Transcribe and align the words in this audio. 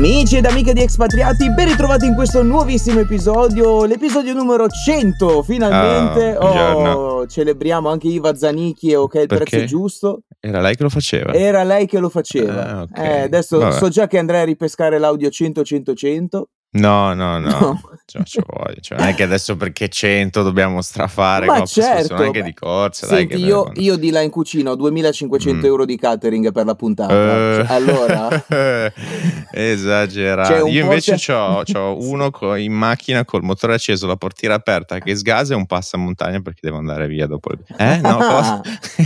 Amici 0.00 0.38
ed 0.38 0.46
amiche 0.46 0.72
di 0.72 0.80
Expatriati, 0.80 1.52
ben 1.52 1.68
ritrovati 1.68 2.06
in 2.06 2.14
questo 2.14 2.42
nuovissimo 2.42 3.00
episodio, 3.00 3.84
l'episodio 3.84 4.32
numero 4.32 4.66
100, 4.66 5.42
finalmente. 5.42 6.38
Oh, 6.38 7.18
oh, 7.18 7.26
celebriamo 7.26 7.90
anche 7.90 8.08
Iva 8.08 8.34
Zanicchi 8.34 8.92
e 8.92 8.96
Ok, 8.96 9.14
il 9.16 9.26
Perché? 9.26 9.44
prezzo 9.44 9.56
è 9.56 9.64
giusto. 9.66 10.22
Era 10.40 10.62
lei 10.62 10.74
che 10.74 10.84
lo 10.84 10.88
faceva? 10.88 11.34
Era 11.34 11.64
lei 11.64 11.84
che 11.84 11.98
lo 11.98 12.08
faceva. 12.08 12.78
Ah, 12.78 12.82
ok. 12.84 12.98
Eh, 12.98 13.20
adesso 13.20 13.58
Vabbè. 13.58 13.76
so 13.76 13.90
già 13.90 14.06
che 14.06 14.16
andrei 14.16 14.40
a 14.40 14.44
ripescare 14.44 14.96
l'audio 14.96 15.28
100-100-100. 15.28 16.44
No, 16.72 17.14
no, 17.14 17.38
no. 17.40 17.48
No. 17.48 17.80
Cioè, 18.06 18.22
ci 18.24 18.40
voglio. 18.46 18.80
Cioè, 18.80 18.98
non 18.98 19.08
è 19.08 19.14
che 19.14 19.24
adesso 19.24 19.56
perché 19.56 19.88
100 19.88 20.42
dobbiamo 20.42 20.82
strafare. 20.82 21.46
Ma 21.46 21.64
certo, 21.64 22.14
anche 22.14 22.42
di 22.44 22.54
corsa. 22.54 23.06
dai, 23.06 23.18
Senti, 23.20 23.34
che 23.36 23.40
io, 23.40 23.70
io 23.74 23.96
di 23.96 24.10
là 24.10 24.20
in 24.20 24.30
cucina 24.30 24.70
ho 24.70 24.76
2500 24.76 25.60
Mm. 25.62 25.64
euro 25.68 25.84
di 25.84 25.96
catering 25.96 26.52
per 26.52 26.66
la 26.66 26.74
puntata. 26.76 27.12
Cioè, 27.12 27.64
allora, 27.68 28.28
esagerato. 29.52 30.64
Un 30.64 30.70
Io 30.70 30.82
invece 30.82 31.16
c'è- 31.16 31.32
c'ho, 31.32 31.62
c'ho 31.64 31.96
uno 32.00 32.30
co- 32.30 32.54
in 32.54 32.72
macchina 32.72 33.24
col 33.24 33.42
motore 33.42 33.74
acceso, 33.74 34.06
la 34.06 34.16
portiera 34.16 34.54
aperta 34.54 34.98
che 34.98 35.14
sgasa 35.16 35.54
e 35.54 35.56
un 35.56 35.66
passamontagna 35.66 36.40
perché 36.40 36.60
devo 36.62 36.78
andare 36.78 37.06
via 37.08 37.26
dopo. 37.26 37.50
il- 37.52 37.64
Eh? 37.78 37.96
No? 37.98 38.60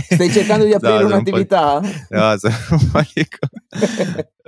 Stai 0.09 0.29
cercando 0.31 0.65
di 0.65 0.71
No, 0.77 0.77
aprire 0.77 1.01
sono 1.01 1.15
un 1.17 1.23
po' 1.23 1.29
un'attività? 1.29 1.81
No, 2.09 2.37
sono 2.37 2.55
un 2.71 2.91
po' 2.91 3.01
di 3.13 3.27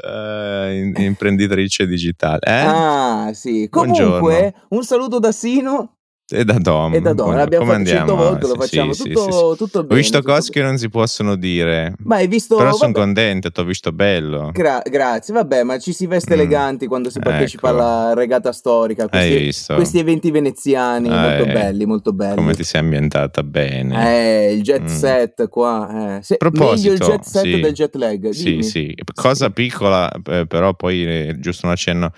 in- 0.03 0.93
imprenditrice 0.97 1.85
digitale. 1.87 2.39
Eh? 2.45 2.63
Ah, 2.65 3.31
sì. 3.33 3.67
Buongiorno. 3.69 4.19
Comunque, 4.19 4.53
un 4.69 4.83
saluto 4.83 5.19
da 5.19 5.31
Sino 5.31 5.96
E 6.29 6.43
da 6.43 6.57
Dom. 6.59 6.93
e 6.93 6.99
da 6.99 7.13
Don. 7.13 7.27
Come- 7.27 7.37
L'abbiamo 7.37 7.63
come 7.63 7.77
fatto 7.77 7.89
100 7.89 8.01
andiamo? 8.11 8.21
volte, 8.29 8.47
lo 8.47 8.53
Sì, 8.53 8.59
facciamo 8.59 8.91
sì, 8.93 9.03
tutto, 9.03 9.21
sì, 9.21 9.31
sì. 9.31 9.57
tutto 9.63 9.79
Ho 9.79 9.83
bene. 9.85 10.01
visto 10.01 10.17
tutto 10.19 10.31
cose 10.33 10.51
che 10.51 10.61
non 10.61 10.77
si 10.77 10.89
possono 10.89 11.35
dire. 11.37 11.93
Ma 12.03 12.17
hai 12.17 12.27
visto... 12.27 12.57
Però 12.57 12.73
sono 12.73 12.91
contento, 12.91 13.49
ti 13.49 13.59
ho 13.61 13.63
visto 13.63 13.93
bello. 13.93 14.49
gra- 14.51 14.81
grazie, 14.83 15.33
vabbè, 15.33 15.63
ma 15.63 15.79
ci 15.79 15.93
si 15.93 16.05
veste 16.05 16.35
Mm. 16.35 16.39
eleganti 16.39 16.87
quando 16.87 17.09
si 17.09 17.19
partecipa 17.19 17.69
Ecco. 17.69 17.77
alla 17.77 18.13
regata 18.13 18.51
storica. 18.51 19.03
Hai 19.03 19.09
Questi, 19.29 19.37
visto? 19.45 19.75
questi 19.75 19.99
eventi 19.99 20.29
veneziani 20.29 21.07
Ah, 21.09 21.21
molto 21.29 21.43
eh. 21.45 21.53
belli, 21.53 21.85
molto 21.85 22.11
belli. 22.11 22.35
Come 22.35 22.53
ti 22.55 22.63
sei 22.65 22.81
ambientata 22.81 23.41
bene. 23.43 24.47
Eh, 24.49 24.53
il 24.53 24.63
jet 24.63 24.81
Mm. 24.81 24.85
set 24.87 25.47
qua. 25.47 26.17
Eh. 26.17 26.23
Se- 26.23 26.37
meglio 26.51 26.91
il 26.91 26.99
jet 26.99 27.23
set 27.23 27.43
sì. 27.43 27.59
del 27.61 27.71
jet 27.71 27.95
lag. 27.95 28.29
Sì, 28.31 28.43
dimmi. 28.43 28.63
sì. 28.63 28.93
Cosa 29.15 29.49
piccola, 29.49 30.11
eh, 30.25 30.45
però 30.45 30.73
poi 30.73 31.05
eh, 31.05 31.35
giusto 31.39 31.67
un 31.67 31.71
accenno. 31.71 32.11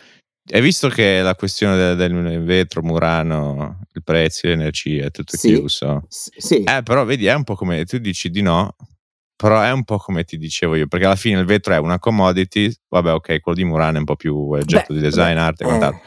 Hai 0.52 0.62
visto 0.62 0.88
che 0.90 1.22
la 1.22 1.36
questione 1.36 1.76
del, 1.78 1.96
del 1.96 2.44
vetro, 2.44 2.82
Murano, 2.82 3.79
i 3.94 4.02
prezzi, 4.04 4.48
l'energia, 4.48 5.06
è 5.06 5.12
tutto 5.12 5.36
Sì. 5.38 5.48
chiuso? 5.50 6.06
Sì. 6.10 6.64
Eh, 6.64 6.82
però 6.84 7.04
vedi, 7.06 7.26
è 7.26 7.34
un 7.34 7.44
po' 7.44 7.56
come 7.56 7.84
tu 7.86 7.98
dici 7.98 8.30
di 8.30 8.42
no, 8.42 8.76
però 9.36 9.62
è 9.62 9.72
un 9.72 9.84
po' 9.84 9.98
come 9.98 10.24
ti 10.24 10.38
dicevo 10.38 10.76
io, 10.76 10.88
perché 10.88 11.06
alla 11.06 11.16
fine 11.16 11.40
il 11.40 11.46
vetro 11.46 11.74
è 11.74 11.78
una 11.80 11.98
commodity, 12.00 12.72
vabbè, 12.90 13.14
ok, 13.14 13.40
quello 13.40 13.58
di 13.58 13.64
Murano 13.64 13.96
è 13.96 14.00
un 14.00 14.06
po' 14.06 14.16
più 14.16 14.36
oggetto 14.52 14.94
Beh, 14.94 15.00
di 15.00 15.06
design, 15.06 15.36
beh, 15.36 15.40
arte 15.42 15.64
e 15.64 15.68
eh. 15.68 16.02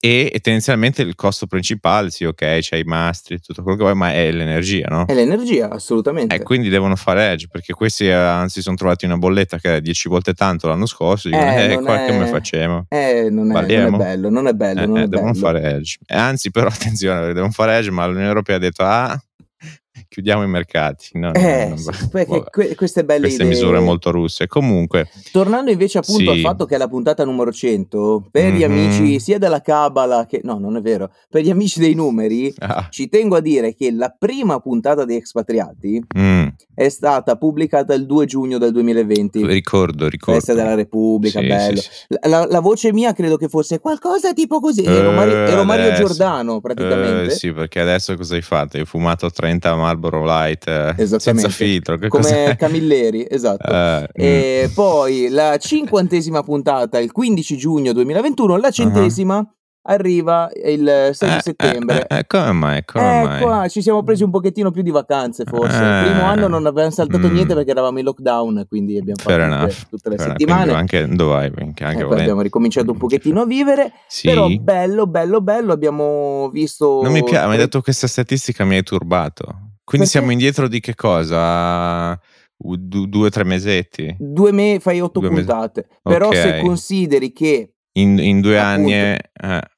E, 0.00 0.30
e 0.32 0.38
tendenzialmente 0.38 1.02
il 1.02 1.16
costo 1.16 1.46
principale, 1.48 2.10
sì, 2.10 2.24
ok, 2.24 2.58
c'è 2.60 2.76
i 2.76 2.84
mastri, 2.84 3.40
tutto 3.40 3.62
quello 3.64 3.76
che 3.76 3.82
vuoi, 3.82 3.96
ma 3.96 4.12
è 4.12 4.30
l'energia, 4.30 4.86
no? 4.88 5.04
È 5.06 5.12
l'energia, 5.12 5.70
assolutamente. 5.70 6.36
E 6.36 6.42
quindi 6.42 6.68
devono 6.68 6.94
fare 6.94 7.32
edge 7.32 7.48
perché 7.50 7.72
questi 7.72 8.06
eh, 8.06 8.12
anzi 8.12 8.62
sono 8.62 8.76
trovati 8.76 9.06
una 9.06 9.16
bolletta 9.16 9.58
che 9.58 9.66
era 9.68 9.80
10 9.80 10.08
volte 10.08 10.34
tanto 10.34 10.68
l'anno 10.68 10.86
scorso. 10.86 11.28
Dicono, 11.28 11.50
Eh, 11.50 11.64
eh, 11.64 11.74
non 11.74 11.84
qua 11.84 12.04
è- 12.04 12.08
come 12.08 12.26
facciamo? 12.26 12.84
Eh, 12.88 13.28
non 13.28 13.50
è, 13.50 13.76
non 13.80 13.94
è 13.94 13.96
bello, 13.96 14.28
non 14.30 14.46
è 14.46 14.52
bello, 14.52 14.80
Eh, 14.82 14.86
non 14.86 14.96
eh, 14.98 15.02
è 15.02 15.06
devono 15.08 15.32
bello. 15.32 15.44
fare 15.44 15.62
edge. 15.62 15.98
E 16.06 16.14
anzi, 16.16 16.50
però, 16.52 16.68
attenzione, 16.70 17.32
devono 17.32 17.50
fare 17.50 17.76
edge, 17.78 17.90
ma 17.90 18.06
l'Unione 18.06 18.28
Europea 18.28 18.54
ha 18.54 18.60
detto: 18.60 18.84
ah, 18.84 19.20
chiudiamo 20.08 20.42
i 20.42 20.48
mercati. 20.48 21.10
No, 21.14 21.32
Eh, 21.34 21.68
no, 21.68 21.76
sì, 21.76 22.08
que- 22.50 22.74
queste 22.74 23.04
belle 23.04 23.20
queste 23.26 23.42
idee. 23.42 23.54
misure 23.54 23.78
molto 23.80 24.10
russe. 24.10 24.46
Comunque, 24.46 25.08
Tornando 25.32 25.70
invece 25.70 25.98
appunto 25.98 26.30
al 26.30 26.36
Sì. 26.36 26.42
fatto 26.42 26.64
che 26.64 26.74
è 26.74 26.78
la 26.78 26.88
puntata 26.88 27.24
numero 27.24 27.52
100, 27.52 28.26
per 28.30 28.52
gli 28.52 28.64
Mhm. 28.64 28.70
amici 28.72 29.20
sia 29.20 29.38
della 29.38 29.60
Cabala 29.60 30.26
che... 30.26 30.40
No, 30.44 30.58
non 30.58 30.76
è 30.76 30.80
vero. 30.80 31.10
Per 31.28 31.42
gli 31.42 31.50
amici 31.50 31.78
dei 31.80 31.94
numeri, 31.94 32.52
ah, 32.58 32.88
ci 32.90 33.08
tengo 33.08 33.36
a 33.36 33.40
dire 33.40 33.74
che 33.74 33.90
la 33.92 34.14
prima 34.16 34.58
puntata 34.60 35.04
di 35.04 35.14
Expatriati 35.14 36.02
mm, 36.18 36.46
è 36.74 36.88
stata 36.88 37.36
pubblicata 37.36 37.92
il 37.94 38.06
2 38.06 38.26
giugno 38.26 38.58
del 38.58 38.72
2020. 38.72 39.44
ricordo, 39.46 40.08
ricordo. 40.08 40.38
Festa 40.40 40.54
della 40.54 40.74
Repubblica, 40.74 41.40
Sì, 41.40 41.46
bello. 41.46 41.80
La, 42.22 42.46
la- 42.46 42.60
voce 42.60 42.92
mia 42.92 43.12
credo 43.12 43.36
che 43.36 43.48
fosse 43.48 43.78
qualcosa 43.78 44.32
tipo 44.32 44.60
così. 44.60 44.82
Ero, 44.84 45.10
Eh, 45.10 45.14
Mario, 45.14 45.34
ero 45.36 45.64
Mario 45.64 45.86
adesso. 45.86 46.06
Giordano 46.06 46.60
praticamente. 46.60 47.24
Eh, 47.24 47.30
sì, 47.30 47.52
perché 47.52 47.80
adesso 47.80 48.14
cosa 48.16 48.34
hai 48.34 48.42
fatto? 48.42 48.76
Hai 48.78 48.84
fumato 48.84 49.30
30 49.30 49.74
Marlboro 49.98 50.24
Light 50.24 50.66
eh, 50.68 51.06
senza 51.18 51.48
filtro. 51.48 51.96
Che 51.98 52.08
Come 52.08 52.22
cos'è? 52.22 52.56
Camilleri, 52.56 53.26
esatto. 53.28 53.70
Eh, 53.70 54.00
mm. 54.02 54.06
E 54.14 54.70
poi 54.74 55.28
la 55.28 55.56
cinquantesima 55.58 56.42
puntata, 56.42 56.98
il 56.98 57.12
15 57.12 57.56
giugno 57.56 57.92
2021, 57.92 58.56
la 58.56 58.70
centesima 58.70 59.44
arriva 59.90 60.50
il 60.66 61.10
6 61.12 61.28
Ah. 61.30 61.36
Eh, 61.36 61.40
settembre. 61.40 62.06
eh, 62.08 62.18
eh, 62.18 62.26
come 62.26 62.52
mai? 62.52 62.84
Come 62.84 63.20
Eh, 63.22 63.24
mai? 63.24 63.40
qua 63.40 63.68
ci 63.68 63.80
siamo 63.80 64.02
presi 64.02 64.22
un 64.22 64.30
pochettino 64.30 64.70
più 64.70 64.82
di 64.82 64.90
vacanze 64.90 65.44
forse. 65.44 65.76
Il 65.78 65.82
Eh. 65.82 66.10
primo 66.10 66.26
anno 66.26 66.46
non 66.46 66.66
abbiamo 66.66 66.90
saltato 66.90 67.26
Mm. 67.26 67.32
niente 67.32 67.54
perché 67.54 67.70
eravamo 67.70 67.98
in 67.98 68.04
lockdown, 68.04 68.66
quindi 68.68 68.98
abbiamo 68.98 69.18
fatto 69.22 69.66
tutte, 69.66 69.86
tutte 69.88 70.08
le 70.10 70.16
Fair 70.16 70.28
settimane. 70.30 70.72
Anche 70.74 71.06
dove? 71.08 71.52
Anche, 71.58 71.84
Eh, 71.84 72.02
abbiamo 72.02 72.42
ricominciato 72.42 72.90
un 72.90 72.98
pochettino 72.98 73.40
a 73.40 73.46
vivere, 73.46 73.92
Sì. 74.08 74.28
però 74.28 74.46
bello, 74.48 75.06
bello, 75.06 75.40
bello, 75.40 75.72
abbiamo 75.72 76.50
visto... 76.50 77.00
Non 77.02 77.12
mi 77.12 77.24
piace, 77.24 77.46
mi 77.46 77.52
hai 77.52 77.58
detto 77.58 77.80
questa 77.80 78.06
statistica 78.08 78.64
mi 78.64 78.74
hai 78.76 78.82
turbato. 78.82 79.67
Quindi 79.88 80.06
Perché? 80.06 80.18
siamo 80.18 80.32
indietro 80.32 80.68
di 80.68 80.80
che 80.80 80.94
cosa? 80.94 82.20
Du- 82.54 83.06
due 83.06 83.28
o 83.28 83.30
tre 83.30 83.42
mesetti? 83.44 84.14
Due 84.18 84.52
me 84.52 84.80
fai 84.80 85.00
otto 85.00 85.20
Due 85.20 85.30
mesi. 85.30 85.44
puntate, 85.46 85.88
però 86.02 86.26
Ok. 86.28 86.34
se 86.36 86.58
consideri 86.60 87.32
che... 87.32 87.72
In, 88.00 88.18
in 88.18 88.40
due 88.40 88.58
Appunto. 88.60 88.80
anni 88.92 88.92
eh, 88.92 89.20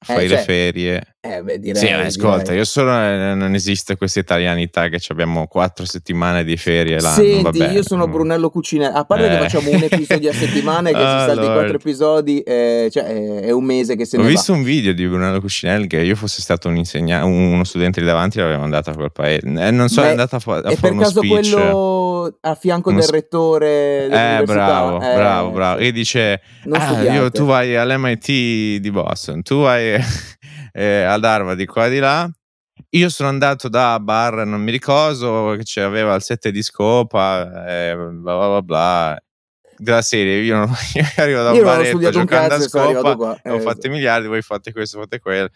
fai 0.00 0.28
cioè, 0.28 0.28
le 0.28 0.38
ferie. 0.38 1.02
Eh, 1.22 1.42
beh, 1.42 1.58
direi, 1.58 1.80
sì, 1.80 1.86
eh, 1.86 1.92
ascolta, 1.92 2.42
direi. 2.44 2.56
io 2.58 2.64
sono, 2.64 2.90
eh, 2.98 3.34
non 3.34 3.54
esiste 3.54 3.96
questa 3.96 4.20
italianità 4.20 4.88
che 4.88 4.98
abbiamo 5.10 5.46
quattro 5.46 5.84
settimane 5.84 6.44
di 6.44 6.56
ferie 6.56 6.98
l'anno. 6.98 7.14
Senti, 7.14 7.42
vabbè. 7.42 7.70
io 7.72 7.82
sono 7.82 8.08
Brunello 8.08 8.48
Cucinelli. 8.50 8.94
A 8.96 9.04
parte 9.04 9.28
che 9.28 9.34
Eh. 9.36 9.38
facciamo 9.38 9.70
un 9.70 9.82
episodio 9.82 10.30
a 10.30 10.32
settimana 10.44 10.88
e 10.88 10.92
che 10.92 10.98
Oh, 10.98 11.02
ci 11.02 11.06
salti 11.26 11.36
Lord. 11.40 11.52
quattro 11.52 11.76
episodi, 11.76 12.40
eh, 12.40 12.88
cioè 12.90 13.04
è, 13.42 13.50
un 13.50 13.64
mese 13.64 13.96
che 13.96 14.06
se 14.06 14.16
Ho 14.16 14.22
ne 14.22 14.28
visto 14.28 14.52
un 14.54 14.62
video 14.62 14.92
di 14.94 15.06
Brunello 15.06 15.40
Cucinelli 15.40 15.86
che 15.86 16.00
io 16.00 16.16
fossi 16.16 16.40
stato 16.40 16.68
un 16.68 16.76
insegna- 16.76 17.24
uno 17.24 17.64
studente 17.64 18.00
lì 18.00 18.06
davanti 18.06 18.38
l'avrei 18.38 18.58
mandato 18.58 18.88
a 18.90 18.94
quel 18.94 19.12
paese. 19.12 19.46
Eh, 19.46 19.70
non 19.70 19.88
so, 19.88 20.00
Ma 20.00 20.06
è 20.06 20.10
andata 20.10 20.36
a, 20.36 20.40
fa- 20.40 20.56
a 20.64 20.70
fare 20.74 20.92
uno 20.94 21.04
speech. 21.04 21.28
quello 21.28 21.99
a 22.40 22.54
fianco 22.54 22.92
del 22.92 23.08
rettore 23.08 24.04
Eh, 24.06 24.42
bravo, 24.44 25.00
Eh, 25.00 25.14
bravo, 25.14 25.50
bravo. 25.50 25.80
E 25.80 25.92
dice: 25.92 26.40
"Ah, 26.70 27.02
io- 27.02 27.30
tu 27.30 27.44
vai 27.44 27.76
all'MIT 27.76 28.26
di 28.80 28.90
Boston, 28.90 29.42
tu 29.42 29.62
vai 29.62 29.94
eh, 30.72 31.02
ad 31.02 31.24
Harvard 31.24 31.56
di 31.58 31.66
qua 31.66 31.86
e 31.86 31.90
di 31.90 31.98
là. 31.98 32.30
Io 32.90 33.08
sono 33.08 33.28
andato 33.28 33.68
da 33.68 33.98
bar, 34.00 34.46
non 34.46 34.62
mi 34.62 34.70
ricordo, 34.70 35.54
che 35.56 35.62
c'aveva 35.64 36.14
il 36.14 36.22
7 36.22 36.50
di 36.50 36.62
scopa, 36.62 37.66
eh, 37.68 37.94
bla 37.94 38.36
bla 38.36 38.48
bla 38.48 38.62
bla. 38.62 39.22
Della 39.76 40.02
serie, 40.02 40.40
io, 40.42 40.56
non, 40.56 40.68
io 40.94 41.04
arrivo 41.16 41.42
da 41.42 41.50
un 41.50 41.56
Io 41.56 41.64
baretto 41.64 42.10
giocando 42.10 42.54
a 42.54 42.58
cazzo 42.58 42.68
scopa, 42.68 43.10
ho 43.44 43.56
Eh, 43.56 43.60
fatto 43.60 43.86
i 43.86 43.90
miliardi, 43.90 44.26
voi 44.28 44.42
fate 44.42 44.72
questo, 44.72 44.98
fate 44.98 45.20
quello. 45.20 45.48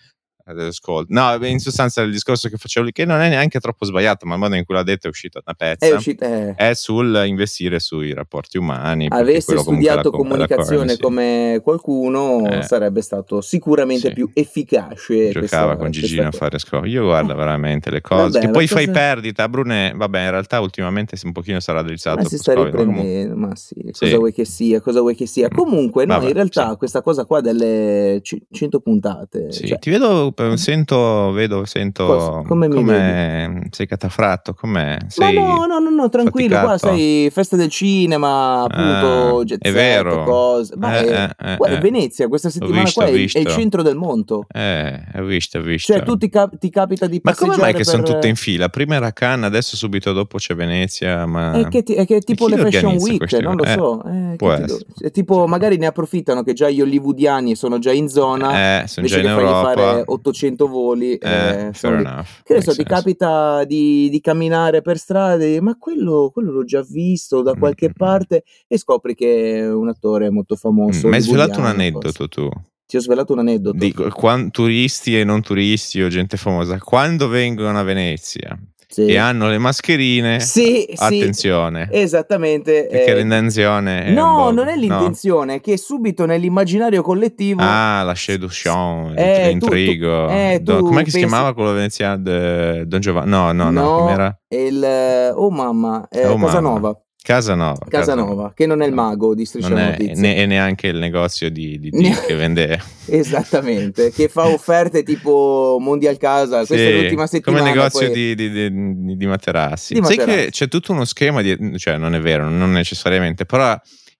Adesso 0.47 0.69
ascolto. 0.69 1.07
No, 1.15 1.35
in 1.47 1.59
sostanza 1.59 2.03
il 2.03 2.11
discorso 2.11 2.51
che 2.51 2.57
facevo 2.59 2.85
lì, 2.85 2.93
che 2.93 3.07
non 3.07 3.19
è 3.21 3.31
neanche 3.31 3.61
troppo 3.61 3.87
sbagliato, 3.87 4.27
ma 4.27 4.35
il 4.35 4.41
modo 4.41 4.55
in 4.57 4.65
cui 4.67 4.75
l'ha 4.75 4.83
detto 4.83 5.07
è 5.07 5.11
uscito 5.11 5.41
una 5.43 5.55
pezza 5.55 5.87
È 5.87 5.93
uscita. 5.95 6.27
eh. 6.27 6.55
è 6.55 6.75
sul 6.75 7.23
investire 7.27 7.79
sui 7.81 8.13
rapporti 8.13 8.59
umani. 8.59 9.07
Avesse 9.09 9.55
comunque 9.55 9.73
studiato 9.75 10.01
è 10.01 10.03
la 10.03 10.03
co- 10.03 10.09
è 10.09 10.11
la 10.11 10.17
comunicazione 10.29 10.77
currency. 10.97 11.01
come 11.03 11.61
qualcuno, 11.63 12.47
Eh. 12.47 12.63
sarebbe 12.63 13.01
stato 13.01 13.41
sicuramente 13.41 14.09
Sì. 14.09 14.13
più 14.15 14.29
efficace. 14.35 15.31
Giocava 15.31 15.39
questa- 15.39 15.77
con 15.77 15.91
Gigino 15.91 16.29
a 16.29 16.33
fare 16.33 16.59
scopo. 16.59 16.85
Io 16.85 17.05
guarda 17.05 17.33
veramente 17.35 17.91
le 17.91 18.03
cose. 18.03 18.23
Vabbè, 18.33 18.41
che 18.41 18.51
poi 18.51 18.67
cosa- 18.69 18.75
fai 18.83 18.91
perdita. 18.91 19.49
Brune, 19.49 19.93
vabbè, 19.97 20.25
in 20.25 20.31
realtà 20.31 20.61
ultimamente 20.61 21.17
un 21.25 21.33
pochino 21.33 21.59
sarà 21.61 21.81
drizzato. 21.83 22.21
Ma 22.23 22.29
si 22.29 22.37
sta 22.37 22.53
comunque- 22.53 22.85
riprendendo, 22.85 23.35
ma 23.37 23.57
sì, 23.57 23.77
cosa 23.93 24.07
Sì. 24.07 24.15
vuoi 24.17 24.33
che 24.35 24.45
sia, 24.45 24.81
cosa 24.83 25.01
vuoi 25.01 25.15
che 25.15 25.27
sia. 25.27 25.49
Comunque, 25.49 26.05
no, 26.05 26.15
Vabbè, 26.15 26.27
in 26.27 26.33
realtà 26.35 26.77
questa 26.77 27.01
cosa 27.01 27.25
qua 27.25 27.41
delle 27.41 28.21
ci- 28.23 28.43
100 28.53 28.81
puntate, 28.81 29.51
Sì, 29.53 29.67
cioè, 29.67 29.79
ti 29.79 29.89
vedo, 29.91 30.33
eh, 30.37 30.57
sento, 30.57 31.31
vedo, 31.33 31.65
sento 31.65 32.07
Cosa? 32.07 32.43
Come 32.47 32.69
mi 32.69 33.69
sei 33.71 33.87
catafratto, 33.87 34.55
com'è? 34.55 34.97
ma 35.01 35.09
Sei 35.11 35.35
no, 35.35 35.67
no, 35.67 35.79
no, 35.79 35.91
no, 35.91 36.09
tranquillo, 36.09 36.59
qua 36.61 36.77
faticato? 36.79 36.95
sai, 36.97 37.29
festa 37.33 37.57
del 37.57 37.69
cinema, 37.69 38.63
appunto, 38.63 39.41
Ah, 39.41 39.57
è 39.59 39.73
vero. 39.73 40.25
cose. 40.25 40.75
Ma 40.77 40.97
Eh, 40.99 41.05
è- 41.07 41.35
eh, 41.41 41.53
eh, 41.53 41.57
guarda, 41.57 41.77
eh. 41.77 41.81
Venezia 41.81 42.29
questa 42.29 42.51
settimana 42.51 42.83
visto, 42.83 43.01
qua 43.01 43.09
ho 43.11 43.15
è, 43.15 43.19
è 43.33 43.39
il 43.39 43.47
centro 43.47 43.83
del 43.83 43.97
mondo. 43.97 44.47
Eh, 44.53 45.01
hai 45.13 45.25
visto, 45.25 45.59
hai 45.59 45.65
visto. 45.65 45.93
Cioè, 45.93 46.03
tu 46.03 46.17
ti, 46.17 46.29
cap- 46.29 46.57
ti 46.59 46.71
capita 46.71 47.07
di 47.07 47.21
Ma 47.23 47.31
passeggiare 47.31 47.51
come 47.57 47.63
mai 47.71 47.75
che 47.75 47.85
sono 47.85 48.03
per- 48.03 48.13
tutte 48.15 48.29
in 48.29 48.37
fila? 48.37 48.69
Prima 48.69 48.95
era 48.97 49.13
Cannes, 49.13 49.47
adesso 49.47 49.77
subito 49.77 50.13
dopo 50.13 50.39
c'è 50.39 50.55
Venezia, 50.55 51.27
ma... 51.27 51.53
È 51.53 51.69
che, 51.69 51.83
ti- 51.83 51.95
è 51.95 52.07
che 52.07 52.21
tipo 52.21 52.49
le 52.49 52.57
Fashion 52.57 52.97
Week, 52.97 53.19
queste 53.19 53.41
non 53.41 53.57
lo 53.57 53.65
so. 53.67 54.03
eh, 54.05 54.37
do- 54.65 54.79
è 55.01 55.11
tipo, 55.11 55.47
magari 55.47 55.77
ne 55.77 55.87
approfittano 55.87 56.43
che 56.43 56.53
già 56.53 56.69
gli 56.71 56.81
hollywoodiani 56.81 57.55
sono 57.55 57.79
già 57.79 57.93
in 57.93 58.09
zona, 58.09 58.83
Eh, 58.83 58.87
sono 58.89 59.07
invece 59.07 59.23
già 59.23 59.31
in 59.31 59.39
Europa. 59.39 59.73
fare 59.75 60.03
800 60.25 60.67
voli. 60.67 61.17
Eh, 61.17 61.67
eh, 61.69 61.73
fair 61.73 61.95
enough. 61.95 62.43
Che 62.43 62.55
ne 62.55 62.63
so, 62.63 62.75
ti 62.75 62.85
capita 62.85 63.65
di, 63.65 64.09
di 64.11 64.21
camminare 64.21 64.81
per 64.81 64.99
strade, 64.99 65.61
ma 65.61 65.77
quello, 65.77 66.31
quello 66.33 66.51
l'ho 66.53 66.65
già 66.65 66.83
visto 66.83 67.43
da 67.43 67.53
Mm, 67.55 67.59
qualche 67.59 67.87
mm, 67.87 67.91
mm. 67.91 67.97
parte 67.97 68.45
e 68.67 68.79
scopri 68.79 69.15
che 69.15 69.59
è 69.59 69.73
un 69.73 69.89
attore 69.89 70.31
molto 70.31 70.55
Mm, 70.55 70.59
famoso. 70.59 71.09
Mi 71.09 71.17
hai 71.17 71.21
svelato 71.23 71.61
un 71.61 71.67
aneddoto 71.67 72.29
tu. 72.29 72.49
Ti 72.87 72.97
ho 72.97 73.01
svelato 73.01 73.33
un 73.33 73.39
aneddoto. 73.41 73.77
Di 73.77 73.93
quan- 73.93 74.51
turisti 74.51 75.19
e 75.19 75.25
non 75.25 75.41
turisti 75.43 76.03
o 76.03 76.09
gente 76.09 76.37
famosa, 76.37 76.79
quando 76.79 77.29
vengono 77.29 77.79
a 77.79 77.83
Venezia 77.83 78.59
Sì. 78.95 79.07
e 79.07 79.17
hanno 79.17 79.49
le 79.49 79.59
mascherine, 79.59 80.39
Sì, 80.39 80.87
sì, 80.89 80.95
attenzione, 80.97 81.89
esattamente. 81.91 82.87
perché 82.89 83.11
eh, 83.11 83.15
l'intenzione 83.17 84.13
no, 84.13 84.51
non 84.53 84.69
è 84.69 84.75
no? 84.75 84.81
l'intenzione, 84.81 85.55
è 85.57 85.61
che 85.61 85.77
subito 85.77 86.27
nell'immaginario 86.27 87.03
collettivo 87.03 87.61
Ah, 87.61 88.05
la 88.05 88.15
seduction, 88.15 89.15
Eh, 89.17 89.51
il- 89.51 89.59
tu- 89.59 89.67
tu- 89.67 89.73
l'intrigo. 89.73 90.29
eh, 90.29 90.61
Do- 90.63 90.77
tu 90.79 90.85
com'è 90.85 91.03
che 91.03 91.11
si 91.11 91.19
pensi- 91.19 91.27
chiamava 91.27 91.55
quello 91.55 91.73
veneziano? 91.73 92.19
De- 92.19 92.87
Don 92.87 93.01
Giovanni? 93.01 93.31
No, 93.31 93.51
no, 93.51 93.71
no, 93.71 93.81
No, 93.83 93.95
com'era? 93.95 94.39
il 94.51 95.33
oh 95.35 95.51
mamma, 95.51 96.07
eh, 96.09 96.27
Oh, 96.27 96.37
mamma. 96.37 96.97
Casanova, 97.27 97.87
Casanova. 97.89 97.89
Casanova, 97.89 98.53
che 98.55 98.67
non 98.67 98.83
è 98.83 98.87
il 98.87 98.93
mago 98.93 99.35
di 99.35 99.47
Striscia 99.47 99.71
Non 99.71 99.79
è, 99.79 99.97
ne- 100.15 100.37
e 100.37 100.45
neanche 100.45 100.89
il 100.89 100.99
negozio 100.99 101.51
di, 101.51 101.79
di, 101.79 101.89
che 102.27 102.35
vende 102.35 102.79
Esattamente, 103.07 104.11
che 104.13 104.29
fa 104.29 104.47
offerte 104.47 105.03
tipo 105.03 105.79
Mondial 105.81 106.19
Casa, 106.19 106.59
questa 106.59 106.75
è 106.75 106.79
Sì, 106.91 107.01
l'ultima 107.01 107.27
settimana. 107.27 107.63
come 107.63 107.75
negozio 107.75 108.07
poi- 108.11 108.15
di, 108.15 108.35
di- 108.35 108.51
di- 108.71 109.17
di 109.17 109.27
materassi. 109.27 109.95
Di 109.95 110.01
Sai 110.05 110.17
materassi. 110.19 110.45
che 110.45 110.51
c'è 110.51 110.69
tutto 110.69 110.93
uno 110.93 111.07
schema 111.07 111.41
di, 111.41 111.79
cioè 111.79 111.97
non 111.97 112.15
è 112.15 112.21
vero, 112.21 112.47
non 112.51 112.71
necessariamente, 112.73 113.47
però 113.47 113.75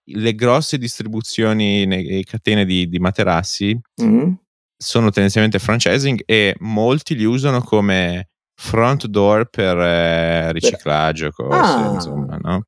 le 0.07 0.33
grosse 0.33 0.79
distribuzioni 0.79 1.83
e 1.83 2.23
catene 2.23 2.65
di, 2.65 2.87
di 2.89 2.97
materassi 2.99 3.79
Mm? 4.03 4.31
sono 4.77 5.09
tendenzialmente 5.11 5.59
franchising 5.59 6.21
e 6.25 6.55
molti 6.59 7.15
li 7.15 7.23
usano 7.23 7.61
come 7.61 8.29
front 8.55 9.05
door 9.07 9.45
per 9.49 9.77
eh, 9.77 10.51
riciclaggio, 10.53 11.29
cose, 11.31 11.55
Ah. 11.57 11.91
insomma, 11.93 12.37
no? 12.41 12.65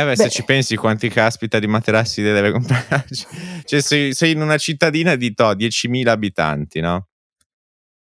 Eh 0.00 0.04
beh, 0.04 0.16
se 0.16 0.22
Beh. 0.24 0.30
ci 0.30 0.44
pensi 0.44 0.76
quanti 0.76 1.08
caspita 1.10 1.58
di 1.58 1.66
materassi 1.66 2.22
deve 2.22 2.52
comprare, 2.52 3.04
cioè 3.64 3.80
sei, 3.82 4.14
sei 4.14 4.32
in 4.32 4.40
una 4.40 4.56
cittadina 4.56 5.14
di 5.14 5.34
to, 5.34 5.52
10.000 5.52 6.12
abitanti, 6.12 6.80
no? 6.80 7.08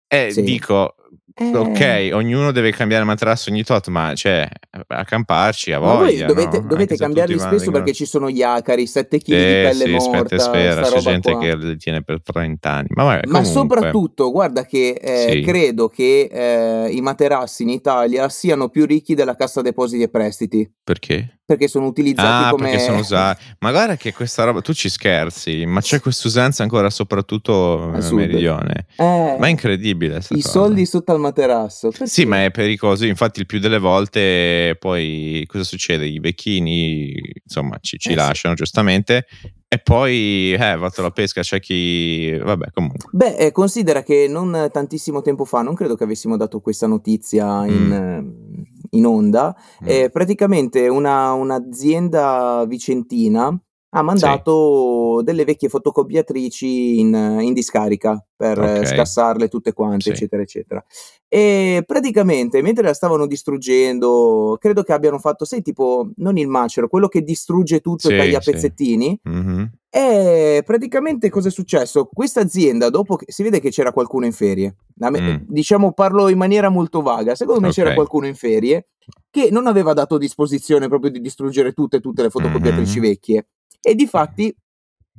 E 0.07 0.31
Sì. 0.31 0.43
dico, 0.43 0.95
Eh, 1.39 1.55
ok, 1.55 2.09
ognuno 2.13 2.51
deve 2.51 2.71
cambiare 2.71 3.03
materasso 3.03 3.51
ogni 3.51 3.63
tot, 3.63 3.89
ma 3.89 4.15
cioè, 4.15 4.49
a 4.87 5.05
camparci, 5.05 5.71
a 5.71 5.77
voglia, 5.77 6.25
dovete, 6.25 6.59
no? 6.61 6.65
dovete 6.67 6.97
cambiarli 6.97 7.37
spesso 7.37 7.57
vengono- 7.57 7.71
perché 7.77 7.93
ci 7.93 8.05
sono 8.05 8.27
gli 8.31 8.41
acari, 8.41 8.87
7 8.87 9.19
kg 9.19 9.23
di 9.25 9.31
Sì, 9.33 9.35
pelle 9.37 9.73
sì, 9.73 9.89
morta, 10.09 10.39
sta 10.39 10.51
c'è 10.51 10.99
gente 10.99 11.31
qua. 11.33 11.39
che 11.39 11.55
le 11.55 11.75
tiene 11.77 12.01
per 12.01 12.23
30 12.23 12.71
anni. 12.71 12.87
Ma, 12.95 13.03
vabbè, 13.03 13.27
Ma 13.27 13.43
soprattutto, 13.43 14.31
guarda 14.31 14.65
che 14.65 14.97
eh, 14.99 15.29
Sì. 15.33 15.41
credo 15.41 15.89
che 15.89 16.27
eh, 16.31 16.89
i 16.89 17.01
materassi 17.01 17.61
in 17.61 17.69
Italia 17.69 18.29
siano 18.29 18.69
più 18.69 18.87
ricchi 18.87 19.13
della 19.13 19.35
Cassa 19.35 19.61
Depositi 19.61 20.01
e 20.01 20.09
Prestiti, 20.09 20.67
Perché? 20.83 21.37
perché 21.47 21.67
sono 21.69 21.85
utilizzati 21.85 22.43
Ah, 22.45 22.49
come... 22.49 22.63
perché 22.63 22.79
sono 22.83 22.97
usati. 22.99 23.41
Ma 23.59 23.71
guarda 23.71 23.95
che 23.95 24.11
questa 24.11 24.43
roba, 24.43 24.59
tu 24.61 24.73
ci 24.73 24.89
scherzi, 24.89 25.65
ma 25.65 25.79
c'è 25.81 26.01
questa 26.01 26.27
usanza 26.27 26.63
ancora 26.63 26.89
soprattutto 26.89 27.89
nel 27.91 28.03
sud. 28.03 28.17
meridione. 28.17 28.85
Eh, 28.97 29.35
Ma 29.39 29.47
è 29.47 29.49
incredibile. 29.49 30.17
I 30.29 30.41
cosa. 30.41 30.49
soldi 30.49 30.85
sotto 30.97 31.11
al 31.11 31.19
materasso. 31.19 31.91
Sì, 31.91 31.97
perché? 31.97 32.25
ma 32.25 32.43
è 32.45 32.51
pericoloso. 32.51 33.05
Infatti, 33.05 33.39
il 33.39 33.45
più 33.45 33.59
delle 33.59 33.79
volte, 33.79 34.75
poi 34.79 35.43
cosa 35.47 35.63
succede? 35.63 36.05
I 36.07 36.19
vecchini, 36.19 37.13
insomma, 37.43 37.77
ci, 37.81 37.97
ci 37.97 38.09
Eh, 38.09 38.11
sì. 38.11 38.17
lasciano 38.17 38.53
giustamente. 38.55 39.25
E 39.69 39.79
poi, 39.79 40.53
eh, 40.53 40.57
fatto 40.57 41.01
la 41.01 41.11
pesca, 41.11 41.41
c'è 41.41 41.59
chi. 41.59 42.31
Vabbè, 42.37 42.71
comunque. 42.71 43.09
Beh, 43.11 43.35
eh, 43.35 43.51
considera 43.51 44.01
che 44.01 44.27
non 44.29 44.69
tantissimo 44.71 45.21
tempo 45.21 45.43
fa, 45.45 45.61
non 45.61 45.75
credo 45.75 45.95
che 45.95 46.05
avessimo 46.05 46.37
dato 46.37 46.61
questa 46.61 46.87
notizia 46.87 47.65
in, 47.65 47.91
eh, 47.91 48.67
in 48.91 49.05
onda, 49.05 49.53
Mm. 49.83 49.87
eh, 49.87 50.09
praticamente 50.09 50.87
una- 50.87 51.33
un'azienda 51.33 52.63
vicentina 52.67 53.57
ha 53.89 54.01
mandato 54.01 55.21
delle 55.23 55.45
vecchie 55.45 55.69
fotocopiatrici 55.69 56.99
in, 56.99 57.37
in 57.41 57.53
discarica 57.53 58.23
per 58.35 58.59
eh, 58.59 58.79
Ok. 58.79 58.85
scassarle 58.87 59.47
tutte 59.47 59.73
quante, 59.73 60.01
Sì. 60.03 60.09
eccetera, 60.09 60.41
eccetera. 60.41 60.85
E 61.29 61.83
praticamente 61.85 62.61
mentre 62.61 62.83
la 62.83 62.93
stavano 62.93 63.25
distruggendo, 63.27 64.57
credo 64.59 64.83
che 64.83 64.93
abbiano 64.93 65.19
fatto, 65.19 65.45
sai, 65.45 65.61
tipo, 65.61 66.09
non 66.17 66.37
il 66.37 66.47
macero, 66.47 66.87
quello 66.87 67.07
che 67.07 67.21
distrugge 67.21 67.79
tutto 67.79 68.09
Sì, 68.09 68.13
e 68.13 68.17
taglia 68.17 68.37
a 68.37 68.41
sì. 68.41 68.51
pezzettini. 68.51 69.19
Mhm. 69.23 69.71
E 69.89 70.61
praticamente 70.65 71.29
cosa 71.29 71.47
è 71.47 71.51
successo? 71.51 72.09
Questa 72.13 72.41
azienda, 72.41 72.89
dopo 72.89 73.15
che 73.15 73.25
si 73.29 73.41
vede 73.41 73.59
che 73.59 73.69
c'era 73.69 73.91
qualcuno 73.93 74.25
in 74.25 74.33
ferie, 74.33 74.75
me- 74.95 75.21
Mm. 75.21 75.35
diciamo 75.47 75.93
parlo 75.93 76.27
in 76.29 76.37
maniera 76.37 76.69
molto 76.69 77.01
vaga, 77.01 77.35
secondo 77.35 77.61
me 77.61 77.69
c'era 77.71 77.93
qualcuno 77.93 78.27
in 78.27 78.35
ferie 78.35 78.87
che 79.29 79.49
non 79.51 79.67
aveva 79.67 79.93
dato 79.93 80.17
disposizione 80.17 80.87
proprio 80.87 81.11
di 81.11 81.21
distruggere 81.21 81.73
tutte, 81.73 81.99
tutte 81.99 82.23
le 82.23 82.29
fotocopiatrici 82.29 82.99
Mhm. 82.99 83.05
vecchie. 83.05 83.47
E 83.81 83.95
di 83.95 84.07
fatti 84.07 84.53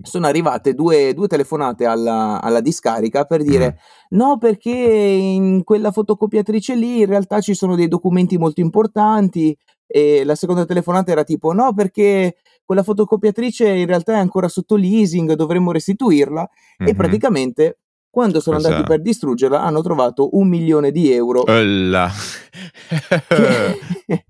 sono 0.00 0.26
arrivate 0.26 0.75
due, 0.75 1.12
due 1.14 1.26
telefonate 1.26 1.85
alla, 1.85 2.40
alla 2.40 2.61
discarica 2.61 3.25
per 3.25 3.43
dire 3.43 3.79
no 4.11 4.38
perché 4.38 4.70
in 4.70 5.64
quella 5.64 5.90
fotocopiatrice 5.90 6.76
lì 6.76 7.00
in 7.00 7.06
realtà 7.06 7.40
ci 7.40 7.52
sono 7.55 7.75
dei 7.75 7.88
documenti 7.88 8.38
molto 8.38 8.61
importanti 8.61 9.56
e 9.87 10.23
la 10.25 10.37
seconda 10.37 10.64
telefonata 10.64 11.11
era 11.11 11.25
tipo 11.25 11.52
no 11.52 11.73
perché 11.75 12.37
quella 12.64 12.84
fotocopiatrice 12.84 13.69
in 13.69 13.87
realtà 13.87 14.12
è 14.12 14.19
ancora 14.19 14.46
sotto 14.49 14.76
leasing, 14.76 15.32
dovremmo 15.32 15.73
restituirla 15.73 16.49
e 16.79 16.84
Mhm. 16.91 16.94
praticamente 16.94 17.79
quando 18.10 18.40
sono 18.40 18.56
Cosa- 18.56 18.69
andati 18.69 18.87
per 18.88 19.00
distruggerla 19.02 19.62
hanno 19.62 19.82
trovato 19.82 20.31
un 20.37 20.49
milione 20.49 20.90
di 20.90 21.12
euro. 21.12 21.44
Che- 21.44 21.52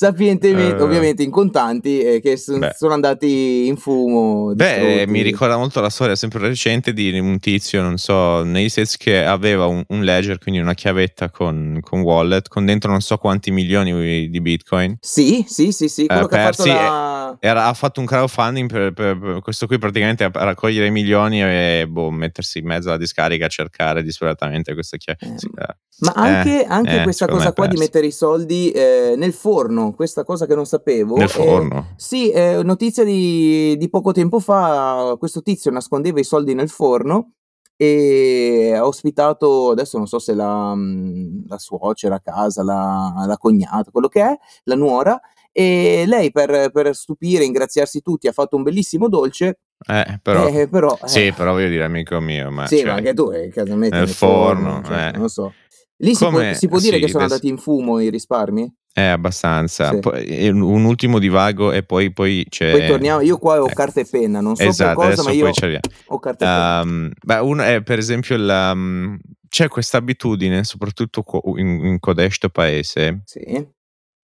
sapientemente, 0.00 0.78
Eh. 0.78 0.82
ovviamente 0.82 1.22
in 1.22 1.30
contanti, 1.30 2.00
eh, 2.00 2.20
che 2.20 2.36
s- 2.38 2.56
Beh. 2.56 2.72
sono 2.74 2.94
andati 2.94 3.66
in 3.66 3.76
fumo. 3.76 4.54
Beh, 4.54 4.78
distrutti. 4.78 5.10
mi 5.10 5.20
ricorda 5.20 5.58
molto 5.58 5.80
la 5.82 5.90
storia 5.90 6.16
sempre 6.16 6.38
recente 6.40 6.94
di 6.94 7.18
un 7.18 7.38
tizio, 7.38 7.82
non 7.82 7.98
so, 7.98 8.42
negli 8.42 8.70
States 8.70 8.96
che 8.96 9.22
aveva 9.22 9.66
un, 9.66 9.84
un 9.88 10.02
ledger, 10.02 10.38
quindi 10.38 10.58
una 10.60 10.72
chiavetta 10.72 11.28
con, 11.30 11.80
con 11.82 12.00
wallet, 12.00 12.48
con 12.48 12.64
dentro 12.64 12.90
non 12.90 13.02
so 13.02 13.18
quanti 13.18 13.50
milioni 13.50 14.28
di 14.30 14.40
bitcoin. 14.40 14.96
Sì, 15.00 15.44
sì, 15.46 15.70
sì, 15.70 15.88
sì, 15.88 16.06
quello 16.06 16.26
che 16.26 16.36
ha 16.38 16.44
fatto 16.50 16.62
persi 16.62 16.68
la... 16.70 17.36
Era- 17.38 17.66
ha 17.66 17.74
fatto 17.74 18.00
un 18.00 18.06
crowdfunding 18.06 18.68
per, 18.70 18.92
per- 18.92 19.18
per 19.18 19.40
questo 19.42 19.66
qui 19.66 19.78
praticamente 19.78 20.24
a, 20.24 20.30
raccogliere 20.32 20.86
i 20.86 20.90
milioni 20.90 21.42
e 21.42 21.86
boh, 21.86 22.10
mettersi 22.10 22.58
in 22.58 22.66
mezzo 22.66 22.88
alla 22.88 22.96
discarica 22.98 23.44
a 23.44 23.48
cercare 23.48 24.02
disperatamente 24.02 24.72
questa 24.72 24.96
chiave. 24.96 25.18
Eh, 25.20 25.28
eh. 25.28 25.74
Ma 26.00 26.12
anche, 26.14 26.62
Eh, 26.62 26.66
anche 26.66 27.00
eh, 27.00 27.02
questa 27.02 27.26
cosa 27.26 27.52
qua 27.52 27.64
di 27.66 27.74
persi. 27.76 27.82
mettere 27.84 28.06
i 28.06 28.10
soldi 28.12 28.70
eh, 28.70 29.14
nel 29.16 29.32
forno, 29.34 29.89
questa 29.94 30.24
cosa 30.24 30.46
che 30.46 30.54
non 30.54 30.66
sapevo. 30.66 31.16
Nel 31.16 31.24
eh, 31.24 31.28
forno. 31.28 31.86
sì, 31.96 32.30
eh, 32.30 32.62
notizia 32.62 33.04
di, 33.04 33.76
di 33.76 33.88
poco 33.90 34.12
tempo 34.12 34.40
fa, 34.40 35.16
questo 35.18 35.42
tizio 35.42 35.70
nascondeva 35.70 36.20
i 36.20 36.24
soldi 36.24 36.54
nel 36.54 36.68
forno 36.68 37.32
e 37.76 38.74
ha 38.76 38.86
ospitato, 38.86 39.70
adesso 39.70 39.96
non 39.96 40.06
so 40.06 40.18
se 40.18 40.34
la, 40.34 40.74
mh, 40.74 41.46
la 41.48 41.58
suocera 41.58 42.16
a 42.16 42.20
casa, 42.20 42.62
la, 42.62 43.24
la 43.26 43.36
cognata, 43.38 43.90
quello 43.90 44.08
che 44.08 44.20
è, 44.20 44.38
la 44.64 44.74
nuora, 44.74 45.18
e 45.50 46.04
lei 46.06 46.30
per, 46.30 46.70
per 46.70 46.94
stupire, 46.94 47.44
ingraziarsi 47.44 48.02
tutti, 48.02 48.28
ha 48.28 48.32
fatto 48.32 48.56
un 48.56 48.62
bellissimo 48.62 49.08
dolce, 49.08 49.60
Eh, 49.88 50.20
però, 50.22 50.46
eh, 50.46 50.68
però... 50.68 50.98
eh, 51.02 51.08
sì, 51.08 51.32
però 51.32 51.52
voglio 51.52 51.68
dire, 51.68 51.84
amico 51.84 52.20
mio, 52.20 52.50
ma 52.50 52.66
sì, 52.66 52.76
cioè, 52.78 52.86
ma 52.86 52.92
anche 52.94 53.14
tu, 53.14 53.30
eh, 53.30 53.50
nel 53.64 53.88
nel 53.90 54.08
forno, 54.08 54.82
cioè, 54.84 55.12
eh. 55.14 55.18
non 55.18 55.28
so. 55.30 55.54
Lì 56.02 56.14
si 56.14 56.26
può, 56.26 56.52
si 56.52 56.68
può 56.68 56.78
dire 56.78 56.96
sì, 56.96 57.02
che 57.02 57.08
sono 57.08 57.24
adesso- 57.24 57.40
andati 57.40 57.48
in 57.48 57.56
fumo 57.58 57.98
i 57.98 58.10
risparmi? 58.10 58.74
È 58.92 59.02
abbastanza. 59.02 59.90
Sì. 59.90 59.98
Poi, 60.00 60.24
e 60.24 60.50
un, 60.50 60.84
ultimo 60.84 61.18
divago 61.18 61.72
e 61.72 61.82
poi, 61.82 62.12
poi 62.12 62.44
c'è... 62.48 62.70
Poi 62.70 62.86
torniamo, 62.86 63.20
io 63.20 63.38
qua 63.38 63.60
ho 63.60 63.66
ecco. 63.66 63.74
carta 63.74 64.00
e 64.00 64.06
penna, 64.10 64.40
non 64.40 64.56
so 64.56 64.62
Esatto, 64.62 64.94
cosa, 64.94 65.06
adesso 65.06 65.22
ma 65.24 65.30
io 65.30 65.50
poi 65.50 65.78
ho 66.06 66.18
carta 66.18 66.44
e 66.44 66.48
penna. 66.48 66.80
Um, 66.80 67.10
beh, 67.24 67.38
uno 67.38 67.62
è 67.62 67.82
per 67.82 67.98
esempio 67.98 68.36
la, 68.36 68.72
um, 68.72 69.18
c'è 69.48 69.68
questa 69.68 69.98
abitudine, 69.98 70.64
soprattutto 70.64 71.24
in, 71.56 71.84
in 71.84 71.98
codesto 71.98 72.48
paese, 72.48 73.22
Sì. 73.24 73.66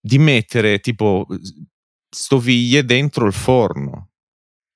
di 0.01 0.19
mettere 0.19 0.81
tipo 0.81 1.27
stoviglie 2.09 2.85
dentro 2.85 3.27
il 3.27 3.33
forno. 3.33 4.11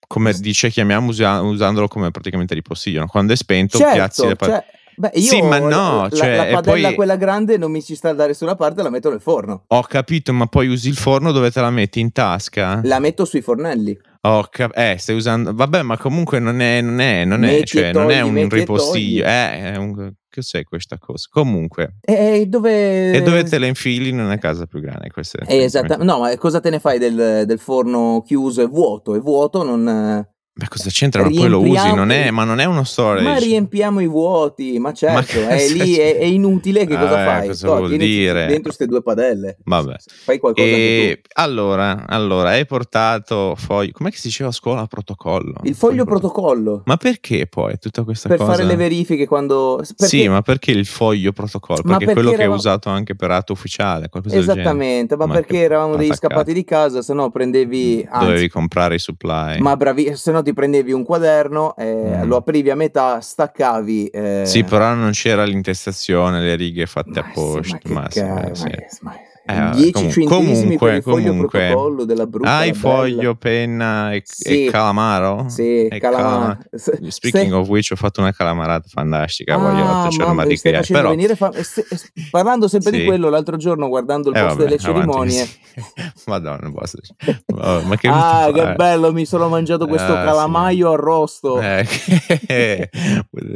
Come 0.06 0.32
dice, 0.32 0.70
chiamiamo 0.70 1.08
usa- 1.08 1.40
usandolo 1.40 1.86
come 1.86 2.10
praticamente 2.10 2.54
ripostiglio. 2.54 2.98
no? 2.98 3.06
Quando 3.06 3.32
è 3.32 3.36
spento, 3.36 3.78
piazzi 3.78 4.22
Certo, 4.22 4.26
le 4.26 4.34
pa- 4.34 4.46
cioè, 4.46 4.64
beh, 5.00 5.10
io 5.14 5.22
Sì, 5.22 5.42
ma 5.42 5.58
no, 5.58 6.02
la, 6.02 6.08
cioè, 6.12 6.36
la 6.36 6.44
padella 6.60 6.86
poi- 6.88 6.94
quella 6.94 7.16
grande 7.16 7.56
non 7.56 7.70
mi 7.72 7.82
ci 7.82 7.94
sta 7.94 8.12
da 8.12 8.26
nessuna 8.26 8.54
parte, 8.54 8.82
la 8.82 8.90
metto 8.90 9.10
nel 9.10 9.20
forno. 9.20 9.64
Ho 9.66 9.82
capito, 9.82 10.32
ma 10.32 10.46
poi 10.46 10.68
usi 10.68 10.88
il 10.88 10.96
forno 10.96 11.32
dove 11.32 11.50
te 11.50 11.60
la 11.60 11.70
metti 11.70 11.98
in 12.00 12.12
tasca? 12.12 12.80
La 12.84 12.98
metto 12.98 13.24
sui 13.24 13.40
fornelli. 13.40 13.98
Ho 14.22 14.46
cap- 14.50 14.76
eh, 14.76 14.96
stai 14.98 15.16
usando. 15.16 15.54
Vabbè, 15.54 15.80
ma 15.82 15.96
comunque 15.96 16.38
non 16.38 16.60
è, 16.60 16.82
non 16.82 17.00
è, 17.00 17.24
non 17.24 17.42
è, 17.42 17.62
cioè, 17.64 17.92
non 17.92 18.10
è 18.10 18.20
togli, 18.20 18.42
un 18.42 18.48
ripostiglio. 18.50 19.22
togli. 19.24 19.32
Eh, 19.32 19.76
un. 19.78 20.12
Cos'è 20.32 20.62
questa 20.62 20.96
cosa? 20.98 21.26
Comunque. 21.28 21.96
E 22.02 22.44
dove... 22.46 23.12
E 23.12 23.20
dove 23.22 23.42
te 23.42 23.58
le 23.58 23.66
infili 23.66 24.10
in 24.10 24.20
una 24.20 24.36
casa 24.38 24.66
più 24.66 24.78
grande? 24.80 25.08
Esatta- 25.48 25.96
No, 25.96 26.20
ma 26.20 26.36
cosa 26.36 26.60
te 26.60 26.70
ne 26.70 26.78
fai 26.78 27.00
del, 27.00 27.42
del 27.46 27.58
forno 27.58 28.22
chiuso 28.24 28.62
e 28.62 28.66
vuoto? 28.66 29.16
È 29.16 29.18
vuoto, 29.18 29.64
non... 29.64 30.24
Beh, 30.60 30.68
cosa 30.68 30.90
c'entra? 30.90 31.22
Ma 31.22 31.30
poi 31.30 31.48
lo 31.48 31.60
usi, 31.62 31.94
non 31.94 32.10
è, 32.10 32.30
ma 32.30 32.44
non 32.44 32.58
è 32.58 32.66
uno 32.66 32.84
storage. 32.84 33.24
Ma 33.24 33.38
riempiamo 33.38 34.00
i 34.00 34.06
vuoti, 34.06 34.78
ma 34.78 34.92
certo, 34.92 35.40
ma 35.40 35.48
è 35.48 35.68
lì, 35.72 35.94
è, 35.94 36.18
è, 36.18 36.24
inutile, 36.24 36.84
che 36.84 36.98
cosa 36.98 37.22
eh, 37.22 37.24
fai? 37.24 37.46
Cosa 37.46 37.66
Toh, 37.66 37.76
vuol 37.76 37.96
dire? 37.96 38.44
dentro 38.44 38.64
queste 38.64 38.86
due 38.86 39.00
padelle. 39.00 39.56
Vabbè. 39.64 39.94
Fai 39.98 40.38
qualcosa 40.38 40.66
e 40.66 41.22
allora, 41.32 42.04
allora, 42.06 42.50
hai 42.50 42.66
portato 42.66 43.54
foglio, 43.56 43.92
com'è 43.92 44.10
che 44.10 44.18
si 44.18 44.26
diceva 44.26 44.50
a 44.50 44.52
scuola? 44.52 44.84
Protocollo. 44.84 45.60
Il 45.62 45.74
foglio 45.74 46.04
protocollo. 46.04 46.82
Ma 46.84 46.98
perché 46.98 47.46
poi 47.46 47.78
tutta 47.78 48.04
questa 48.04 48.28
per 48.28 48.36
cosa? 48.36 48.50
Per 48.50 48.58
fare 48.58 48.68
le 48.68 48.76
verifiche 48.76 49.26
quando... 49.26 49.76
Perché... 49.76 50.04
Sì, 50.04 50.28
ma 50.28 50.42
perché 50.42 50.72
il 50.72 50.84
foglio 50.84 51.32
protocollo? 51.32 51.80
Perché, 51.80 52.04
perché 52.04 52.12
quello 52.12 52.32
eravamo... 52.32 52.50
che 52.50 52.54
è 52.54 52.58
usato 52.58 52.90
anche 52.90 53.16
per 53.16 53.30
atto 53.30 53.54
ufficiale, 53.54 54.10
qualcosa 54.10 54.36
Esattamente, 54.36 55.16
ma, 55.16 55.24
ma, 55.24 55.32
perché 55.32 55.62
eravamo 55.62 55.96
degli 55.96 56.12
scappati 56.12 56.52
di 56.52 56.64
casa, 56.64 57.00
se 57.00 57.14
no 57.14 57.30
prendevi... 57.30 58.06
Anzi, 58.10 58.26
Dovevi 58.26 58.48
comprare 58.50 58.96
i 58.96 58.98
supply. 58.98 59.58
Ma 59.60 59.74
bravi, 59.74 60.14
se 60.16 60.30
no 60.32 60.42
ti 60.42 60.49
prendevi 60.52 60.92
un 60.92 61.04
quaderno, 61.04 61.74
eh, 61.76 62.18
mm. 62.18 62.22
lo 62.22 62.36
aprivi 62.36 62.70
a 62.70 62.76
metà, 62.76 63.20
staccavi. 63.20 64.06
Eh... 64.06 64.42
Sì, 64.44 64.64
però 64.64 64.94
non 64.94 65.10
c'era 65.10 65.44
l'intestazione, 65.44 66.40
le 66.40 66.54
righe 66.56 66.86
fatte 66.86 67.20
ma 67.20 67.26
apposta. 67.26 67.78
Sì, 67.82 67.92
ma, 67.92 68.00
ma, 68.00 68.10
sì, 68.10 68.22
ma, 68.22 68.54
sì. 68.54 68.98
ma 69.00 69.14
10 69.50 69.92
comunque, 69.92 70.10
centesimi 70.12 70.78
per 70.78 70.94
il 70.94 71.02
foglio 71.02 71.28
comunque, 71.28 71.66
protocollo 71.66 72.04
della 72.04 72.26
brutta 72.26 72.56
Hai 72.56 72.74
foglio, 72.74 73.34
penna 73.34 74.12
e, 74.12 74.22
sì. 74.24 74.66
e 74.66 74.70
calamaro? 74.70 75.46
Sì, 75.48 75.86
e 75.86 75.98
calamaro. 75.98 76.58
Cala... 76.58 76.58
Speaking 77.10 77.46
Stai... 77.46 77.52
of 77.52 77.68
which 77.68 77.90
ho 77.92 77.96
fatto 77.96 78.20
una 78.20 78.32
calamarata 78.32 78.88
fantastica, 78.88 79.54
ah, 79.54 79.58
voglio 79.58 79.84
facciamo 79.84 80.34
ma 80.34 80.44
di 80.44 80.58
che 80.58 80.84
però... 80.88 81.10
venire 81.10 81.36
fa... 81.36 81.50
Parlando 82.30 82.68
sempre 82.68 82.92
sì. 82.92 82.98
di 82.98 83.04
quello, 83.04 83.28
l'altro 83.28 83.56
giorno 83.56 83.88
guardando 83.88 84.30
il 84.30 84.36
eh, 84.36 84.40
posto 84.40 84.56
vabbè, 84.56 84.68
delle 84.68 84.78
cerimonie... 84.78 85.48
Madonna, 86.26 86.66
il 86.66 86.72
posto... 86.72 86.98
oh, 87.56 87.82
ma 87.82 87.96
che 87.96 88.08
Ah, 88.08 88.50
che 88.52 88.74
bello, 88.74 89.12
mi 89.12 89.24
sono 89.24 89.48
mangiato 89.48 89.86
questo 89.86 90.12
ah, 90.12 90.24
calamaio 90.24 90.92
arrosto. 90.92 91.60
Eh, 91.60 92.90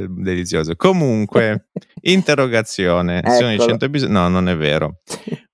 delizioso. 0.09 0.75
Comunque, 0.77 1.69
interrogazione. 2.03 3.23
Sono 3.27 3.53
i 3.53 3.59
100 3.59 3.85
episodi? 3.85 4.13
No, 4.13 4.29
non 4.29 4.49
è 4.49 4.57
vero. 4.57 5.01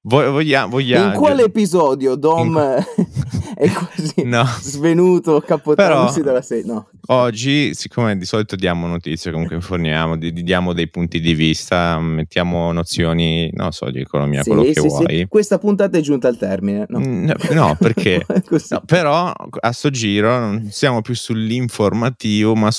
Vogliamo, 0.02 0.71
vogliamo, 0.71 1.12
in 1.12 1.19
quale 1.19 1.42
episodio 1.42 2.14
Dom 2.14 2.57
in... 2.57 2.85
è 3.54 3.71
così 3.71 4.25
no. 4.25 4.47
svenuto, 4.61 5.42
capotandosi 5.42 6.23
dalla 6.23 6.40
sedia? 6.40 6.73
No. 6.73 6.88
Oggi, 7.09 7.75
siccome 7.75 8.16
di 8.16 8.25
solito 8.25 8.57
diamo 8.57 8.87
notizie, 8.87 9.30
comunque 9.30 9.57
informiamo, 9.57 10.16
di, 10.16 10.33
diamo 10.33 10.73
dei 10.73 10.88
punti 10.88 11.21
di 11.21 11.35
vista, 11.35 11.99
mettiamo 11.99 12.73
nozioni, 12.73 13.50
non 13.52 13.73
so, 13.73 13.90
di 13.90 14.00
economia, 14.00 14.42
sì, 14.42 14.49
quello 14.49 14.62
che 14.62 14.73
sì, 14.73 14.87
vuoi. 14.87 15.19
Sì. 15.19 15.26
Questa 15.28 15.59
puntata 15.59 15.99
è 15.99 16.00
giunta 16.00 16.28
al 16.28 16.38
termine. 16.38 16.87
No, 16.88 17.35
no, 17.52 17.76
perché? 17.78 18.25
no, 18.71 18.83
però 18.87 19.30
a 19.61 19.73
sto 19.73 19.90
giro 19.90 20.38
non 20.38 20.69
siamo 20.71 21.02
più 21.02 21.14
sull'informativo, 21.14 22.54
ma 22.54 22.71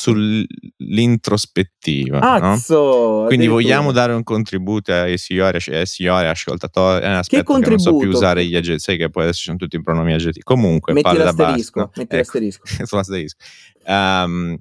sull'introspettiva. 0.81 2.19
Azzo, 2.19 3.25
Quindi 3.27 3.47
vogliamo 3.47 3.91
dare 3.91 4.13
un 4.13 4.23
contributo 4.23 4.91
ai 4.91 5.17
signori, 5.17 5.59
ai 5.67 5.85
signori 5.85 6.27
ascoltatori 6.27 7.03
eh, 7.03 7.07
aspetta, 7.07 7.37
che 7.37 7.43
contributo? 7.43 7.89
Non 7.89 7.99
so 7.99 8.05
più 8.05 8.09
usare 8.09 8.45
gli 8.45 8.55
aggettivi, 8.55 8.79
sai 8.79 8.97
che 8.97 9.09
poi 9.09 9.23
adesso 9.23 9.41
sono 9.43 9.57
tutti 9.57 9.75
i 9.75 9.81
pronomi 9.81 10.13
aggettivi. 10.13 10.43
Comunque, 10.43 10.93
metti 10.93 11.07
palle 11.07 11.23
l'asterisco, 11.23 11.79
da 11.79 11.89
metti 11.95 12.01
ecco, 12.01 12.15
l'asterisco. 12.15 12.63
sull'asterisco. 12.85 13.37
Um, 13.85 14.57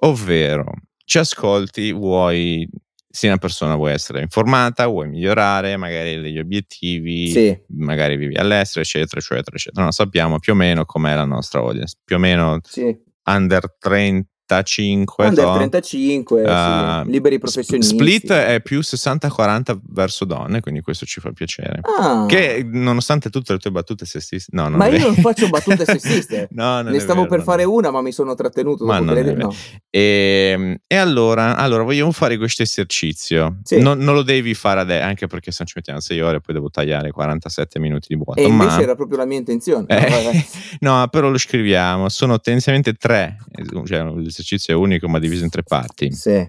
ovvero, 0.00 0.64
ci 1.04 1.18
ascolti, 1.18 1.92
vuoi 1.92 2.68
sia 3.14 3.28
una 3.28 3.38
persona 3.38 3.76
vuoi 3.76 3.92
essere 3.92 4.22
informata, 4.22 4.88
vuoi 4.88 5.08
migliorare 5.08 5.76
magari 5.76 6.20
degli 6.20 6.38
obiettivi, 6.40 7.28
sì. 7.28 7.56
magari 7.68 8.16
vivi 8.16 8.34
all'estero, 8.34 8.80
eccetera, 8.80 9.20
eccetera, 9.20 9.54
eccetera. 9.54 9.84
No, 9.84 9.92
sappiamo 9.92 10.40
più 10.40 10.52
o 10.52 10.56
meno 10.56 10.84
com'è 10.84 11.14
la 11.14 11.24
nostra 11.24 11.60
audience, 11.60 11.94
più 12.02 12.16
o 12.16 12.18
meno 12.18 12.58
sì. 12.64 12.92
under 13.26 13.76
30 13.78 14.33
35 14.46 15.26
Under 15.26 15.44
to, 15.44 15.52
35 15.54 16.40
uh, 16.40 16.44
sì. 16.44 16.50
Ah, 16.50 17.02
liberi 17.06 17.38
professionisti. 17.38 17.94
split 17.94 18.30
è 18.30 18.60
più 18.60 18.80
60-40 18.80 19.78
verso 19.88 20.24
donne 20.24 20.60
quindi 20.60 20.82
questo 20.82 21.06
ci 21.06 21.20
fa 21.20 21.32
piacere. 21.32 21.80
Ah. 21.82 22.26
che 22.26 22.66
nonostante 22.70 23.30
tutte 23.30 23.52
le 23.52 23.58
tue 23.58 23.70
battute 23.70 24.04
sessiste 24.04 24.50
no, 24.52 24.68
ma 24.70 24.86
io 24.88 25.06
non 25.06 25.14
faccio 25.16 25.48
battute 25.48 25.84
sessiste. 25.84 26.48
No, 26.54 26.82
ne 26.82 26.98
stavo 27.00 27.22
vero, 27.22 27.34
per 27.34 27.42
fare 27.42 27.64
una 27.64 27.90
ma 27.90 28.00
mi 28.00 28.12
sono 28.12 28.34
trattenuto 28.34 28.84
ma 28.84 28.98
non 28.98 29.14
le... 29.14 29.34
no. 29.34 29.52
e, 29.90 30.50
ehm, 30.52 30.76
e 30.86 30.96
allora, 30.96 31.56
allora 31.56 31.82
vogliamo 31.82 32.12
fare 32.12 32.36
questo 32.36 32.62
esercizio. 32.62 33.58
Sì. 33.62 33.80
non, 33.80 33.98
non, 33.98 34.14
lo 34.14 34.22
devi 34.22 34.54
fare 34.54 34.80
adesso 34.80 35.04
anche 35.04 35.26
perché 35.26 35.50
se 35.50 35.58
non 35.60 35.66
ci 35.66 35.74
mettiamo 35.76 36.00
6 36.00 36.20
ore 36.20 36.40
poi 36.40 36.54
devo 36.54 36.70
tagliare 36.70 37.10
47 37.10 37.78
minuti 37.78 38.06
di 38.10 38.16
vuoto 38.16 38.40
e 38.40 38.44
invece 38.44 38.76
ma... 38.76 38.82
era 38.82 38.94
proprio 38.94 39.18
la 39.18 39.24
mia 39.24 39.38
intenzione. 39.38 39.86
Eh, 39.88 40.44
no 40.80 41.08
però 41.08 41.28
lo 41.28 41.38
scriviamo. 41.38 42.08
Sono 42.08 42.38
tendenzialmente 42.40 42.92
tre 42.94 43.38
cioè 43.84 44.02
l'esercizio 44.44 44.74
è 44.74 44.76
unico 44.76 45.08
ma 45.08 45.18
diviso 45.18 45.44
in 45.44 45.50
tre 45.50 45.62
parti. 45.62 46.12
Sì. 46.12 46.48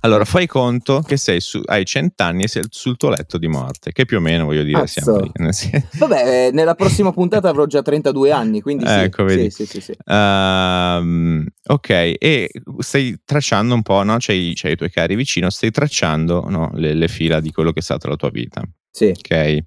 Allora, 0.00 0.24
fai 0.24 0.46
conto 0.46 1.02
che 1.02 1.18
sei 1.18 1.40
su, 1.40 1.60
hai 1.66 1.84
cent'anni 1.84 2.44
e 2.44 2.48
sei 2.48 2.64
sul 2.70 2.96
tuo 2.96 3.10
letto 3.10 3.36
di 3.36 3.46
morte, 3.46 3.92
che 3.92 4.06
più 4.06 4.16
o 4.16 4.20
meno 4.20 4.46
voglio 4.46 4.62
dire 4.62 4.80
Azzo. 4.80 5.02
siamo 5.02 5.20
lì. 5.20 5.30
Vabbè, 5.98 6.46
eh, 6.46 6.50
nella 6.50 6.74
prossima 6.74 7.12
puntata 7.12 7.50
avrò 7.50 7.66
già 7.66 7.82
32 7.82 8.30
anni, 8.30 8.62
quindi 8.62 8.86
sì. 8.86 8.92
Ecco, 8.92 9.24
vedi. 9.24 9.50
Sì, 9.50 9.66
sì, 9.66 9.82
sì, 9.82 9.90
uh, 9.90 11.44
ok, 11.74 11.90
e 11.90 12.50
stai 12.78 13.20
tracciando 13.22 13.74
un 13.74 13.82
po', 13.82 14.02
no? 14.02 14.16
C'hai, 14.18 14.52
c'hai 14.54 14.72
i 14.72 14.76
tuoi 14.76 14.90
cari 14.90 15.14
vicino, 15.14 15.50
stai 15.50 15.70
tracciando 15.70 16.46
no? 16.48 16.70
le, 16.74 16.94
le, 16.94 17.08
fila 17.08 17.40
di 17.40 17.52
quello 17.52 17.72
che 17.72 17.80
è 17.80 17.82
stata 17.82 18.08
la 18.08 18.16
tua 18.16 18.30
vita. 18.30 18.62
Sì. 18.90 19.12
Ok. 19.14 19.58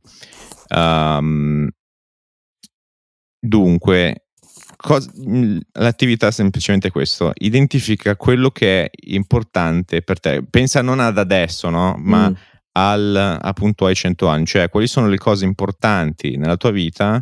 Um, 0.70 1.70
dunque, 3.39 4.29
Cosa, 4.82 5.12
l'attività 5.74 6.28
è 6.28 6.32
semplicemente 6.32 6.90
questo, 6.90 7.34
identifica 7.36 8.16
quello 8.16 8.50
che 8.50 8.86
è 8.86 8.90
importante 9.08 10.02
per 10.02 10.22
te, 10.22 10.42
pensa 10.50 10.82
non 10.82 11.02
ad 11.02 11.18
adesso, 11.18 11.70
no? 11.70 11.96
ma 11.98 12.30
mm. 12.30 12.34
al, 12.72 13.38
appunto 13.42 13.86
ai 13.86 13.96
100 13.96 14.28
anni, 14.28 14.46
cioè 14.46 14.70
quali 14.70 14.88
sono 14.88 15.08
le 15.08 15.18
cose 15.18 15.44
importanti 15.44 16.38
nella 16.38 16.56
tua 16.56 16.72
vita 16.72 17.22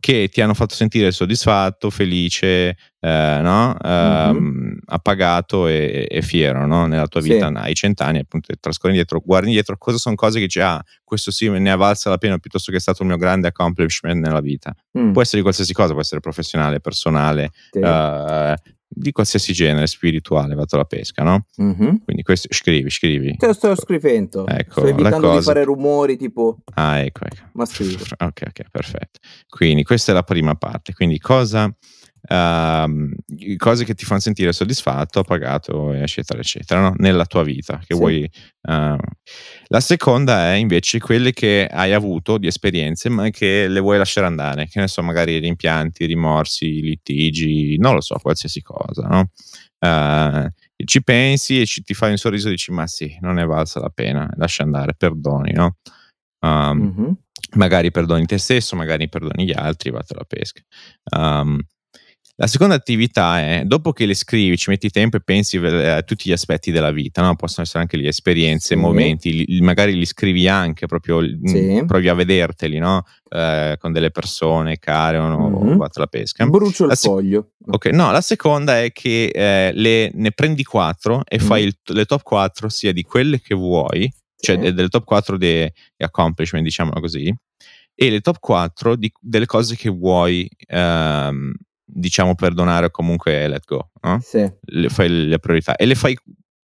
che 0.00 0.28
ti 0.28 0.40
hanno 0.40 0.54
fatto 0.54 0.74
sentire 0.74 1.10
soddisfatto, 1.10 1.90
felice, 1.90 2.76
eh, 3.00 3.38
no? 3.42 3.76
eh, 3.78 4.30
mm-hmm. 4.32 4.76
appagato 4.86 5.66
e, 5.66 6.06
e 6.08 6.22
fiero 6.22 6.66
no? 6.66 6.86
nella 6.86 7.08
tua 7.08 7.20
vita 7.20 7.48
sì. 7.48 7.54
ai 7.56 7.74
cent'anni, 7.74 8.18
appunto, 8.20 8.52
trascorri 8.60 8.92
indietro, 8.92 9.20
guardi 9.24 9.48
indietro, 9.48 9.76
cosa 9.76 9.98
sono 9.98 10.14
cose 10.14 10.38
che 10.38 10.44
dici, 10.44 10.60
ah, 10.60 10.80
questo 11.02 11.30
sì, 11.32 11.48
ne 11.48 11.72
è 11.72 11.76
valsa 11.76 12.10
la 12.10 12.18
pena 12.18 12.38
piuttosto 12.38 12.70
che 12.70 12.76
è 12.76 12.80
stato 12.80 13.02
il 13.02 13.08
mio 13.08 13.16
grande 13.16 13.48
accomplishment 13.48 14.24
nella 14.24 14.40
vita. 14.40 14.72
Mm. 14.96 15.12
Può 15.12 15.20
essere 15.20 15.38
di 15.38 15.42
qualsiasi 15.42 15.72
cosa, 15.72 15.92
può 15.92 16.00
essere 16.00 16.20
professionale, 16.20 16.80
personale, 16.80 17.50
sì. 17.70 17.80
eh, 17.80 18.54
di 18.98 19.12
qualsiasi 19.12 19.52
genere, 19.52 19.86
spirituale, 19.86 20.54
vado 20.54 20.74
alla 20.74 20.84
pesca, 20.84 21.22
no? 21.22 21.46
Mm-hmm. 21.60 21.96
Quindi 22.04 22.22
questo, 22.22 22.48
scrivi, 22.50 22.90
scrivi. 22.90 23.36
Te 23.36 23.46
lo 23.46 23.52
sto 23.52 23.74
scrivendo. 23.74 24.46
Ecco, 24.46 24.80
sto 24.80 24.86
evitando 24.86 25.28
cosa... 25.28 25.38
di 25.38 25.44
fare 25.44 25.64
rumori 25.64 26.16
tipo... 26.16 26.58
Ah, 26.74 26.98
ecco, 26.98 27.24
ecco. 27.24 27.48
Ma 27.52 27.64
scrivo. 27.64 28.04
Ok, 28.20 28.42
ok, 28.48 28.70
perfetto. 28.70 29.20
Quindi 29.48 29.84
questa 29.84 30.12
è 30.12 30.14
la 30.14 30.22
prima 30.22 30.54
parte. 30.54 30.92
Quindi 30.92 31.18
cosa... 31.18 31.72
Uh, 32.28 33.14
cose 33.56 33.84
che 33.84 33.94
ti 33.94 34.04
fanno 34.04 34.20
sentire 34.20 34.52
soddisfatto, 34.52 35.20
appagato, 35.20 35.92
eccetera, 35.92 36.40
eccetera, 36.40 36.80
no? 36.80 36.94
nella 36.98 37.24
tua 37.26 37.42
vita. 37.44 37.78
Che 37.78 37.94
Sì. 37.94 37.94
vuoi, 37.94 38.30
uh, 38.68 38.96
La 39.68 39.80
seconda 39.80 40.52
è 40.52 40.56
invece 40.56 40.98
quelle 40.98 41.32
che 41.32 41.66
hai 41.70 41.92
avuto 41.92 42.38
di 42.38 42.46
esperienze, 42.46 43.08
ma 43.08 43.28
che 43.30 43.68
le 43.68 43.80
vuoi 43.80 43.98
lasciare 43.98 44.26
andare, 44.26 44.66
che 44.68 44.80
ne 44.80 44.88
so, 44.88 45.02
magari 45.02 45.38
rimpianti, 45.38 46.06
rimorsi, 46.06 46.80
litigi, 46.80 47.76
non 47.78 47.94
lo 47.94 48.00
so, 48.00 48.16
qualsiasi 48.20 48.62
cosa, 48.62 49.06
no? 49.06 49.30
Uh, 49.80 50.48
ci 50.84 51.02
pensi 51.04 51.60
e 51.60 51.66
ci, 51.66 51.82
ti 51.82 51.94
fai 51.94 52.10
un 52.10 52.16
sorriso 52.16 52.48
e 52.48 52.50
dici, 52.52 52.72
ma 52.72 52.86
sì, 52.86 53.16
non 53.20 53.38
è 53.38 53.44
valsa 53.46 53.80
la 53.80 53.90
pena, 53.90 54.28
lascia 54.36 54.62
andare, 54.64 54.94
perdoni, 54.96 55.52
no? 55.52 55.76
Um, 56.40 56.78
Mhm. 56.96 57.16
magari 57.56 57.90
perdoni 57.90 58.26
te 58.26 58.38
stesso, 58.38 58.76
magari 58.76 59.08
perdoni 59.08 59.44
gli 59.46 59.52
altri, 59.54 59.90
vatti 59.90 60.12
alla 60.14 60.24
pesca. 60.26 60.60
Um, 61.16 61.60
la 62.40 62.46
seconda 62.46 62.76
attività 62.76 63.40
è, 63.40 63.62
dopo 63.64 63.90
che 63.92 64.06
le 64.06 64.14
scrivi, 64.14 64.56
ci 64.56 64.70
metti 64.70 64.90
tempo 64.90 65.16
e 65.16 65.20
pensi 65.20 65.56
eh, 65.56 65.88
a 65.88 66.02
tutti 66.02 66.28
gli 66.28 66.32
aspetti 66.32 66.70
della 66.70 66.92
vita, 66.92 67.20
no? 67.20 67.34
possono 67.34 67.64
essere 67.66 67.80
anche 67.80 67.96
le 67.96 68.06
esperienze, 68.06 68.74
Sì. 68.74 68.80
momenti, 68.80 69.44
li- 69.44 69.60
magari 69.60 69.94
li 69.96 70.04
scrivi 70.06 70.46
anche, 70.46 70.86
proprio 70.86 71.20
mm, 71.20 71.44
Sì. 71.46 71.82
provi 71.84 72.08
a 72.08 72.14
vederteli 72.14 72.78
no? 72.78 73.02
Eh, 73.28 73.74
con 73.80 73.92
delle 73.92 74.12
persone 74.12 74.78
care 74.78 75.18
o, 75.18 75.26
no, 75.26 75.48
Mhm. 75.48 75.76
vatti 75.78 75.98
alla 75.98 76.06
pesca. 76.06 76.46
Brucio 76.46 76.84
il 76.84 76.90
La 76.90 76.94
sec- 76.94 77.12
foglio. 77.12 77.50
Ok, 77.66 77.86
no, 77.86 78.12
la 78.12 78.20
seconda 78.20 78.80
è 78.82 78.92
che 78.92 79.26
eh, 79.34 79.72
le- 79.74 80.10
ne 80.14 80.30
prendi 80.30 80.62
quattro 80.62 81.22
e 81.26 81.38
Mm. 81.42 81.44
fai 81.44 81.64
il- 81.64 81.76
le 81.86 82.04
top 82.04 82.22
4 82.22 82.68
sia 82.68 82.92
di 82.92 83.02
quelle 83.02 83.40
che 83.40 83.56
vuoi, 83.56 84.08
cioè 84.38 84.54
Sì. 84.54 84.62
de- 84.62 84.72
delle 84.74 84.88
top 84.88 85.02
4 85.04 85.36
dei 85.36 85.68
accomplishment, 85.96 86.64
diciamolo 86.64 87.00
così, 87.00 87.34
e 87.96 88.10
le 88.10 88.20
top 88.20 88.38
4 88.38 88.94
di- 88.94 89.12
delle 89.20 89.46
cose 89.46 89.74
che 89.74 89.88
vuoi, 89.90 90.48
ehm, 90.68 91.52
diciamo, 91.90 92.34
perdonare 92.34 92.86
o 92.86 92.90
comunque 92.90 93.48
let 93.48 93.64
go, 93.64 93.90
no? 94.02 94.20
Sì. 94.22 94.46
Le, 94.60 94.88
fai 94.88 95.08
le 95.08 95.38
priorità 95.38 95.74
e 95.76 95.86
le 95.86 95.94
fai 95.94 96.16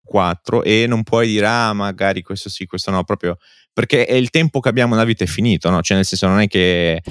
4 0.02 0.62
e 0.62 0.84
non 0.86 1.02
puoi 1.02 1.26
dire, 1.26 1.46
ah, 1.46 1.72
magari 1.72 2.22
questo 2.22 2.48
sì, 2.50 2.66
questo 2.66 2.90
no, 2.90 3.02
proprio 3.04 3.36
perché 3.72 4.06
è 4.06 4.14
il 4.14 4.30
tempo 4.30 4.60
che 4.60 4.68
abbiamo 4.68 4.92
nella 4.94 5.04
vita 5.06 5.24
è 5.24 5.26
finito, 5.26 5.68
no? 5.68 5.82
Cioè, 5.82 5.96
nel 5.96 6.06
senso, 6.06 6.28
non 6.28 6.38
è 6.38 6.46
che 6.46 7.02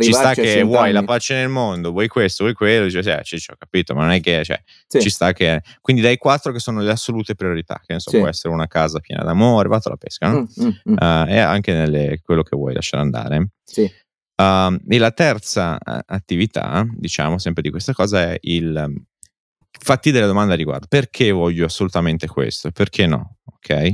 ci 0.00 0.12
sta 0.12 0.34
che 0.34 0.62
vuoi 0.64 0.76
la 0.78 0.84
cent'anni. 0.86 1.04
pace 1.06 1.34
nel 1.34 1.48
mondo, 1.48 1.92
vuoi 1.92 2.08
questo, 2.08 2.42
vuoi 2.42 2.56
quello, 2.56 2.86
dice, 2.86 3.02
sì, 3.04 3.12
sì, 3.22 3.38
ci 3.38 3.50
ho 3.52 3.54
capito, 3.56 3.94
ma 3.94 4.00
non 4.02 4.10
è 4.10 4.20
che, 4.20 4.42
cioè, 4.42 4.60
Sì, 4.88 5.00
ci 5.00 5.10
sta 5.10 5.32
che... 5.32 5.62
Quindi 5.80 6.02
dai 6.02 6.16
quattro 6.16 6.50
che 6.50 6.58
sono 6.58 6.80
le 6.80 6.90
assolute 6.90 7.36
priorità, 7.36 7.80
che 7.86 7.92
ne 7.92 8.00
so, 8.00 8.10
Sì. 8.10 8.18
può 8.18 8.26
essere 8.26 8.52
una 8.52 8.66
casa 8.66 8.98
piena 8.98 9.22
d'amore, 9.22 9.68
vado 9.68 9.82
alla 9.86 9.96
pesca, 9.96 10.28
no? 10.28 10.40
mm, 10.40 10.64
mm, 10.64 10.70
mm, 10.90 10.96
Eh, 11.28 11.34
e 11.34 11.38
anche 11.38 11.72
nelle, 11.72 12.20
quello 12.20 12.42
che 12.42 12.56
vuoi 12.56 12.74
lasciare 12.74 13.02
andare. 13.02 13.50
sì. 13.62 13.88
Um, 14.40 14.78
e 14.88 14.98
la 14.98 15.10
terza 15.10 15.78
eh, 15.78 16.00
attività, 16.06 16.86
diciamo 16.94 17.38
sempre 17.38 17.62
di 17.62 17.70
questa 17.70 17.92
cosa, 17.92 18.30
è 18.30 18.38
il 18.42 18.84
um, 18.86 18.94
fatti 19.80 20.10
delle 20.12 20.26
domande 20.26 20.54
riguardo. 20.54 20.86
Perché 20.88 21.32
voglio 21.32 21.66
assolutamente 21.66 22.28
questo? 22.28 22.70
Perché 22.70 23.06
no? 23.06 23.38
Ok? 23.44 23.92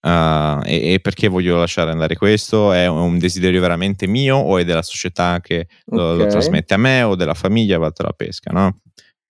Uh, 0.00 0.60
e, 0.64 0.94
e 0.94 1.00
perché 1.00 1.28
voglio 1.28 1.58
lasciare 1.58 1.90
andare 1.90 2.16
questo? 2.16 2.72
È 2.72 2.86
un 2.88 3.18
desiderio 3.18 3.60
veramente 3.60 4.06
mio 4.06 4.36
o 4.36 4.58
è 4.58 4.64
della 4.64 4.82
società 4.82 5.40
che 5.40 5.66
lo, 5.86 6.14
lo 6.14 6.22
Ok. 6.24 6.30
trasmette 6.30 6.74
a 6.74 6.78
me 6.78 7.02
o 7.02 7.14
della 7.16 7.34
famiglia 7.34 7.78
vado 7.78 7.94
alla 7.98 8.12
pesca, 8.12 8.52
no? 8.52 8.78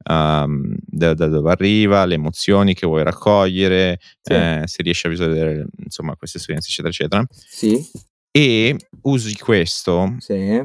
Um, 0.04 0.74
da, 0.84 1.14
da 1.14 1.28
dove 1.28 1.50
arriva, 1.50 2.04
le 2.04 2.14
emozioni 2.14 2.74
che 2.74 2.86
vuoi 2.86 3.04
raccogliere, 3.04 3.98
Sì. 4.20 4.32
eh, 4.34 4.62
se 4.64 4.82
riesci 4.82 5.06
a 5.06 5.10
visualizzare 5.10 5.64
insomma 5.84 6.16
queste 6.16 6.38
esperienze, 6.38 6.68
eccetera, 6.70 6.92
eccetera. 6.92 7.26
Sì, 7.30 7.90
E 8.34 8.76
usi 9.02 9.36
questo 9.36 10.14
sì, 10.18 10.60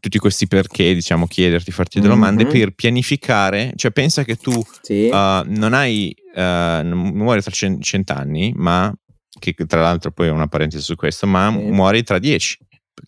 tutti 0.00 0.18
questi 0.18 0.46
perché, 0.48 0.94
diciamo, 0.94 1.26
chiederti, 1.26 1.70
farti 1.70 2.00
delle 2.00 2.12
domande 2.12 2.44
Mhm. 2.44 2.50
per 2.50 2.70
pianificare, 2.74 3.72
cioè 3.76 3.90
pensa 3.92 4.24
che 4.24 4.36
tu 4.36 4.52
sì. 4.82 5.08
uh, 5.12 5.42
non 5.46 5.72
hai, 5.74 6.14
uh, 6.34 6.40
non 6.82 7.10
muori 7.14 7.40
tra 7.42 7.50
cen- 7.52 7.80
cent'anni, 7.80 8.52
ma 8.56 8.92
che 9.38 9.54
tra 9.66 9.80
l'altro 9.80 10.10
poi 10.10 10.26
è 10.26 10.30
una 10.30 10.48
parentesi 10.48 10.82
su 10.82 10.96
questo, 10.96 11.26
ma 11.26 11.50
Sì. 11.52 11.58
muori 11.70 12.02
tra 12.02 12.18
dieci. 12.18 12.58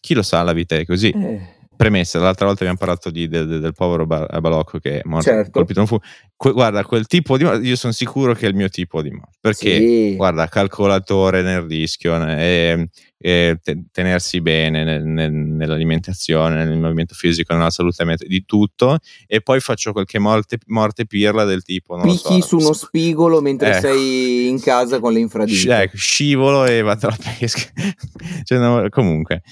Chi 0.01 0.15
lo 0.15 0.23
sa, 0.23 0.43
la 0.43 0.53
vita 0.53 0.77
è 0.77 0.85
così. 0.85 1.11
Eh, 1.11 1.61
Premessa, 1.75 2.21
l'altra 2.21 2.47
volta 2.47 2.61
abbiamo 2.63 2.79
parlato 2.79 3.11
di- 3.11 3.27
de- 3.27 3.45
de- 3.45 3.59
del 3.59 3.73
povero 3.73 4.07
ba- 4.07 4.27
Balocco 4.41 4.79
che 4.79 4.99
è 5.01 5.03
morto, 5.05 5.31
Certo. 5.31 5.51
colpito 5.51 5.81
un 5.81 5.87
fu. 5.89 5.99
Que- 6.37 6.53
guarda, 6.53 6.85
quel 6.85 7.07
tipo 7.07 7.37
di 7.37 7.43
morte, 7.45 7.67
io 7.67 7.75
sono 7.75 7.93
sicuro 7.93 8.35
che 8.35 8.47
è 8.47 8.49
il 8.51 8.55
mio 8.55 8.69
tipo 8.69 9.03
di 9.03 9.11
morte, 9.11 9.39
perché 9.41 9.79
sì. 9.79 10.15
guarda, 10.15 10.47
calcolatore 10.47 11.43
nel 11.43 11.63
rischio, 11.63 12.15
e, 12.29 12.89
e 13.25 13.59
te- 13.62 13.85
tenersi 13.93 14.41
bene 14.41 14.83
nel- 14.83 15.05
nel- 15.05 15.33
nell'alimentazione, 15.33 16.64
nel 16.64 16.76
movimento 16.79 17.14
fisico, 17.14 17.55
nella 17.55 17.71
salute, 17.71 18.05
di 18.26 18.45
tutto, 18.45 18.99
e 19.26 19.41
poi 19.41 19.61
faccio 19.61 19.93
qualche 19.93 20.19
morte, 20.19 20.59
morte 20.67 21.07
pirla 21.07 21.45
del 21.45 21.62
tipo, 21.62 21.97
non 21.97 22.07
lo 22.07 22.14
so, 22.14 22.29
Picchi 22.29 22.43
su 22.43 22.57
uno 22.57 22.73
sc- 22.73 22.87
spigolo 22.87 23.41
mentre 23.41 23.71
Ecco. 23.71 23.81
sei 23.81 24.49
in 24.49 24.61
casa 24.61 24.99
con 24.99 25.12
le 25.12 25.21
infradito. 25.21 25.73
ecco, 25.73 25.97
scivolo 25.97 26.64
e 26.64 26.83
vado 26.83 27.07
alla 27.07 27.19
pesca. 27.38 27.71
Cioè, 28.45 28.59
no, 28.59 28.87
comunque, 28.88 29.43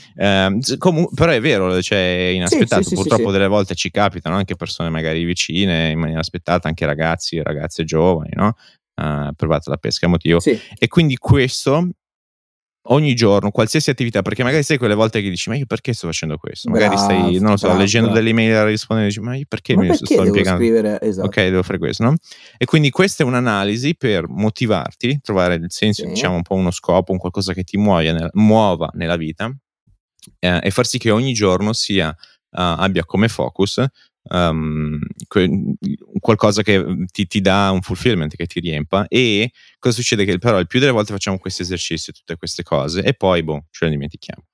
s- 0.61 0.77
comu- 0.79 1.13
però 1.15 1.31
è 1.33 1.41
vero, 1.41 1.81
cioè, 1.81 1.99
è 2.31 2.31
inaspettato. 2.33 2.83
sì, 2.83 2.89
sì, 2.91 2.95
Purtroppo 2.97 3.27
sì. 3.27 3.33
delle 3.33 3.47
volte 3.47 3.75
ci 3.75 3.91
capitano 3.91 4.35
anche 4.37 4.57
persone 4.57 4.91
magari 4.91 5.23
vicine 5.25 5.91
in 5.91 5.99
maniera 5.99 6.21
aspettata, 6.21 6.67
anche 6.69 6.87
ragazzi, 6.87 7.41
ragazze 7.43 7.85
giovani, 7.85 8.31
no? 8.35 8.55
Eh, 8.95 9.31
provate 9.37 9.71
la 9.71 9.77
pesca 9.77 10.07
a 10.07 10.09
motivo. 10.09 10.41
Sì, 10.41 10.59
E 10.79 10.89
quindi 10.89 11.17
questo 11.17 11.89
ogni 12.85 13.15
giorno, 13.15 13.51
qualsiasi 13.51 13.91
attività, 13.91 14.23
perché 14.23 14.43
magari 14.43 14.63
sai 14.63 14.79
quelle 14.79 14.95
volte 14.95 15.21
che 15.21 15.29
dici, 15.29 15.49
ma 15.51 15.57
io 15.57 15.67
perché 15.67 15.93
sto 15.93 16.07
facendo 16.07 16.37
questo? 16.39 16.71
Magari 16.71 16.97
stai, 16.97 17.19
Bravo, 17.21 17.39
non 17.41 17.51
lo 17.51 17.57
so, 17.57 17.67
bravo, 17.67 17.81
leggendo 17.81 18.09
bravo. 18.09 18.23
delle 18.25 18.31
email 18.31 18.53
e 18.55 18.65
rispondendo 18.67 19.13
dici, 19.13 19.21
ma 19.25 19.37
io 19.37 19.45
perché 19.49 19.75
ma 19.77 19.83
mi 19.83 19.89
perché 19.89 20.05
sto 20.07 20.25
impiegando? 20.25 20.59
scrivere? 20.61 21.01
Esatto. 21.01 21.27
Ok, 21.27 21.35
devo 21.37 21.63
fare 21.63 21.79
questo, 21.79 22.05
no? 22.05 22.15
E 22.57 22.65
quindi 22.65 22.91
questa 22.91 23.23
è 23.23 23.27
un'analisi 23.27 23.97
per 23.97 24.29
motivarti, 24.29 25.21
trovare 25.23 25.55
il 25.57 25.67
senso, 25.69 26.03
Sì. 26.03 26.09
diciamo 26.09 26.37
un 26.37 26.43
po' 26.43 26.55
uno 26.55 26.71
scopo, 26.71 27.13
un 27.13 27.19
qualcosa 27.19 27.53
che 27.53 27.65
ti 27.65 27.77
nella- 27.77 28.31
muova 28.35 28.91
nella 28.95 29.17
vita 29.17 29.55
eh, 30.39 30.61
e 30.63 30.71
far 30.71 30.87
sì 30.87 30.99
che 30.99 31.11
ogni 31.11 31.33
giorno 31.33 31.73
sia, 31.73 32.11
eh, 32.11 32.17
abbia 32.51 33.05
come 33.05 33.29
focus 33.29 33.85
ehm, 34.31 34.99
que- 35.29 35.75
qualcosa 36.19 36.63
che 36.63 36.85
ti, 37.11 37.27
ti 37.27 37.41
dà 37.41 37.71
un 37.71 37.81
fulfillment, 37.81 38.35
che 38.37 38.47
ti 38.47 38.61
riempa 38.61 39.07
e 39.09 39.51
cosa 39.79 39.95
succede? 39.95 40.25
Che 40.25 40.39
però 40.39 40.59
il 40.59 40.67
più 40.67 40.79
delle 40.81 40.93
volte 40.93 41.13
facciamo 41.13 41.39
questi 41.39 41.63
esercizi, 41.63 42.13
tutte 42.13 42.37
queste 42.37 42.63
cose 42.63 43.03
e 43.03 43.15
poi 43.15 43.43
boh, 43.43 43.67
ce 43.71 43.85
le 43.87 43.91
dimentichiamo. 43.93 44.45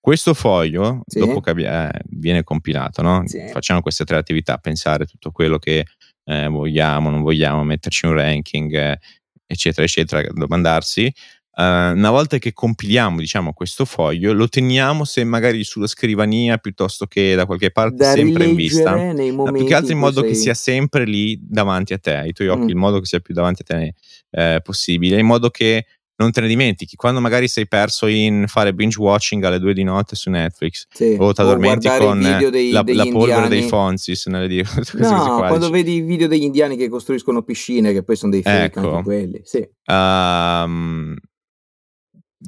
Questo 0.00 0.34
foglio, 0.34 1.00
Sì. 1.06 1.18
dopo 1.20 1.40
che 1.40 1.50
eh, 1.52 1.90
viene 2.10 2.42
compilato, 2.42 3.00
no? 3.00 3.22
Sì. 3.26 3.48
facciamo 3.50 3.80
queste 3.80 4.04
tre 4.04 4.16
attività, 4.18 4.58
pensare 4.58 5.06
tutto 5.06 5.30
quello 5.30 5.58
che 5.58 5.86
eh, 6.24 6.48
vogliamo, 6.48 7.08
non 7.08 7.22
vogliamo, 7.22 7.64
metterci 7.64 8.04
un 8.06 8.12
ranking, 8.12 8.74
eh, 8.74 8.98
eccetera, 9.46 9.86
eccetera, 9.86 10.26
domandarsi. 10.30 11.10
Eh, 11.56 11.62
una 11.92 12.10
volta 12.10 12.38
che 12.38 12.52
compiliamo, 12.52 13.18
diciamo, 13.18 13.52
questo 13.52 13.84
foglio, 13.84 14.32
lo 14.32 14.48
teniamo 14.48 15.04
se 15.04 15.22
magari 15.24 15.62
sulla 15.64 15.86
scrivania 15.86 16.56
piuttosto 16.58 17.06
che 17.06 17.34
da 17.34 17.46
qualche 17.46 17.70
parte, 17.70 17.96
Da 17.96 18.12
sempre 18.12 18.44
in 18.46 18.54
vista. 18.56 18.94
nei 18.94 19.32
più 19.32 19.64
che 19.64 19.74
altro 19.74 19.92
in 19.92 19.98
modo 19.98 20.20
che 20.22 20.34
sei- 20.34 20.42
sia 20.42 20.54
sempre 20.54 21.04
lì 21.04 21.38
davanti 21.40 21.92
a 21.92 21.98
te, 21.98 22.14
ai 22.16 22.32
tuoi 22.32 22.48
occhi, 22.48 22.64
Mm. 22.64 22.68
in 22.70 22.78
modo 22.78 22.98
che 23.00 23.06
sia 23.06 23.20
più 23.20 23.34
davanti 23.34 23.62
a 23.62 23.64
te 23.64 23.94
eh, 24.36 24.60
possibile, 24.64 25.20
in 25.20 25.26
modo 25.26 25.48
che 25.50 25.86
non 26.16 26.30
te 26.32 26.40
ne 26.40 26.48
dimentichi. 26.48 26.96
Quando 26.96 27.20
magari 27.20 27.46
sei 27.48 27.66
perso 27.68 28.06
in 28.08 28.44
fare 28.48 28.72
binge 28.74 29.00
watching 29.00 29.42
alle 29.44 29.58
due 29.60 29.74
di 29.74 29.82
notte 29.84 30.16
su 30.16 30.30
Netflix 30.30 30.86
Sì. 30.90 31.16
o 31.18 31.32
ti 31.32 31.40
addormenti 31.40 31.88
con 31.98 32.20
dei- 32.50 32.70
la, 32.72 32.82
la 32.84 33.06
polvere 33.06 33.46
dei. 33.48 33.62
Fonzis 33.62 34.26
nelle 34.26 34.48
di- 34.48 34.64
No, 34.94 35.36
qua, 35.38 35.46
quando 35.48 35.70
vedi 35.70 35.94
i 35.94 36.00
video 36.02 36.26
degli 36.28 36.42
indiani 36.42 36.76
che 36.76 36.88
costruiscono 36.88 37.42
piscine, 37.42 37.92
che 37.92 38.02
poi 38.02 38.16
sono 38.16 38.32
dei 38.32 38.42
fake 38.42 38.64
Ecco. 38.78 38.90
anche 38.92 39.02
quelli. 39.04 39.40
Sì. 39.44 39.68
Ehm, 39.84 41.16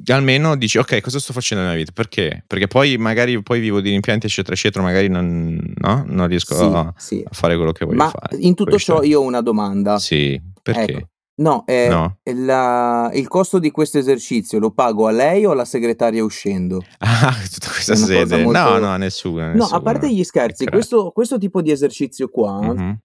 almeno 0.07 0.55
dici 0.55 0.77
ok 0.77 1.01
cosa 1.01 1.19
sto 1.19 1.33
facendo 1.33 1.63
nella 1.63 1.75
vita 1.75 1.91
perché 1.91 2.43
perché 2.45 2.67
poi 2.67 2.97
magari 2.97 3.41
poi 3.41 3.59
vivo 3.59 3.81
di 3.81 3.89
rimpianti 3.89 4.27
eccetera 4.27 4.53
eccetera 4.53 4.83
magari 4.83 5.07
non, 5.07 5.59
no? 5.75 6.03
non 6.07 6.27
riesco 6.27 6.55
Sì, 6.55 6.63
a, 6.63 6.93
sì. 6.97 7.23
a 7.27 7.33
fare 7.33 7.55
quello 7.55 7.71
che 7.71 7.85
voglio 7.85 7.97
Ma 7.97 8.09
fare 8.09 8.37
in 8.37 8.53
tutto 8.55 8.77
ciò 8.77 9.01
io 9.03 9.19
ho 9.21 9.23
una 9.23 9.41
domanda. 9.41 9.97
sì 9.99 10.39
perché 10.61 10.91
Ecco. 10.93 11.07
No, 11.39 11.65
è 11.67 11.87
no 11.87 12.17
la- 12.23 13.11
il 13.13 13.27
costo 13.27 13.59
di 13.59 13.69
questo 13.69 13.99
esercizio 13.99 14.57
lo 14.57 14.71
pago 14.71 15.05
a 15.05 15.11
lei 15.11 15.45
o 15.45 15.51
alla 15.51 15.65
segretaria 15.65 16.23
uscendo? 16.23 16.81
ah 16.97 17.35
tutta 17.53 17.69
questa 17.69 17.93
sede 17.95 18.41
molto- 18.41 18.59
no 18.59 18.77
no 18.79 18.87
a 18.87 18.97
nessuno, 18.97 19.53
No, 19.53 19.65
a 19.65 19.79
parte 19.79 20.11
gli 20.11 20.23
scherzi, 20.23 20.65
questo, 20.65 21.11
questo 21.11 21.37
tipo 21.37 21.61
di 21.61 21.69
esercizio 21.69 22.29
qua 22.29 22.59
Mhm. 22.73 22.97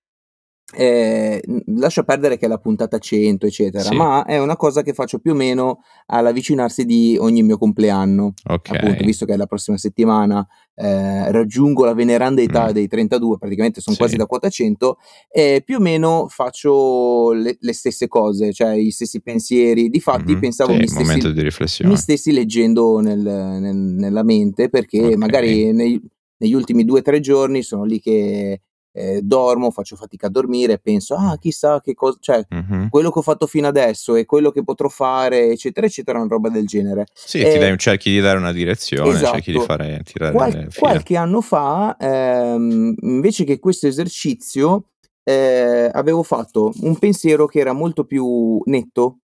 Eh, 0.75 1.43
lascia 1.77 2.03
perdere 2.03 2.37
che 2.39 2.47
è 2.47 2.49
la 2.49 2.59
puntata 2.59 2.99
100, 2.99 3.47
eccetera, 3.47 3.85
Sì. 3.85 3.95
ma 3.95 4.25
è 4.25 4.39
una 4.39 4.57
cosa 4.57 4.83
che 4.83 4.93
faccio 4.93 5.19
più 5.19 5.33
o 5.33 5.35
meno 5.35 5.81
all'avvicinarsi 6.07 6.85
di 6.85 7.17
ogni 7.21 7.43
mio 7.43 7.59
compleanno. 7.59 8.35
ok 8.45 8.71
Appunto, 8.71 9.05
visto 9.05 9.25
che 9.27 9.35
è 9.35 9.37
la 9.37 9.47
prossima 9.47 9.77
settimana 9.77 10.47
eh, 10.75 11.31
raggiungo 11.31 11.85
la 11.85 11.93
veneranda 11.93 12.41
età 12.41 12.69
Mm. 12.69 12.73
dei 12.73 12.89
32, 12.89 13.37
praticamente 13.37 13.81
sono 13.83 13.95
Sì. 13.95 14.01
quasi 14.01 14.17
da 14.17 14.25
quota 14.27 14.49
100, 14.49 14.97
e 15.31 15.63
più 15.65 15.77
o 15.77 15.81
meno 15.81 16.27
faccio 16.29 17.33
le, 17.33 17.57
le 17.61 17.73
stesse 17.75 18.09
cose, 18.09 18.53
cioè 18.53 18.73
i 18.75 18.91
stessi 18.91 19.21
pensieri. 19.21 19.91
Difatti, 19.91 20.33
Mhm. 20.33 20.41
pensavo 20.41 20.73
Sì, 20.73 20.79
mi 20.79 20.87
stessi, 20.89 21.85
mi 21.85 21.97
stessi 21.97 22.33
leggendo 22.33 23.01
nel- 23.01 23.19
nel- 23.21 23.77
nella 23.77 24.23
mente, 24.23 24.69
perché 24.71 25.01
Ok. 25.09 25.17
magari 25.17 25.73
nei- 25.73 26.01
negli 26.39 26.55
ultimi 26.55 26.85
due 26.85 27.01
o 27.01 27.03
tre 27.03 27.21
giorni 27.21 27.63
sono 27.63 27.85
lì 27.85 28.01
che 28.01 28.63
eh, 28.93 29.21
dormo, 29.23 29.71
faccio 29.71 29.97
fatica 29.97 30.27
a 30.27 30.31
dormire, 30.31 30.79
penso, 30.79 31.15
ah, 31.15 31.37
chissà 31.39 31.81
che 31.81 31.95
cosa, 31.95 32.17
cioè 32.21 32.45
Mhm. 32.49 32.89
quello 32.91 33.11
che 33.11 33.19
ho 33.19 33.23
fatto 33.23 33.47
fino 33.47 33.67
adesso 33.67 34.15
e 34.17 34.25
quello 34.27 34.51
che 34.51 34.63
potrò 34.63 34.89
fare, 34.89 35.51
eccetera, 35.51 35.87
eccetera, 35.87 36.19
una 36.19 36.29
roba 36.29 36.49
del 36.51 36.67
genere. 36.67 37.07
sì 37.15 37.41
Eh, 37.41 37.51
ti 37.53 37.59
dai- 37.59 37.77
cerchi 37.79 38.11
di 38.11 38.21
dare 38.21 38.39
una 38.39 38.53
direzione 38.53 39.19
cerchi 39.19 39.51
di 39.51 39.57
esatto. 39.57 39.61
fare 39.73 40.01
tirare 40.05 40.33
Qual- 40.33 40.69
qualche 40.75 41.17
anno 41.17 41.41
fa, 41.41 41.97
ehm, 41.99 42.95
invece 43.01 43.45
che 43.45 43.59
questo 43.59 43.87
esercizio, 43.87 44.89
eh, 45.25 45.89
avevo 45.93 46.23
fatto 46.23 46.73
un 46.81 46.99
pensiero 46.99 47.47
che 47.47 47.61
era 47.61 47.73
molto 47.73 48.05
più 48.05 48.61
netto 48.65 49.19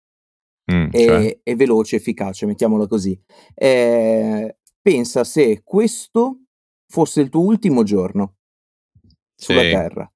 Mm, 0.70 0.88
e, 0.90 1.04
cioè? 1.04 1.38
e 1.42 1.56
veloce, 1.56 1.96
efficace, 1.96 2.44
mettiamola 2.44 2.86
così. 2.86 3.18
Eh, 3.54 4.56
pensa 4.82 5.24
se 5.24 5.62
questo 5.64 6.40
fosse 6.86 7.22
il 7.22 7.30
tuo 7.30 7.40
ultimo 7.40 7.82
giorno 7.84 8.34
sulla 9.38 9.62
Sì. 9.62 9.68
Terra. 9.70 10.10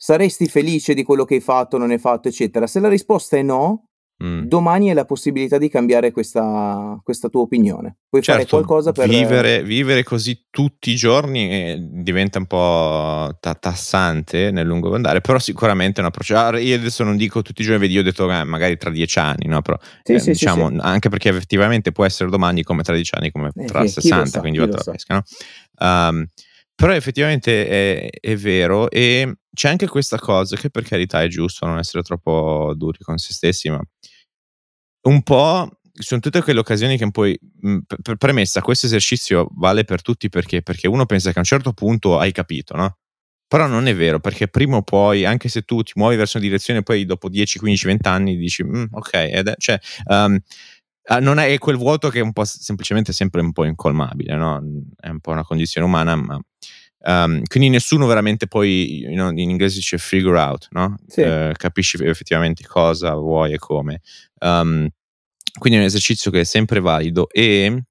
Saresti 0.00 0.46
felice 0.46 0.94
di 0.94 1.02
quello 1.02 1.24
che 1.24 1.34
hai 1.34 1.40
fatto, 1.40 1.76
non 1.76 1.90
hai 1.90 1.98
fatto, 1.98 2.28
eccetera? 2.28 2.68
Se 2.68 2.78
la 2.78 2.88
risposta 2.88 3.36
è 3.36 3.42
no, 3.42 3.82
Mm. 4.20 4.46
domani 4.46 4.88
hai 4.88 4.96
la 4.96 5.04
possibilità 5.04 5.58
di 5.58 5.68
cambiare 5.68 6.10
questa, 6.10 6.98
questa 7.04 7.28
tua 7.28 7.42
opinione. 7.42 7.98
Puoi 8.08 8.20
fare 8.20 8.38
Certo, 8.38 8.56
qualcosa 8.56 8.90
per... 8.90 9.06
vivere, 9.08 9.62
vivere 9.62 10.02
così 10.02 10.46
tutti 10.50 10.90
i 10.90 10.96
giorni 10.96 11.48
eh, 11.48 11.78
diventa 11.80 12.38
un 12.40 12.46
po' 12.46 13.36
ta- 13.38 13.54
tassante 13.54 14.50
nel 14.50 14.66
lungo 14.66 14.92
andare, 14.92 15.20
però 15.20 15.38
sicuramente 15.38 15.98
è 15.98 16.00
un 16.02 16.08
approccio. 16.08 16.36
Ah, 16.36 16.58
Io 16.58 16.74
adesso 16.74 17.04
non 17.04 17.16
dico 17.16 17.42
tutti 17.42 17.62
i 17.62 17.64
giorni, 17.64 17.78
vedi, 17.82 17.94
io 17.94 18.00
ho 18.00 18.02
detto 18.04 18.28
eh, 18.28 18.42
magari 18.42 18.76
tra 18.76 18.90
dieci 18.90 19.20
anni, 19.20 19.46
no? 19.46 19.62
Però 19.62 19.78
Sì, 20.02 20.14
eh, 20.14 20.18
sì, 20.18 20.30
diciamo, 20.32 20.68
sì. 20.68 20.76
anche 20.80 21.08
perché 21.10 21.28
effettivamente 21.28 21.92
può 21.92 22.04
essere 22.04 22.28
domani 22.28 22.64
come 22.64 22.82
tra 22.82 22.94
dieci 22.96 23.14
anni, 23.14 23.30
come 23.30 23.52
Eh, 23.54 23.66
tra 23.66 23.84
chi- 23.84 23.86
chi 23.86 23.94
lo 23.94 24.00
60, 24.00 24.26
sa, 24.30 24.40
quindi 24.40 24.58
sa. 24.58 24.90
pesca, 24.90 25.14
no? 25.14 25.22
Um, 25.80 26.26
però 26.78 26.92
effettivamente 26.94 27.66
è, 27.66 28.08
è 28.20 28.36
vero 28.36 28.88
e 28.88 29.38
c'è 29.52 29.68
anche 29.68 29.88
questa 29.88 30.16
cosa 30.16 30.54
che 30.56 30.70
per 30.70 30.84
carità 30.84 31.20
è 31.24 31.26
giusto 31.26 31.66
non 31.66 31.78
essere 31.78 32.04
troppo 32.04 32.72
duri 32.76 32.98
con 33.00 33.18
se 33.18 33.32
stessi, 33.32 33.68
ma 33.68 33.80
un 35.06 35.22
po' 35.22 35.68
sono 35.92 36.20
tutte 36.20 36.40
quelle 36.42 36.60
occasioni 36.60 36.96
che 36.96 37.10
poi, 37.10 37.36
mh, 37.60 37.78
per 38.02 38.16
premessa, 38.16 38.60
questo 38.62 38.86
esercizio 38.86 39.48
vale 39.56 39.82
per 39.84 40.02
tutti 40.02 40.28
perché? 40.28 40.62
Perché 40.62 40.86
uno 40.86 41.04
pensa 41.06 41.30
che 41.32 41.38
a 41.38 41.40
un 41.40 41.44
certo 41.46 41.72
punto 41.72 42.18
hai 42.18 42.30
capito, 42.30 42.76
no? 42.76 42.98
Però 43.48 43.66
non 43.66 43.86
è 43.88 43.96
vero, 43.96 44.20
perché 44.20 44.46
prima 44.48 44.76
o 44.76 44.82
poi, 44.82 45.24
anche 45.24 45.48
se 45.48 45.62
tu 45.62 45.82
ti 45.82 45.92
muovi 45.96 46.14
verso 46.16 46.36
una 46.38 46.46
direzione, 46.46 46.82
poi 46.84 47.04
dopo 47.06 47.28
10, 47.28 47.58
15, 47.58 47.86
20 47.86 48.06
anni 48.08 48.36
dici, 48.36 48.62
mm, 48.64 48.84
ok, 48.92 49.14
ed 49.14 49.48
è, 49.48 49.54
cioè, 49.58 49.78
um, 50.06 50.38
non 51.20 51.38
è 51.38 51.56
quel 51.58 51.76
vuoto 51.76 52.10
che 52.10 52.18
è 52.20 52.22
un 52.22 52.32
po' 52.32 52.44
semplicemente 52.44 53.12
sempre 53.12 53.40
un 53.40 53.52
po' 53.52 53.64
incolmabile, 53.64 54.36
no? 54.36 54.62
È 54.96 55.08
un 55.08 55.20
po' 55.20 55.30
una 55.32 55.44
condizione 55.44 55.86
umana, 55.86 56.14
ma 56.16 56.38
Um, 57.00 57.42
quindi 57.44 57.68
nessuno 57.68 58.06
veramente 58.06 58.48
poi, 58.48 59.00
you 59.02 59.14
know, 59.14 59.30
in 59.30 59.50
inglese 59.50 59.76
dice 59.76 59.98
figure 59.98 60.38
out, 60.38 60.68
no? 60.70 60.96
Sì. 61.06 61.20
Uh, 61.20 61.52
capisci 61.52 61.96
effettivamente 62.04 62.64
cosa 62.66 63.14
vuoi 63.14 63.52
e 63.52 63.58
come. 63.58 64.00
Um, 64.40 64.88
quindi 65.58 65.78
è 65.78 65.82
un 65.82 65.86
esercizio 65.88 66.30
che 66.30 66.40
è 66.40 66.44
sempre 66.44 66.80
valido 66.80 67.28
e 67.30 67.82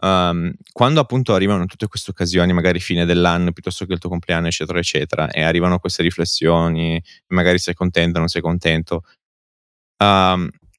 um, 0.00 0.52
quando 0.72 1.00
appunto 1.00 1.34
arrivano 1.34 1.66
tutte 1.66 1.86
queste 1.88 2.10
occasioni, 2.10 2.52
magari 2.52 2.80
fine 2.80 3.04
dell'anno 3.04 3.52
piuttosto 3.52 3.86
che 3.86 3.92
il 3.94 3.98
tuo 3.98 4.10
compleanno, 4.10 4.46
eccetera, 4.48 4.78
eccetera, 4.78 5.30
e 5.30 5.42
arrivano 5.42 5.78
queste 5.78 6.02
riflessioni, 6.02 7.02
magari 7.28 7.58
sei 7.58 7.74
contento, 7.74 8.18
non 8.18 8.28
sei 8.28 8.42
contento, 8.42 9.02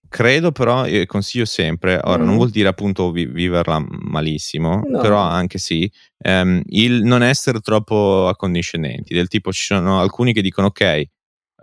Credo 0.10 0.52
però, 0.52 0.86
e 0.86 1.06
consiglio 1.06 1.45
sempre, 1.45 2.00
ora 2.04 2.24
mm. 2.24 2.26
non 2.26 2.36
vuol 2.36 2.50
dire 2.50 2.67
appunto 2.67 3.12
vi- 3.12 3.28
viverla 3.28 3.86
malissimo, 3.88 4.82
no. 4.86 5.00
però 5.00 5.19
anche 5.19 5.60
sì, 5.60 5.89
ehm, 6.17 6.62
il 6.69 7.04
non 7.04 7.22
essere 7.22 7.60
troppo 7.60 8.28
accondiscendenti, 8.28 9.13
del 9.13 9.28
tipo 9.28 9.52
ci 9.52 9.65
sono 9.65 10.02
alcuni 10.02 10.34
che 10.34 10.41
dicono 10.41 10.67
ok, 10.67 11.04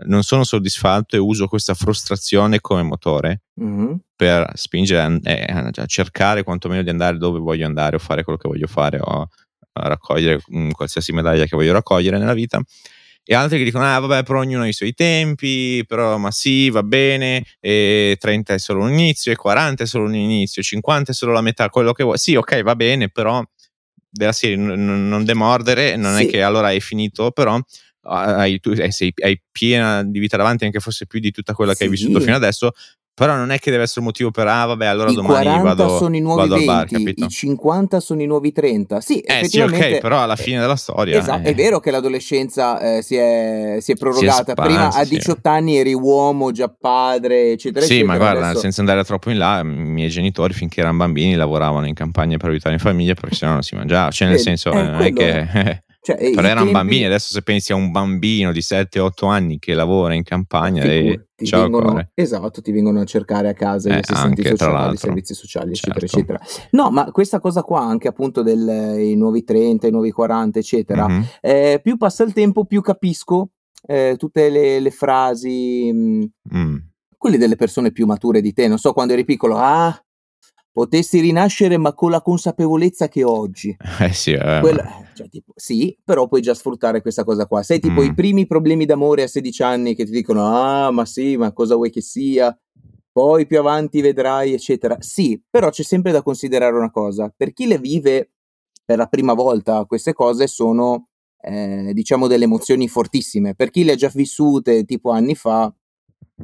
non 0.04 0.22
sono 0.22 0.44
soddisfatto 0.44 1.16
e 1.16 1.18
uso 1.18 1.48
questa 1.48 1.74
frustrazione 1.74 2.60
come 2.60 2.82
motore 2.82 3.42
mm. 3.60 3.94
per 4.14 4.50
spingere 4.54 5.00
a, 5.00 5.18
eh, 5.22 5.70
a, 5.74 5.86
cercare 5.86 6.42
quantomeno 6.42 6.82
di 6.82 6.90
andare 6.90 7.16
dove 7.16 7.38
voglio 7.38 7.66
andare 7.66 7.96
o 7.96 7.98
fare 7.98 8.22
quello 8.22 8.38
che 8.38 8.48
voglio 8.48 8.66
fare 8.66 8.98
o 9.00 9.28
a 9.78 9.88
raccogliere 9.88 10.40
um, 10.48 10.70
qualsiasi 10.70 11.12
medaglia 11.12 11.44
che 11.44 11.56
voglio 11.56 11.72
raccogliere 11.72 12.18
nella 12.18 12.34
vita 12.34 12.60
e 13.28 13.34
altri 13.34 13.58
che 13.58 13.64
dicono 13.64 13.84
ah 13.84 13.98
vabbè 13.98 14.22
però 14.22 14.38
ognuno 14.38 14.62
ha 14.62 14.68
i 14.68 14.72
suoi 14.72 14.94
tempi 14.94 15.84
però 15.84 16.16
ma 16.16 16.30
sì 16.30 16.70
va 16.70 16.84
bene 16.84 17.44
e 17.58 18.16
30 18.20 18.54
è 18.54 18.58
solo 18.58 18.84
un 18.84 18.92
inizio 18.92 19.32
e 19.32 19.36
40 19.36 19.82
è 19.82 19.86
solo 19.86 20.04
un 20.04 20.14
inizio 20.14 20.62
50 20.62 21.10
è 21.10 21.14
solo 21.14 21.32
la 21.32 21.40
metà 21.40 21.68
quello 21.68 21.92
che 21.92 22.04
vuoi 22.04 22.18
sì 22.18 22.36
ok 22.36 22.62
va 22.62 22.76
bene 22.76 23.08
però 23.08 23.42
della 24.08 24.30
serie 24.30 24.56
n- 24.56 25.08
non 25.08 25.24
demordere 25.24 25.96
non 25.96 26.16
sì. 26.16 26.24
è 26.26 26.30
che 26.30 26.42
allora 26.42 26.68
hai 26.68 26.80
finito 26.80 27.32
però 27.32 27.60
hai, 28.08 28.60
tu, 28.60 28.72
sei, 28.90 29.12
hai 29.24 29.42
piena 29.50 30.04
di 30.04 30.20
vita 30.20 30.36
davanti 30.36 30.64
anche 30.64 30.78
forse 30.78 31.06
più 31.06 31.18
di 31.18 31.32
tutta 31.32 31.52
quella 31.52 31.72
sì. 31.72 31.78
che 31.78 31.84
hai 31.84 31.90
vissuto 31.90 32.20
fino 32.20 32.36
adesso 32.36 32.70
però 33.16 33.34
non 33.34 33.50
è 33.50 33.58
che 33.58 33.70
deve 33.70 33.84
essere 33.84 34.00
un 34.00 34.06
motivo 34.08 34.30
per, 34.30 34.46
ah 34.46 34.66
vabbè, 34.66 34.84
allora 34.84 35.10
I 35.10 35.14
domani 35.14 35.44
40 35.44 35.62
vado, 35.62 35.96
sono 35.96 36.16
i 36.16 36.20
nuovi 36.20 36.48
vado 36.48 36.62
20, 36.62 36.66
bar, 36.66 37.26
i 37.26 37.28
50 37.30 37.98
sono 37.98 38.20
i 38.20 38.26
nuovi 38.26 38.52
30. 38.52 39.00
Sì, 39.00 39.20
eh, 39.20 39.38
effettivamente... 39.38 39.86
Sì, 39.86 39.92
ok, 39.94 40.00
però 40.00 40.20
alla 40.20 40.36
fine 40.36 40.60
della 40.60 40.76
storia... 40.76 41.18
Esatto, 41.18 41.48
eh. 41.48 41.52
è 41.52 41.54
vero 41.54 41.80
che 41.80 41.90
l'adolescenza 41.90 42.78
eh, 42.78 43.00
si, 43.00 43.16
è, 43.16 43.78
si, 43.80 43.92
è, 43.92 43.96
prorogata. 43.96 44.44
Si 44.44 44.50
è 44.50 44.54
Prima 44.54 44.90
a 44.92 45.02
18 45.02 45.40
sì. 45.42 45.48
anni 45.48 45.78
eri 45.78 45.94
uomo, 45.94 46.52
già 46.52 46.68
padre, 46.68 47.52
eccetera, 47.52 47.86
sì, 47.86 47.94
eccetera. 47.94 48.12
ma 48.12 48.18
guarda, 48.18 48.44
Adesso... 48.48 48.60
senza 48.60 48.80
andare 48.80 49.02
troppo 49.02 49.30
in 49.30 49.38
là, 49.38 49.60
i 49.60 49.64
miei 49.64 50.10
genitori 50.10 50.52
finché 50.52 50.80
erano 50.80 50.98
bambini 50.98 51.36
lavoravano 51.36 51.86
in 51.86 51.94
campagna 51.94 52.36
per 52.36 52.50
aiutare 52.50 52.74
in 52.74 52.80
famiglia 52.80 53.14
perché 53.14 53.34
sennò 53.34 53.52
non 53.52 53.62
si 53.62 53.76
mangiava. 53.76 54.10
Cioè 54.10 54.28
nel 54.28 54.40
senso, 54.40 54.72
eh, 54.72 54.82
non 54.82 55.00
è 55.00 55.12
che... 55.14 55.84
Cioè, 56.06 56.18
Però 56.18 56.46
erano 56.46 56.60
tempi... 56.60 56.72
bambini, 56.72 57.04
adesso 57.04 57.32
se 57.32 57.42
pensi 57.42 57.72
a 57.72 57.74
un 57.74 57.90
bambino 57.90 58.52
di 58.52 58.60
7-8 58.60 59.28
anni 59.28 59.58
che 59.58 59.74
lavora 59.74 60.14
in 60.14 60.22
campagna 60.22 60.84
e 60.84 61.30
ti 61.34 61.50
vengono, 61.50 62.10
esatto, 62.14 62.62
ti 62.62 62.70
vengono 62.70 63.00
a 63.00 63.04
cercare 63.04 63.48
a 63.48 63.54
casa 63.54 63.88
eh, 63.88 63.94
gli 63.94 63.98
assistenti 63.98 64.42
anche, 64.46 64.56
sociali, 64.56 64.94
i 64.94 64.96
servizi 64.98 65.34
sociali, 65.34 65.74
certo. 65.74 66.04
eccetera, 66.04 66.38
eccetera. 66.38 66.68
No, 66.70 66.92
ma 66.92 67.10
questa 67.10 67.40
cosa 67.40 67.62
qua, 67.62 67.80
anche 67.80 68.06
appunto 68.06 68.42
dei 68.42 69.16
nuovi 69.16 69.42
30, 69.42 69.88
i 69.88 69.90
nuovi 69.90 70.12
40, 70.12 70.60
eccetera, 70.60 71.08
mm-hmm. 71.08 71.22
eh, 71.40 71.80
più 71.82 71.96
passa 71.96 72.22
il 72.22 72.32
tempo, 72.32 72.66
più 72.66 72.82
capisco 72.82 73.50
eh, 73.84 74.14
tutte 74.16 74.48
le, 74.48 74.78
le 74.78 74.90
frasi, 74.92 75.90
mm. 75.92 76.22
mm. 76.54 76.76
quelle 77.18 77.36
delle 77.36 77.56
persone 77.56 77.90
più 77.90 78.06
mature 78.06 78.40
di 78.40 78.52
te. 78.52 78.68
Non 78.68 78.78
so, 78.78 78.92
quando 78.92 79.12
eri 79.12 79.24
piccolo, 79.24 79.56
ah, 79.56 80.00
potessi 80.76 81.20
rinascere 81.20 81.78
ma 81.78 81.94
con 81.94 82.10
la 82.10 82.20
consapevolezza 82.20 83.08
che 83.08 83.24
oggi. 83.24 83.74
Eh 83.98 84.12
sì, 84.12 84.32
eh. 84.32 84.58
Quella, 84.60 85.08
cioè, 85.14 85.26
tipo, 85.30 85.54
sì, 85.56 85.96
però 86.04 86.28
puoi 86.28 86.42
già 86.42 86.52
sfruttare 86.52 87.00
questa 87.00 87.24
cosa 87.24 87.46
qua. 87.46 87.62
Sei 87.62 87.80
tipo 87.80 88.02
mm. 88.02 88.04
i 88.04 88.14
primi 88.14 88.46
problemi 88.46 88.84
d'amore 88.84 89.22
a 89.22 89.26
16 89.26 89.62
anni 89.62 89.94
che 89.94 90.04
ti 90.04 90.10
dicono, 90.10 90.44
ah, 90.44 90.90
ma 90.90 91.06
sì, 91.06 91.38
ma 91.38 91.50
cosa 91.54 91.76
vuoi 91.76 91.90
che 91.90 92.02
sia? 92.02 92.54
Poi 93.10 93.46
più 93.46 93.58
avanti 93.58 94.02
vedrai, 94.02 94.52
eccetera. 94.52 94.98
Sì, 95.00 95.42
però 95.48 95.70
c'è 95.70 95.82
sempre 95.82 96.12
da 96.12 96.22
considerare 96.22 96.76
una 96.76 96.90
cosa. 96.90 97.32
Per 97.34 97.54
chi 97.54 97.66
le 97.66 97.78
vive 97.78 98.32
per 98.84 98.98
la 98.98 99.06
prima 99.06 99.32
volta, 99.32 99.82
queste 99.86 100.12
cose 100.12 100.46
sono, 100.46 101.08
eh, 101.40 101.92
diciamo, 101.94 102.26
delle 102.26 102.44
emozioni 102.44 102.86
fortissime. 102.86 103.54
Per 103.54 103.70
chi 103.70 103.82
le 103.82 103.92
ha 103.92 103.96
già 103.96 104.10
vissute 104.12 104.84
tipo 104.84 105.10
anni 105.10 105.34
fa, 105.34 105.74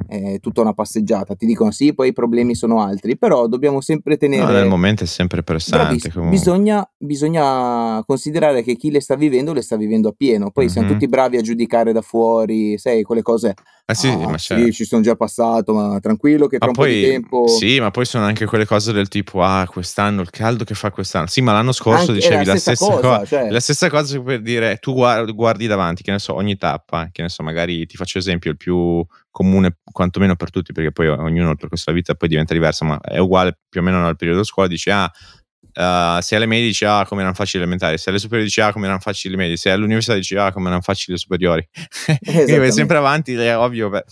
è 0.07 0.39
tutta 0.39 0.61
una 0.61 0.73
passeggiata. 0.73 1.35
Ti 1.35 1.45
dicono 1.45 1.71
sì, 1.71 1.93
poi 1.93 2.09
i 2.09 2.13
problemi 2.13 2.55
sono 2.55 2.81
altri, 2.81 3.17
però 3.17 3.47
dobbiamo 3.47 3.79
sempre 3.79 4.17
tenere... 4.17 4.43
No, 4.43 4.51
nel 4.51 4.67
momento 4.67 5.03
è 5.03 5.07
sempre 5.07 5.43
pressante. 5.43 6.11
Bisogna, 6.29 6.87
bisogna, 6.97 8.03
considerare 8.05 8.63
che 8.63 8.75
chi 8.75 8.89
le 8.89 9.01
sta 9.01 9.15
vivendo 9.15 9.53
le 9.53 9.61
sta 9.61 9.77
vivendo 9.77 10.09
a 10.09 10.13
pieno. 10.15 10.49
Poi 10.49 10.65
mm-hmm. 10.65 10.73
siamo 10.73 10.87
tutti 10.87 11.07
bravi 11.07 11.37
a 11.37 11.41
giudicare 11.41 11.93
da 11.93 12.01
fuori, 12.01 12.77
sai, 12.77 13.03
quelle 13.03 13.21
cose... 13.21 13.53
Ah, 13.85 13.93
sì, 13.93 14.07
ah, 14.07 14.29
ma 14.29 14.37
sì, 14.37 14.45
certo. 14.45 14.71
ci 14.71 14.85
sono 14.85 15.01
già 15.01 15.15
passato, 15.15 15.73
ma 15.73 15.99
tranquillo 15.99 16.47
che 16.47 16.57
tra 16.57 16.67
ma 16.67 16.73
un 16.75 16.85
poi, 16.85 16.93
po' 16.93 17.05
di 17.05 17.11
tempo... 17.11 17.47
Sì, 17.47 17.79
ma 17.79 17.91
poi 17.91 18.05
sono 18.05 18.23
anche 18.23 18.45
quelle 18.45 18.65
cose 18.65 18.93
del 18.93 19.09
tipo, 19.09 19.43
ah, 19.43 19.67
quest'anno, 19.69 20.21
il 20.21 20.29
caldo 20.29 20.63
che 20.63 20.73
fa 20.73 20.89
quest'anno. 20.89 21.27
Sì, 21.27 21.41
ma 21.41 21.51
l'anno 21.51 21.73
scorso 21.73 22.11
anche, 22.11 22.13
dicevi 22.13 22.45
la, 22.45 22.53
la 22.53 22.59
stessa, 22.59 22.85
cosa. 22.85 23.01
cosa 23.01 23.25
cioè... 23.25 23.49
La 23.49 23.59
stessa 23.59 23.89
cosa 23.89 24.19
per 24.21 24.41
dire, 24.41 24.77
tu 24.77 24.93
guardi 24.93 25.67
davanti, 25.67 26.01
che 26.01 26.11
ne 26.11 26.19
so, 26.19 26.33
ogni 26.33 26.55
tappa, 26.55 27.09
che 27.11 27.21
ne 27.21 27.29
so, 27.29 27.43
magari 27.43 27.85
ti 27.85 27.97
faccio 27.97 28.17
esempio, 28.17 28.51
il 28.51 28.57
più 28.57 29.05
comune 29.33 29.77
quantomeno 29.83 30.35
per 30.35 30.51
tutti, 30.51 30.71
perché 30.73 30.91
poi 30.91 31.07
ognuno 31.07 31.49
il 31.49 31.57
percorso 31.57 31.85
della 31.87 31.97
vita 31.97 32.13
poi 32.13 32.29
diventa 32.29 32.53
diverso, 32.53 32.85
ma 32.85 33.01
è 33.01 33.17
uguale 33.17 33.57
più 33.67 33.81
o 33.81 33.83
meno 33.83 34.05
al 34.05 34.15
periodo 34.15 34.43
scuola, 34.43 34.69
dici 34.69 34.91
ah, 34.91 35.05
uh, 35.05 36.21
se 36.21 36.35
alle 36.35 36.45
medie 36.45 36.67
dici 36.67 36.85
ah 36.85 37.03
come 37.05 37.21
erano 37.21 37.35
facili 37.35 37.63
elementari, 37.63 37.97
se 37.97 38.09
alle 38.11 38.19
superiori 38.19 38.45
dici 38.45 38.61
ah 38.61 38.71
come 38.71 38.85
erano 38.85 39.01
facili 39.01 39.33
le 39.33 39.41
medie, 39.41 39.57
se 39.57 39.71
all'università 39.71 40.13
dici 40.13 40.35
ah 40.35 40.51
come 40.51 40.67
erano 40.67 40.81
facili 40.81 41.13
le 41.13 41.17
superiori. 41.17 41.67
Quindi 42.23 42.57
vai 42.57 42.71
sempre 42.71 42.97
avanti, 42.97 43.33
è 43.33 43.57
ovvio. 43.57 43.89
Beh. 43.89 44.03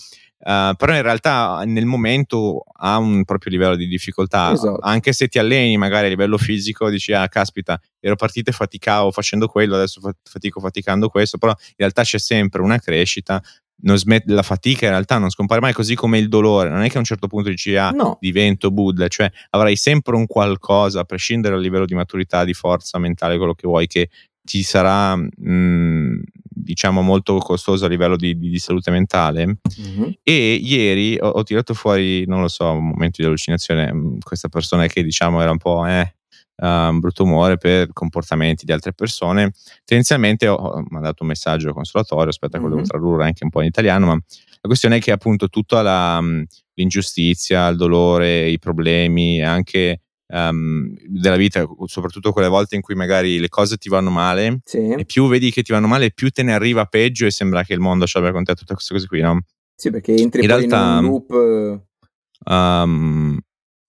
Uh, 0.43 0.73
però 0.75 0.95
in 0.95 1.03
realtà 1.03 1.61
nel 1.67 1.85
momento 1.85 2.63
ha 2.79 2.97
un 2.97 3.23
proprio 3.25 3.51
livello 3.51 3.75
di 3.75 3.85
difficoltà, 3.85 4.53
esatto. 4.53 4.79
anche 4.81 5.13
se 5.13 5.27
ti 5.27 5.37
alleni 5.37 5.77
magari 5.77 6.07
a 6.07 6.09
livello 6.09 6.39
fisico, 6.39 6.89
dici 6.89 7.13
ah 7.13 7.27
caspita, 7.27 7.79
ero 7.99 8.15
partito 8.15 8.49
e 8.49 8.53
faticavo 8.53 9.11
facendo 9.11 9.47
quello, 9.47 9.75
adesso 9.75 10.01
fatico 10.23 10.59
faticando 10.59 11.09
questo, 11.09 11.37
però 11.37 11.51
in 11.51 11.75
realtà 11.77 12.01
c'è 12.01 12.17
sempre 12.17 12.63
una 12.63 12.79
crescita, 12.79 13.39
smet- 13.83 14.29
la 14.29 14.43
fatica 14.43 14.85
in 14.85 14.91
realtà 14.91 15.17
non 15.17 15.29
scompare 15.29 15.61
mai, 15.61 15.73
così 15.73 15.95
come 15.95 16.17
il 16.17 16.29
dolore. 16.29 16.69
Non 16.69 16.81
è 16.81 16.89
che 16.89 16.95
a 16.95 16.99
un 16.99 17.05
certo 17.05 17.27
punto 17.27 17.49
dici, 17.49 17.75
ah, 17.75 17.89
no. 17.91 18.17
divento 18.19 18.71
Buddha, 18.71 19.07
cioè 19.07 19.31
avrai 19.51 19.75
sempre 19.75 20.15
un 20.15 20.25
qualcosa, 20.27 21.01
a 21.01 21.03
prescindere 21.03 21.55
dal 21.55 21.63
livello 21.63 21.85
di 21.85 21.93
maturità, 21.93 22.43
di 22.43 22.53
forza 22.53 22.97
mentale, 22.97 23.37
quello 23.37 23.53
che 23.53 23.67
vuoi, 23.67 23.87
che 23.87 24.09
ti 24.43 24.63
sarà, 24.63 25.15
mh, 25.15 25.29
mm, 25.47 26.19
diciamo, 26.41 27.01
molto 27.01 27.37
costoso 27.37 27.85
a 27.85 27.87
livello 27.87 28.15
di, 28.15 28.37
di, 28.37 28.49
di 28.49 28.59
salute 28.59 28.91
mentale. 28.91 29.45
Mm-hmm. 29.45 30.09
E 30.23 30.53
ieri 30.55 31.17
ho, 31.19 31.27
ho, 31.27 31.43
tirato 31.43 31.73
fuori, 31.73 32.25
non 32.25 32.41
lo 32.41 32.47
so, 32.47 32.71
un 32.71 32.87
momento 32.87 33.21
di 33.21 33.27
allucinazione, 33.27 33.93
mm, 33.93 34.17
questa 34.23 34.47
persona 34.47 34.87
che 34.87 35.03
diciamo 35.03 35.41
era 35.41 35.51
un 35.51 35.57
po', 35.57 35.85
eh, 35.85 36.15
uh, 36.61 36.97
brutto 36.97 37.23
umore 37.23 37.57
per 37.57 37.91
comportamenti 37.91 38.65
di 38.65 38.71
altre 38.71 38.93
persone. 38.93 39.51
Tendenzialmente 39.83 40.47
ho, 40.47 40.55
ho 40.55 40.83
mandato 40.89 41.23
un 41.23 41.29
messaggio 41.29 41.73
consolatorio, 41.73 42.29
aspetta 42.29 42.57
che 42.57 42.63
mm-hmm. 42.63 42.73
devo 42.73 42.87
tradurre 42.87 43.25
anche 43.25 43.43
un 43.43 43.49
po' 43.49 43.61
in 43.61 43.67
italiano, 43.67 44.05
ma 44.05 44.13
la 44.13 44.67
questione 44.67 44.97
è 44.97 44.99
che 44.99 45.11
appunto 45.11 45.49
tutta 45.49 45.81
la, 45.81 46.17
um, 46.19 46.45
l'ingiustizia, 46.75 47.67
il 47.67 47.77
dolore, 47.77 48.47
i 48.47 48.59
problemi, 48.59 49.43
anche 49.43 50.01
um, 50.27 50.95
della 51.07 51.35
vita, 51.35 51.67
soprattutto 51.85 52.31
quelle 52.31 52.47
volte 52.47 52.75
in 52.75 52.81
cui 52.81 52.95
magari 52.95 53.39
le 53.39 53.49
cose 53.49 53.77
ti 53.77 53.89
vanno 53.89 54.11
male, 54.11 54.59
sì. 54.63 54.91
e 54.91 55.05
più 55.05 55.27
vedi 55.27 55.51
che 55.51 55.63
ti 55.63 55.71
vanno 55.71 55.87
male, 55.87 56.11
più 56.11 56.29
te 56.29 56.43
ne 56.43 56.53
arriva 56.53 56.85
peggio 56.85 57.25
e 57.25 57.31
sembra 57.31 57.63
che 57.63 57.73
il 57.73 57.79
mondo 57.79 58.05
ci 58.05 58.17
abbia 58.17 58.31
con 58.31 58.43
te 58.43 58.53
tutte 58.53 58.73
queste 58.73 58.93
cose 58.93 59.07
qui, 59.07 59.21
no? 59.21 59.41
Sì, 59.75 59.89
perché 59.89 60.15
entri 60.15 60.41
in, 60.41 60.47
realtà, 60.47 60.97
in 60.99 61.05
un 61.05 61.09
loop... 61.09 61.81
Um, 62.43 63.39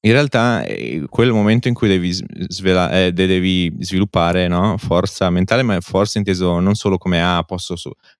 in 0.04 0.12
realtà 0.12 0.62
è 0.64 1.00
quel 1.08 1.32
momento 1.32 1.68
in 1.68 1.74
cui 1.74 1.86
devi, 1.86 2.12
svela- 2.12 2.90
eh, 2.90 3.12
devi 3.12 3.72
sviluppare 3.80 4.48
no? 4.48 4.76
forza 4.76 5.30
mentale, 5.30 5.62
ma 5.62 5.80
forza 5.80 6.18
inteso 6.18 6.58
non 6.58 6.74
solo 6.74 6.98
come 6.98 7.22
ah, 7.22 7.42
posso, 7.44 7.76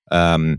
um, 0.09 0.55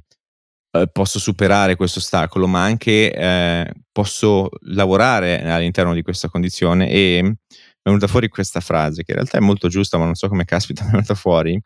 posso 0.92 1.18
superare 1.18 1.76
questo 1.76 1.98
ostacolo, 1.98 2.46
ma 2.46 2.62
anche 2.62 3.12
eh, 3.12 3.72
posso 3.90 4.50
lavorare 4.66 5.42
all'interno 5.42 5.94
di 5.94 6.02
questa 6.02 6.28
condizione 6.28 6.90
e 6.90 7.18
è 7.18 7.88
venuta 7.90 8.06
fuori 8.06 8.28
questa 8.28 8.60
frase 8.60 9.02
che 9.02 9.12
in 9.12 9.18
realtà 9.18 9.38
è 9.38 9.40
molto 9.40 9.68
giusta, 9.68 9.96
ma 9.96 10.04
non 10.04 10.14
so 10.14 10.28
come 10.28 10.44
caspita 10.44 10.84
è 10.86 10.90
venuta 10.90 11.14
fuori, 11.14 11.58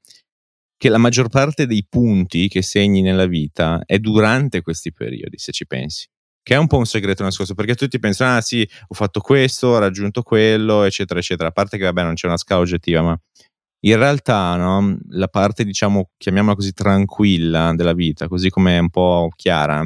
che 0.77 0.89
la 0.89 0.99
maggior 0.99 1.29
parte 1.29 1.67
dei 1.67 1.85
punti 1.89 2.47
che 2.47 2.63
segni 2.63 3.03
nella 3.03 3.27
vita 3.27 3.83
è 3.85 3.99
durante 3.99 4.63
questi 4.63 4.93
periodi, 4.93 5.37
se 5.37 5.51
ci 5.51 5.67
pensi 5.67 6.07
che 6.49 6.55
è 6.55 6.57
un 6.57 6.67
po' 6.67 6.79
un 6.79 6.87
segreto 6.87 7.23
nascosto, 7.23 7.53
perché 7.53 7.75
tutti 7.75 7.99
pensano, 7.99 8.39
ah 8.39 8.41
sì, 8.41 8.67
ho 8.87 8.95
fatto 8.95 9.21
questo, 9.21 9.67
ho 9.67 9.79
raggiunto 9.79 10.23
quello, 10.23 10.85
eccetera, 10.85 11.21
eccetera. 11.21 11.51
A 11.51 11.53
parte 11.53 11.77
che, 11.77 11.85
vabbè, 11.85 12.03
non 12.03 12.15
c'è 12.15 12.27
una 12.27 12.39
scala 12.39 12.63
oggettiva, 12.63 13.03
ma 13.03 13.21
in 13.81 13.97
realtà 13.99 14.57
no, 14.57 14.97
la 15.11 15.29
parte, 15.29 15.63
diciamo, 15.63 16.13
chiamiamola 16.17 16.55
così, 16.55 16.73
tranquilla 16.73 17.75
della 17.75 17.93
vita, 17.93 18.29
così 18.29 18.49
come 18.49 18.79
un 18.79 18.89
po' 18.89 19.29
chiara, 19.37 19.85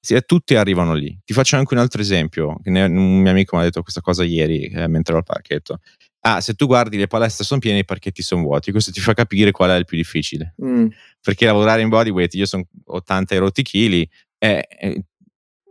sì, 0.00 0.18
tutti 0.24 0.54
arrivano 0.54 0.94
lì. 0.94 1.18
Ti 1.22 1.34
faccio 1.34 1.56
anche 1.56 1.74
un 1.74 1.80
altro 1.80 2.00
esempio. 2.00 2.56
Un 2.64 3.20
mio 3.20 3.30
amico 3.30 3.56
mi 3.56 3.60
ha 3.60 3.64
detto 3.66 3.82
questa 3.82 4.00
cosa 4.00 4.24
ieri 4.24 4.68
eh, 4.68 4.88
mentre 4.88 5.12
ero 5.12 5.18
al 5.18 5.24
parchetto. 5.24 5.80
Ah, 6.20 6.40
se 6.40 6.54
tu 6.54 6.64
guardi 6.64 6.96
le 6.96 7.08
palestre 7.08 7.44
sono 7.44 7.60
piene, 7.60 7.80
i 7.80 7.84
parchetti 7.84 8.22
sono 8.22 8.40
vuoti. 8.40 8.70
Questo 8.70 8.90
ti 8.90 9.00
fa 9.00 9.12
capire 9.12 9.50
qual 9.50 9.68
è 9.68 9.76
il 9.76 9.84
più 9.84 9.98
difficile. 9.98 10.54
Mm. 10.64 10.86
Perché 11.20 11.44
lavorare 11.44 11.82
in 11.82 11.90
bodyweight, 11.90 12.32
io 12.36 12.46
sono 12.46 12.64
80 12.86 13.34
erotti 13.34 13.62
chili, 13.62 14.08
è, 14.38 14.66
è 14.66 14.94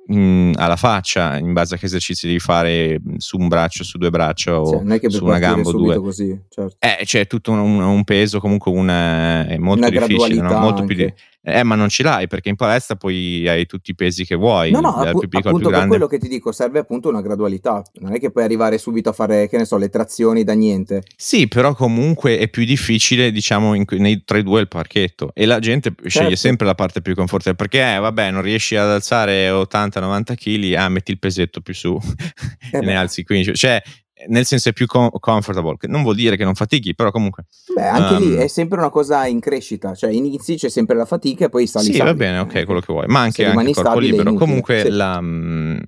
in, 0.08 0.54
alla 0.56 0.76
faccia 0.76 1.38
in 1.38 1.54
base 1.54 1.76
a 1.76 1.78
che 1.78 1.86
esercizi 1.86 2.28
devi 2.28 2.40
fare 2.40 3.00
su 3.18 3.38
un 3.38 3.48
braccio, 3.48 3.84
su 3.84 3.98
due 3.98 4.10
braccia 4.10 4.60
o 4.60 4.84
cioè, 4.86 5.10
su 5.10 5.24
una 5.26 5.40
gamba 5.40 5.70
o 5.70 5.72
due. 5.72 5.98
Così, 5.98 6.40
certo. 6.50 6.76
eh, 6.80 7.04
c'è 7.04 7.28
tutto 7.28 7.52
un, 7.52 7.82
un, 7.82 8.04
peso 8.04 8.40
comunque 8.40 8.72
una, 8.72 9.48
è 9.48 9.58
molto 9.58 9.88
una 9.88 10.06
difficile, 10.06 10.42
no? 10.42 10.60
molto 10.60 10.84
più 10.84 10.96
di, 10.96 11.14
eh, 11.46 11.64
ma 11.64 11.76
non 11.76 11.90
ce 11.90 12.04
l'hai 12.04 12.28
perché 12.28 12.48
in 12.48 12.56
palestra 12.56 12.96
poi 12.96 13.46
hai 13.50 13.66
tutti 13.66 13.92
i 13.92 13.96
pesi 13.96 14.26
che 14.26 14.36
vuoi. 14.36 14.72
No, 14.72 14.80
no, 14.80 14.96
appu- 14.96 15.20
più 15.20 15.28
piccolo, 15.28 15.58
appunto 15.58 15.70
per 15.70 15.88
quello 15.88 16.08
che 16.08 16.18
ti 16.18 16.30
dico, 16.30 16.54
serve 16.54 16.80
appunto 16.80 17.10
una 17.10 17.22
gradualità. 17.22 17.84
Non 17.96 18.14
è 18.14 18.20
che 18.20 18.32
puoi 18.32 18.46
arrivare 18.46 18.78
subito 18.78 19.10
a 19.10 19.12
fare, 19.12 19.50
che 19.50 19.58
ne 19.58 19.66
so, 19.66 19.78
le 19.78 19.90
trazioni 19.90 20.46
da 20.46 20.54
niente. 20.54 21.04
Sì, 21.18 21.50
però 21.50 21.76
comunque 21.76 22.38
è 22.38 22.48
più 22.48 22.64
difficile, 22.64 23.30
diciamo, 23.32 23.74
in, 23.74 23.84
nei, 23.90 24.24
tra 24.24 24.38
i 24.38 24.44
due 24.44 24.62
il 24.62 24.70
parchetto. 24.70 25.32
E 25.34 25.46
la 25.46 25.60
gente 25.60 25.90
certo. 25.90 26.10
sceglie 26.10 26.36
sempre 26.38 26.66
la 26.66 26.76
parte 26.76 27.02
più 27.02 27.14
confortevole 27.14 27.58
perché, 27.58 27.96
eh, 27.96 28.00
vabbè, 28.00 28.32
non 28.32 28.42
riesci 28.42 28.78
ad 28.78 28.90
alzare 28.90 29.50
80-90 29.50 30.36
kg, 30.36 30.74
ah, 30.76 30.88
metti 30.88 31.12
il 31.12 31.20
pesetto 31.20 31.60
più 31.60 31.74
su 31.74 32.00
eh 32.72 32.78
e 32.78 32.82
ne 32.82 32.96
alzi 32.96 33.24
15. 33.24 33.54
Cioè, 33.54 33.82
nel 34.28 34.46
senso 34.46 34.70
è 34.70 34.74
più 34.74 34.86
com- 34.86 35.10
comfortable, 35.20 35.78
che 35.78 35.88
non 35.88 36.04
vuol 36.04 36.16
dire 36.16 36.36
che 36.36 36.44
non 36.44 36.56
fatichi, 36.56 36.96
però 36.96 37.12
comunque... 37.12 37.46
Beh, 37.74 37.88
anche 37.88 38.14
um, 38.14 38.20
lì 38.20 38.34
ehm 38.36 38.42
è 38.42 38.48
sempre 38.48 38.78
una 38.78 38.90
cosa 38.90 39.26
in 39.28 39.40
crescita, 39.40 39.94
cioè 39.94 40.12
inizi 40.12 40.56
c'è 40.56 40.70
sempre 40.70 40.96
la 40.96 41.06
fatica 41.06 41.46
e 41.46 41.50
poi 41.50 41.68
sali. 41.68 41.86
Sì, 41.86 41.94
sali. 41.94 42.10
va 42.10 42.16
bene, 42.16 42.40
ok, 42.40 42.66
quello 42.66 42.80
che 42.80 42.92
vuoi, 42.92 43.08
ma 43.08 43.22
anche, 43.22 43.46
anche 43.46 43.74
corpo 43.74 44.00
libero. 44.00 44.34
Comunque 44.34 44.82
sì. 44.82 44.90
la... 44.90 45.18
Um, 45.18 45.80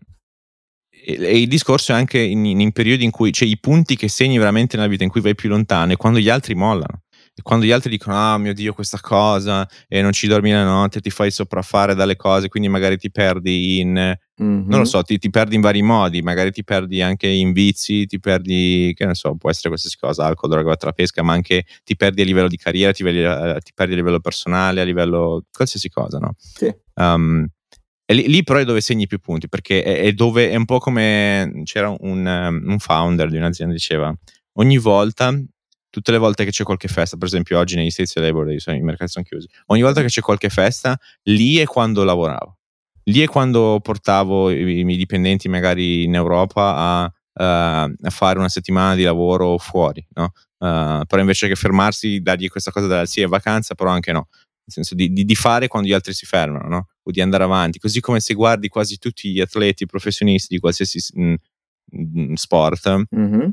e 1.07 1.39
il 1.39 1.47
discorso 1.47 1.91
è 1.91 1.95
anche 1.95 2.17
in, 2.17 2.43
in, 2.45 2.71
periodi 2.71 3.03
in 3.03 3.11
cui, 3.11 3.31
cioè 3.31 3.47
i 3.47 3.59
punti 3.59 3.95
che 3.95 4.07
segni 4.07 4.39
veramente 4.39 4.75
nella 4.75 4.89
vita 4.89 5.03
in 5.03 5.11
cui 5.11 5.21
vai 5.21 5.35
più 5.35 5.49
lontano 5.49 5.93
è 5.93 5.97
quando 5.97 6.17
gli 6.17 6.29
altri 6.29 6.55
mollano. 6.55 7.03
E 7.37 7.41
quando 7.41 7.65
gli 7.65 7.71
altri 7.71 7.89
dicono, 7.89 8.15
ah 8.15 8.37
mio 8.37 8.53
Dio, 8.53 8.71
questa 8.71 8.97
cosa, 9.01 9.67
e 9.89 10.01
non 10.01 10.13
ci 10.13 10.25
dormi 10.25 10.51
la 10.51 10.63
notte, 10.63 11.01
ti 11.01 11.09
fai 11.09 11.31
sopraffare 11.31 11.93
dalle 11.93 12.15
cose, 12.15 12.47
quindi 12.47 12.69
magari 12.69 12.97
ti 12.97 13.11
perdi 13.11 13.81
in, 13.81 13.91
mm-hmm. 13.91 14.69
non 14.69 14.79
lo 14.79 14.85
so, 14.85 15.01
ti, 15.01 15.17
ti, 15.17 15.29
perdi 15.29 15.55
in 15.55 15.61
vari 15.61 15.81
modi, 15.81 16.21
magari 16.21 16.53
ti 16.53 16.63
perdi 16.63 17.01
anche 17.01 17.27
in 17.27 17.51
vizi, 17.51 18.05
ti 18.05 18.21
perdi, 18.21 18.93
che 18.95 19.05
ne 19.05 19.15
so, 19.15 19.35
può 19.35 19.49
essere 19.49 19.67
qualsiasi 19.67 19.97
cosa, 19.97 20.25
alcol, 20.25 20.49
droga, 20.49 20.77
la 20.79 20.93
pesca, 20.93 21.23
ma 21.23 21.33
anche 21.33 21.65
ti 21.83 21.97
perdi 21.97 22.21
a 22.21 22.23
livello 22.23 22.47
di 22.47 22.55
carriera, 22.55 22.93
ti, 22.93 23.03
perdi, 23.03 23.23
eh, 23.23 23.59
ti 23.61 23.73
perdi 23.75 23.91
a 23.91 23.97
livello 23.97 24.21
personale, 24.21 24.79
a 24.79 24.85
livello 24.85 25.43
qualsiasi 25.51 25.89
cosa, 25.89 26.19
no? 26.19 26.35
Sì. 26.37 26.73
Um, 26.93 27.45
e 28.05 28.13
lì, 28.13 28.29
lì, 28.29 28.43
però 28.43 28.59
è 28.59 28.63
dove 28.63 28.79
segni 28.79 29.07
più 29.07 29.19
punti, 29.19 29.49
perché 29.49 29.83
è, 29.83 29.99
è 30.03 30.13
dove 30.13 30.51
è 30.51 30.55
un 30.55 30.63
po' 30.63 30.77
come 30.77 31.63
c'era 31.65 31.93
un, 31.99 32.25
un 32.25 32.79
founder 32.79 33.29
di 33.29 33.35
un'azienda 33.35 33.73
diceva, 33.73 34.15
ogni 34.53 34.77
volta 34.77 35.37
tutte 35.95 36.11
le 36.11 36.17
volte 36.17 36.43
che 36.43 36.51
c'è 36.51 36.65
qualche 36.65 36.89
festa, 36.89 37.15
per 37.15 37.27
esempio 37.27 37.57
oggi 37.57 37.77
negli 37.77 37.89
States 37.89 38.13
Labor 38.17 38.47
Day, 38.47 38.57
i 38.77 38.81
mercati 38.81 39.11
sono 39.11 39.23
chiusi, 39.23 39.47
ogni 39.67 39.81
volta 39.81 40.01
che 40.01 40.07
c'è 40.07 40.19
qualche 40.19 40.49
festa, 40.49 40.99
lì 41.23 41.55
è 41.55 41.63
quando 41.63 42.03
lavoravo. 42.03 42.57
Lì 43.03 43.21
è 43.21 43.27
quando 43.27 43.79
portavo 43.81 44.49
i, 44.49 44.79
i 44.79 44.83
miei 44.83 44.97
dipendenti 44.97 45.47
magari 45.47 46.03
in 46.03 46.13
Europa 46.13 46.75
a, 46.75 47.03
uh, 47.05 47.93
a, 48.01 48.09
fare 48.09 48.39
una 48.39 48.49
settimana 48.49 48.93
di 48.95 49.03
lavoro 49.03 49.57
fuori, 49.57 50.05
no? 50.15 50.33
uh, 50.57 51.05
però 51.05 51.19
invece 51.19 51.47
che 51.47 51.55
fermarsi, 51.55 52.19
dargli 52.19 52.49
questa 52.49 52.71
cosa 52.71 52.87
della 52.87 53.05
sì, 53.05 53.21
è 53.21 53.27
vacanza, 53.27 53.73
però 53.73 53.89
anche 53.89 54.11
no. 54.11 54.27
Nel 54.29 54.73
senso 54.73 54.95
di, 54.95 55.13
di, 55.13 55.23
di 55.23 55.35
fare 55.35 55.69
quando 55.69 55.87
gli 55.87 55.93
altri 55.93 56.11
si 56.11 56.25
fermano, 56.25 56.67
no? 56.67 56.87
O 57.03 57.11
di 57.11 57.21
andare 57.21 57.43
avanti. 57.45 57.79
Così 57.79 58.01
come 58.01 58.19
se 58.19 58.33
guardi 58.33 58.67
quasi 58.67 58.97
tutti 58.97 59.31
gli 59.31 59.39
atleti 59.39 59.85
professionisti 59.85 60.55
di 60.55 60.59
qualsiasi 60.59 60.99
mh, 61.13 61.35
mh, 61.91 62.33
sport, 62.33 63.05
mm-hmm 63.15 63.49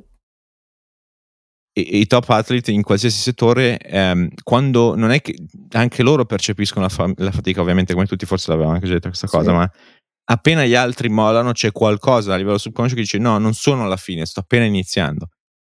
i 1.75 2.07
top 2.07 2.29
athlete 2.29 2.71
in 2.71 2.83
qualsiasi 2.83 3.19
settore, 3.19 3.79
ehm, 3.79 4.29
quando 4.43 4.95
non 4.95 5.11
è 5.11 5.23
che 5.23 5.35
anche 5.71 6.03
loro 6.03 6.27
percepiscono 6.27 6.85
la, 6.85 6.91
fa- 6.91 7.13
la, 7.17 7.31
fatica, 7.31 7.63
ovviamente, 7.63 7.95
come 7.95 8.07
tutti 8.07 8.27
forse 8.27 8.51
l'avevano 8.51 8.75
anche 8.75 8.89
detto 8.89 9.09
questa 9.09 9.27
cosa, 9.27 9.51
sì. 9.51 9.57
ma 9.57 9.71
appena 10.25 10.65
gli 10.65 10.75
altri 10.75 11.09
mollano 11.09 11.53
c'è 11.53 11.73
qualcosa 11.73 12.35
a 12.35 12.37
livello 12.37 12.59
subconscio 12.59 12.95
che 12.95 13.01
dice 13.01 13.19
no, 13.19 13.39
non 13.39 13.55
sono 13.55 13.85
alla 13.85 13.97
fine, 13.97 14.27
sto 14.27 14.41
appena 14.41 14.65
iniziando. 14.65 15.29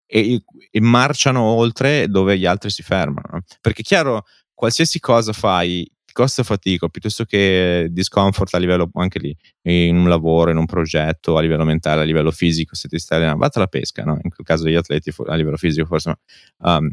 E, 0.08 0.44
e 0.70 0.82
marciano 0.82 1.42
oltre 1.42 2.08
dove 2.08 2.38
gli 2.38 2.46
altri 2.46 2.70
si 2.70 2.84
fermano. 2.84 3.42
Perché 3.62 3.82
chiaro, 3.82 4.24
qualsiasi 4.54 5.00
cosa 5.00 5.34
fai 5.34 5.90
costo 6.15 6.43
fatico 6.43 6.88
piuttosto 6.88 7.25
che 7.25 7.88
discomfort 7.91 8.54
a 8.54 8.58
livello 8.58 8.89
anche 8.93 9.19
lì, 9.19 9.36
in 9.63 9.97
un 9.97 10.08
lavoro, 10.08 10.49
in 10.49 10.56
un 10.56 10.65
progetto, 10.65 11.38
a 11.38 11.41
livello 11.41 11.65
mentale, 11.65 12.01
a 12.01 12.04
livello 12.06 12.32
fisico, 12.32 12.73
se 12.73 12.88
ti 12.88 12.97
stai 12.97 13.17
allenando, 13.17 13.41
vatti 13.41 13.58
alla 13.58 13.67
pesca, 13.67 14.04
no? 14.06 14.17
in 14.23 14.30
quel 14.30 14.47
caso 14.47 14.63
degli 14.63 14.75
atleti 14.75 15.13
a 15.28 15.36
livello 15.36 15.58
fisico 15.58 15.86
forse 15.86 16.10
no. 16.10 16.69
Um, 16.69 16.89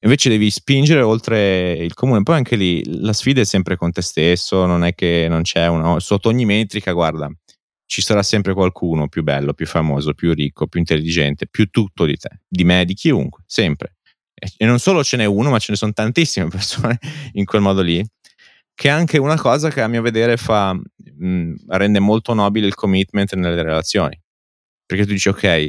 invece 0.00 0.30
devi 0.30 0.50
spingere 0.50 1.00
oltre 1.00 1.74
il 1.74 1.94
comune, 1.94 2.24
poi 2.24 2.36
anche 2.36 2.56
lì 2.56 2.82
la 3.00 3.12
sfida 3.12 3.40
è 3.40 3.44
sempre 3.44 3.76
con 3.76 3.92
te 3.92 4.02
stesso, 4.02 4.66
non 4.66 4.82
è 4.82 4.94
che 4.94 5.26
non 5.28 5.42
c'è 5.42 5.68
una, 5.68 6.00
sotto 6.00 6.28
ogni 6.28 6.44
metrica, 6.44 6.90
guarda, 6.90 7.30
ci 7.86 8.02
sarà 8.02 8.24
sempre 8.24 8.52
qualcuno 8.52 9.08
più 9.08 9.22
bello, 9.22 9.54
più 9.54 9.66
famoso, 9.66 10.12
più 10.12 10.34
ricco, 10.34 10.66
più 10.66 10.80
intelligente, 10.80 11.46
più 11.46 11.70
tutto 11.70 12.04
di 12.04 12.16
te, 12.16 12.40
di 12.48 12.64
me, 12.64 12.84
di 12.84 12.94
chiunque, 12.94 13.44
sempre. 13.46 13.94
E 14.56 14.64
non 14.64 14.80
solo 14.80 15.04
ce 15.04 15.18
n'è 15.18 15.24
uno, 15.24 15.50
ma 15.50 15.58
ce 15.60 15.70
ne 15.70 15.76
sono 15.76 15.92
tantissime 15.92 16.48
persone 16.50 16.98
in 17.34 17.44
quel 17.44 17.62
modo 17.62 17.80
lì 17.82 18.04
che 18.74 18.88
è 18.88 18.90
anche 18.90 19.18
una 19.18 19.36
cosa 19.36 19.70
che 19.70 19.80
a 19.80 19.88
mio 19.88 20.02
vedere 20.02 20.36
fa, 20.36 20.72
mh, 20.74 21.54
rende 21.68 21.98
molto 21.98 22.34
nobile 22.34 22.66
il 22.66 22.74
commitment 22.74 23.34
nelle 23.34 23.62
relazioni. 23.62 24.18
Perché 24.86 25.04
tu 25.04 25.12
dici, 25.12 25.28
ok, 25.28 25.68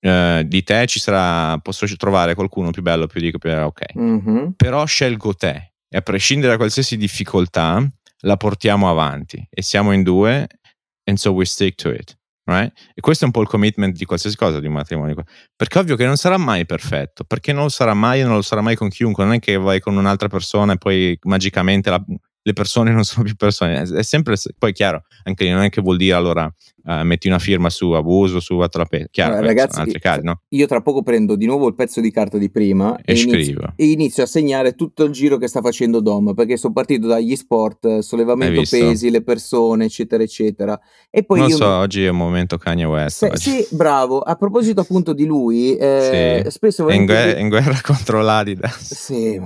eh, 0.00 0.44
di 0.46 0.62
te 0.62 0.86
ci 0.86 1.00
sarà, 1.00 1.58
posso 1.58 1.86
trovare 1.96 2.34
qualcuno 2.34 2.70
più 2.70 2.82
bello, 2.82 3.06
più 3.06 3.20
dico, 3.20 3.38
più 3.38 3.50
ok, 3.50 3.98
mm-hmm. 3.98 4.50
però 4.56 4.84
scelgo 4.84 5.34
te 5.34 5.72
e 5.88 5.96
a 5.96 6.00
prescindere 6.00 6.52
da 6.52 6.58
qualsiasi 6.58 6.96
difficoltà 6.96 7.84
la 8.20 8.36
portiamo 8.36 8.88
avanti 8.88 9.46
e 9.50 9.62
siamo 9.62 9.92
in 9.92 10.02
due 10.02 10.46
and 11.04 11.18
so 11.18 11.32
we 11.32 11.44
stick 11.44 11.76
to 11.76 11.90
it. 11.90 12.16
Right? 12.48 12.72
E 12.94 13.00
questo 13.00 13.24
è 13.24 13.26
un 13.26 13.32
po' 13.32 13.40
il 13.40 13.48
commitment 13.48 13.96
di 13.96 14.04
qualsiasi 14.04 14.36
cosa 14.36 14.60
di 14.60 14.68
un 14.68 14.74
matrimonio. 14.74 15.16
Perché 15.56 15.78
ovvio 15.80 15.96
che 15.96 16.06
non 16.06 16.16
sarà 16.16 16.36
mai 16.36 16.64
perfetto, 16.64 17.24
perché 17.24 17.52
non 17.52 17.64
lo 17.64 17.68
sarà 17.68 17.92
mai 17.92 18.20
e 18.20 18.24
non 18.24 18.34
lo 18.34 18.42
sarà 18.42 18.60
mai 18.60 18.76
con 18.76 18.88
chiunque. 18.88 19.24
Non 19.24 19.34
è 19.34 19.38
che 19.40 19.56
vai 19.56 19.80
con 19.80 19.96
un'altra 19.96 20.28
persona 20.28 20.74
e 20.74 20.78
poi 20.78 21.18
magicamente 21.22 21.90
la, 21.90 22.02
le 22.42 22.52
persone 22.52 22.92
non 22.92 23.04
sono 23.04 23.24
più 23.24 23.34
persone. 23.34 23.82
È 23.82 24.02
sempre, 24.02 24.36
poi 24.58 24.72
chiaro, 24.72 25.04
anche 25.24 25.50
non 25.50 25.62
è 25.62 25.70
che 25.70 25.80
vuol 25.80 25.96
dire 25.96 26.14
allora 26.14 26.52
uh, 26.86 27.04
metti 27.04 27.28
una 27.28 27.38
firma 27.38 27.68
su 27.68 27.90
abuso, 27.90 28.40
su 28.40 28.58
attrape. 28.58 29.08
Chiaro, 29.10 29.32
allora, 29.32 29.46
ragazzi, 29.48 29.80
altri 29.80 29.98
casi, 29.98 30.24
no? 30.24 30.42
io 30.48 30.66
tra 30.66 30.80
poco 30.80 31.02
prendo 31.02 31.36
di 31.36 31.46
nuovo 31.46 31.66
il 31.66 31.74
pezzo 31.74 32.00
di 32.00 32.10
carta 32.10 32.38
di 32.38 32.50
prima 32.50 32.96
e, 33.04 33.12
e, 33.14 33.20
inizio, 33.20 33.72
e, 33.76 33.90
inizio, 33.90 34.22
a 34.22 34.26
segnare 34.26 34.74
tutto 34.74 35.04
il 35.04 35.10
giro 35.10 35.36
che 35.36 35.48
sta 35.48 35.60
facendo 35.60 36.00
Dom, 36.00 36.34
perché 36.34 36.56
sono 36.56 36.72
partito 36.72 37.06
dagli 37.06 37.34
sport, 37.36 37.98
sollevamento 37.98 38.62
pesi, 38.68 39.10
le 39.10 39.22
persone, 39.22 39.86
eccetera, 39.86 40.22
eccetera. 40.22 40.78
E 41.10 41.24
poi 41.24 41.40
non 41.40 41.48
io 41.48 41.56
so, 41.56 41.66
oggi 41.66 42.04
è 42.04 42.08
un 42.08 42.16
momento 42.16 42.56
Kanye 42.56 42.84
West. 42.84 43.32
Se, 43.32 43.36
sì, 43.36 43.66
bravo. 43.74 44.20
A 44.20 44.36
proposito 44.36 44.80
appunto 44.80 45.12
di 45.12 45.26
lui, 45.26 45.76
eh, 45.76 46.42
sì. 46.44 46.50
spesso... 46.50 46.88
È 46.88 46.94
in, 46.94 47.04
guerra, 47.04 47.38
in 47.38 47.48
guerra 47.50 47.78
contro 47.82 48.20
l'Adidas. 48.20 48.94
Sì, 48.94 49.40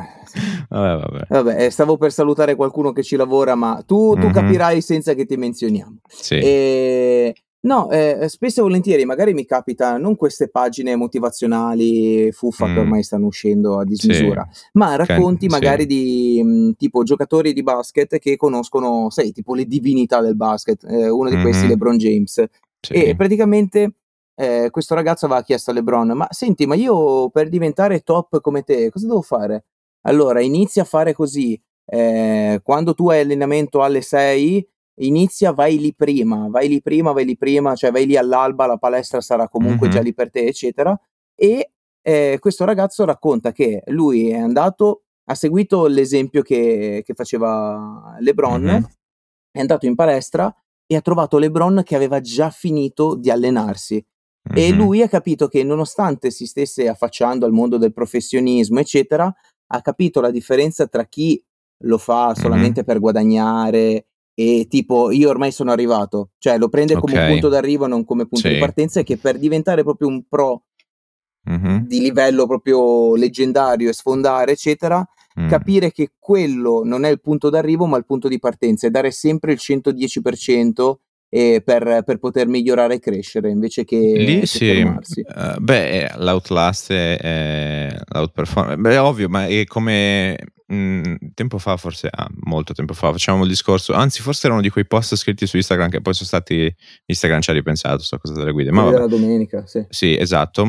Vabbè, 0.69 1.03
vabbè. 1.03 1.25
vabbè, 1.29 1.65
eh, 1.65 1.71
stavo 1.71 1.97
per 1.97 2.13
salutare 2.13 2.55
qualcuno 2.55 2.93
che 2.93 3.03
ci 3.03 3.17
lavora, 3.17 3.55
ma 3.55 3.83
tu, 3.85 4.15
tu 4.15 4.21
mm-hmm. 4.21 4.33
capirai 4.33 4.81
senza 4.81 5.15
che 5.15 5.27
ti 5.27 5.37
menzioniamo. 5.37 5.99
Sì. 6.07 6.39
E... 6.39 7.30
No, 7.63 7.91
eh, 7.91 8.27
spesso 8.31 8.61
e 8.61 8.63
volentieri 8.63 9.05
magari 9.05 9.35
mi 9.35 9.45
capita 9.45 9.99
non 9.99 10.17
queste 10.17 10.49
pagine 10.49 10.97
motivazionali 10.97 12.33
fuffa 12.33 12.67
mm. 12.67 12.73
che 12.73 12.81
ormai 12.81 13.03
stanno 13.03 13.27
uscendo 13.27 13.79
a 13.79 13.85
dismisura, 13.85 14.49
sì. 14.51 14.65
ma 14.73 14.97
racconti 14.97 15.45
okay, 15.45 15.61
magari 15.61 15.83
sì. 15.83 15.87
di 15.89 16.43
mh, 16.43 16.49
mm, 16.49 16.71
tipo 16.79 17.03
giocatori 17.03 17.53
di 17.53 17.63
basket 17.63 18.19
che 18.19 18.37
conoscono, 18.37 19.11
sai, 19.11 19.33
tipo 19.33 19.55
le 19.55 19.67
divinità 19.67 20.23
del 20.23 20.37
basket, 20.37 20.85
eh, 20.85 21.11
uno 21.11 21.29
di 21.29 21.35
mm-hmm. 21.35 21.45
questi 21.45 21.67
LeBron 21.67 21.99
James. 21.99 22.45
Sì. 22.81 22.93
E 22.95 23.15
praticamente 23.15 23.93
eh, 24.35 24.69
questo 24.71 24.95
ragazzo 24.95 25.27
aveva 25.27 25.43
chiesto 25.43 25.71
a 25.71 25.75
LeBron, 25.75 26.13
ma 26.13 26.27
senti, 26.31 26.65
ma 26.65 26.75
io 26.75 27.29
per 27.29 27.51
diventare 27.51 28.01
top 28.01 28.41
come 28.41 28.63
te, 28.63 28.89
cosa 28.91 29.07
devo 29.07 29.21
fare? 29.21 29.65
Allora, 30.03 30.41
inizia 30.41 30.83
a 30.83 30.87
fare 30.87 31.13
così. 31.13 31.61
Eh, 31.85 32.61
quando 32.63 32.95
tu 32.95 33.11
hai 33.11 33.21
allenamento 33.21 33.83
alle 33.83 34.01
6, 34.01 34.67
inizia, 35.07 35.53
vai 35.53 35.79
lì 35.79 35.95
prima, 35.95 36.49
vai 36.49 36.69
lì 36.69 36.81
prima, 36.83 37.13
vai 37.13 37.25
lì 37.25 37.37
prima, 37.37 37.75
cioè 37.75 37.91
vai 37.91 38.07
lì 38.07 38.17
all'alba, 38.17 38.67
la 38.67 38.77
palestra 38.77 39.21
sarà 39.21 39.49
comunque 39.49 39.87
mm-hmm. 39.89 39.97
già 39.97 40.03
lì 40.03 40.15
per 40.15 40.31
te, 40.31 40.47
eccetera. 40.47 40.99
E 41.35 41.73
eh, 42.03 42.39
questo 42.41 42.65
ragazzo 42.65 43.05
racconta 43.05 43.53
che 43.53 43.83
lui 43.87 44.31
è 44.31 44.39
andato, 44.39 45.03
ha 45.25 45.35
seguito 45.35 45.87
l'esempio 45.87 46.43
che, 46.43 47.03
che 47.05 47.15
faceva 47.15 48.17
LeBron, 48.21 48.63
mm-hmm. 48.63 48.83
è 49.51 49.61
andato 49.61 49.87
in 49.87 49.95
palestra 49.95 50.55
e 50.87 50.97
ha 50.97 51.01
trovato 51.01 51.39
LeBron 51.39 51.83
che 51.85 51.95
aveva 51.95 52.21
già 52.21 52.51
finito 52.51 53.15
di 53.15 53.31
allenarsi. 53.31 54.05
E 54.55 54.73
Mhm. 54.73 54.77
lui 54.79 55.03
ha 55.03 55.09
capito 55.09 55.49
che 55.49 55.63
nonostante 55.63 56.31
si 56.31 56.47
stesse 56.47 56.89
affacciando 56.89 57.45
al 57.47 57.53
mondo 57.53 57.77
del 57.77 57.93
professionismo, 57.93 58.81
eccetera, 58.81 59.33
ha 59.73 59.81
capito 59.83 60.21
la 60.21 60.31
differenza 60.31 60.87
tra 60.87 61.05
chi 61.05 61.41
lo 61.85 61.99
fa 61.99 62.35
solamente 62.35 62.83
per 62.83 62.99
guadagnare 62.99 64.07
e 64.41 64.67
tipo 64.71 65.11
io 65.11 65.29
ormai 65.29 65.53
sono 65.53 65.71
arrivato, 65.71 66.31
cioè 66.39 66.57
lo 66.57 66.69
prende 66.71 66.95
come 66.99 67.13
un 67.15 67.19
Ok. 67.21 67.29
punto 67.29 67.49
d'arrivo, 67.49 67.87
non 67.87 68.05
come 68.07 68.27
punto 68.27 68.49
di 68.49 68.55
Sì. 68.55 68.61
partenza 68.61 69.01
e 69.01 69.05
che 69.05 69.19
per 69.19 69.39
diventare 69.39 69.83
proprio 69.83 70.09
un 70.09 70.23
pro 70.27 70.63
Mhm. 71.43 71.87
di 71.87 72.01
livello 72.01 72.47
proprio 72.47 73.15
leggendario 73.17 73.91
e 73.91 73.93
sfondare, 73.93 74.53
eccetera, 74.53 75.07
Mm. 75.39 75.49
capire 75.49 75.93
che 75.93 76.11
quello 76.19 76.83
non 76.85 77.05
è 77.05 77.09
il 77.11 77.21
punto 77.21 77.51
d'arrivo, 77.51 77.87
ma 77.87 77.97
il 77.99 78.05
punto 78.05 78.29
di 78.29 78.39
partenza 78.39 78.87
e 78.87 78.91
dare 78.91 79.11
sempre 79.11 79.53
il 79.53 79.59
110% 79.59 81.01
eh, 81.33 81.63
per, 81.65 82.03
per 82.05 82.19
poter 82.19 82.49
migliorare 82.49 82.95
e 82.95 82.99
crescere 82.99 83.51
invece 83.51 83.85
che, 83.85 83.97
Lì 83.97 84.41
che 84.41 84.47
sì, 84.47 84.69
eh, 84.71 85.57
beh, 85.61 85.91
eh, 86.05 86.11
l'Outlast 86.17 86.91
è, 86.93 87.17
è 87.19 87.97
l'outperform- 88.13 88.81
Beh, 88.81 88.91
è 88.95 89.01
ovvio, 89.01 89.29
ma 89.29 89.47
è 89.47 89.65
come 89.67 90.37
mh, 90.75 91.33
tempo 91.35 91.59
fa, 91.59 91.77
forse 91.77 92.09
ah, 92.11 92.29
molto 92.45 92.73
tempo 92.73 92.95
fa, 92.95 93.11
facevamo 93.11 93.43
il 93.43 93.49
discorso, 93.49 93.93
anzi, 93.93 94.23
forse 94.23 94.47
erano 94.47 94.61
di 94.61 94.71
quei 94.71 94.87
post 94.87 95.17
scritti 95.17 95.47
su 95.47 95.57
Instagram 95.57 95.89
che 95.89 96.01
poi 96.01 96.15
sono 96.15 96.27
stati. 96.27 96.75
Instagram 97.07 97.41
ci 97.41 97.51
ha 97.51 97.53
ripensato, 97.53 98.03
sta 98.03 98.19
cosa 98.19 98.35
delle 98.35 98.53
guide, 98.53 98.71
ma 98.71 98.83
vabbè. 98.83 98.95
della 98.95 99.07
domenica, 99.07 99.67
sì. 99.67 99.85
Sì, 99.89 100.17
esatto. 100.17 100.69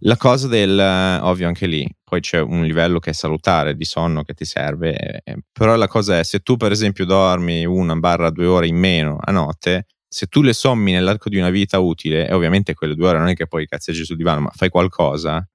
La 0.00 0.16
cosa 0.16 0.48
del, 0.48 0.78
eh, 0.78 1.18
ovvio 1.22 1.46
anche 1.46 1.66
lì, 1.66 1.88
poi 2.02 2.20
c'è 2.20 2.40
un 2.40 2.64
livello 2.64 2.98
che 2.98 3.10
è 3.10 3.12
salutare 3.14 3.76
di 3.76 3.84
sonno 3.84 4.22
che 4.22 4.34
ti 4.34 4.44
serve, 4.44 5.22
eh, 5.24 5.36
però 5.52 5.76
la 5.76 5.88
cosa 5.88 6.18
è 6.18 6.24
se 6.24 6.40
tu 6.40 6.56
per 6.56 6.72
esempio 6.72 7.04
dormi 7.04 7.64
una 7.64 7.96
barra 7.96 8.30
due 8.30 8.46
ore 8.46 8.66
in 8.66 8.76
meno 8.76 9.18
a 9.20 9.30
notte, 9.32 9.86
se 10.08 10.26
tu 10.26 10.42
le 10.42 10.52
sommi 10.52 10.92
nell'arco 10.92 11.28
di 11.30 11.38
una 11.38 11.50
vita 11.50 11.78
utile, 11.78 12.28
e 12.28 12.34
ovviamente 12.34 12.74
quelle 12.74 12.94
due 12.94 13.08
ore 13.08 13.18
non 13.18 13.28
è 13.28 13.34
che 13.34 13.46
poi 13.46 13.66
cazzeggi 13.66 14.04
sul 14.04 14.16
divano, 14.16 14.42
ma 14.42 14.50
fai 14.54 14.68
qualcosa, 14.68 15.46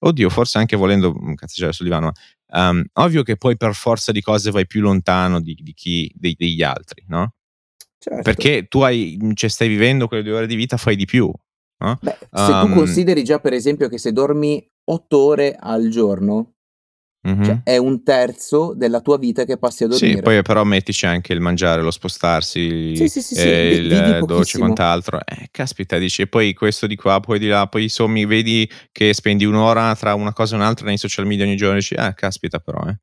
oddio, 0.00 0.30
forse 0.30 0.58
anche 0.58 0.76
volendo 0.76 1.12
mm, 1.12 1.34
cazzeggiare 1.34 1.72
sul 1.72 1.86
divano, 1.86 2.06
ma 2.06 2.12
um, 2.52 2.84
ovvio 2.94 3.22
che 3.22 3.36
poi 3.36 3.56
per 3.56 3.74
forza 3.74 4.12
di 4.12 4.20
cose 4.20 4.50
vai 4.50 4.66
più 4.66 4.80
lontano 4.80 5.40
di, 5.40 5.54
di 5.60 5.72
chi, 5.72 6.10
dei- 6.14 6.34
degli 6.36 6.62
altri, 6.62 7.04
no? 7.08 7.34
Certo. 7.98 8.22
Perché 8.22 8.66
tu 8.68 8.80
hai, 8.80 9.18
cioè, 9.34 9.50
stai 9.50 9.68
vivendo 9.68 10.06
quelle 10.06 10.22
due 10.22 10.34
ore 10.34 10.46
di 10.46 10.54
vita, 10.54 10.76
fai 10.76 10.96
di 10.96 11.04
più. 11.04 11.30
no? 11.78 11.98
Beh, 12.00 12.16
se 12.20 12.28
tu 12.28 12.66
Um, 12.66 12.74
consideri 12.74 13.24
già 13.24 13.38
per 13.40 13.52
esempio 13.52 13.88
che 13.88 13.98
se 13.98 14.12
dormi 14.12 14.64
8 14.84 15.18
ore 15.18 15.56
al 15.58 15.88
giorno, 15.88 16.54
mhm. 17.22 17.44
cioè 17.44 17.60
è 17.64 17.76
un 17.76 18.02
terzo 18.02 18.74
della 18.74 19.00
tua 19.00 19.18
vita 19.18 19.44
che 19.44 19.58
passi 19.58 19.84
a 19.84 19.88
dormire. 19.88 20.16
Sì, 20.16 20.22
poi 20.22 20.42
però 20.42 20.64
mettici 20.64 21.06
anche 21.06 21.32
il 21.32 21.40
mangiare, 21.40 21.82
lo 21.82 21.90
spostarsi, 21.90 22.94
Sì, 22.96 23.08
sì, 23.08 23.22
sì, 23.22 23.34
sì, 23.34 23.40
eh, 23.48 23.74
il 23.74 23.88
vivi 23.88 24.26
dolce 24.26 24.56
e 24.56 24.60
quant'altro. 24.60 25.18
Eh, 25.24 25.48
caspita, 25.50 25.98
dici, 25.98 26.22
e 26.22 26.26
poi 26.26 26.54
questo 26.54 26.86
di 26.86 26.96
qua, 26.96 27.20
poi 27.20 27.38
di 27.38 27.48
là, 27.48 27.66
poi 27.66 27.88
sommi, 27.88 28.24
vedi 28.26 28.68
che 28.92 29.12
spendi 29.14 29.44
un'ora 29.44 29.94
tra 29.96 30.14
una 30.14 30.32
cosa 30.32 30.54
e 30.54 30.58
un'altra 30.58 30.86
nei 30.86 30.98
social 30.98 31.26
media 31.26 31.44
ogni 31.44 31.56
giorno, 31.56 31.76
dici, 31.76 31.94
ah, 31.94 32.12
caspita 32.14 32.58
però, 32.58 32.80
eh. 32.88 32.96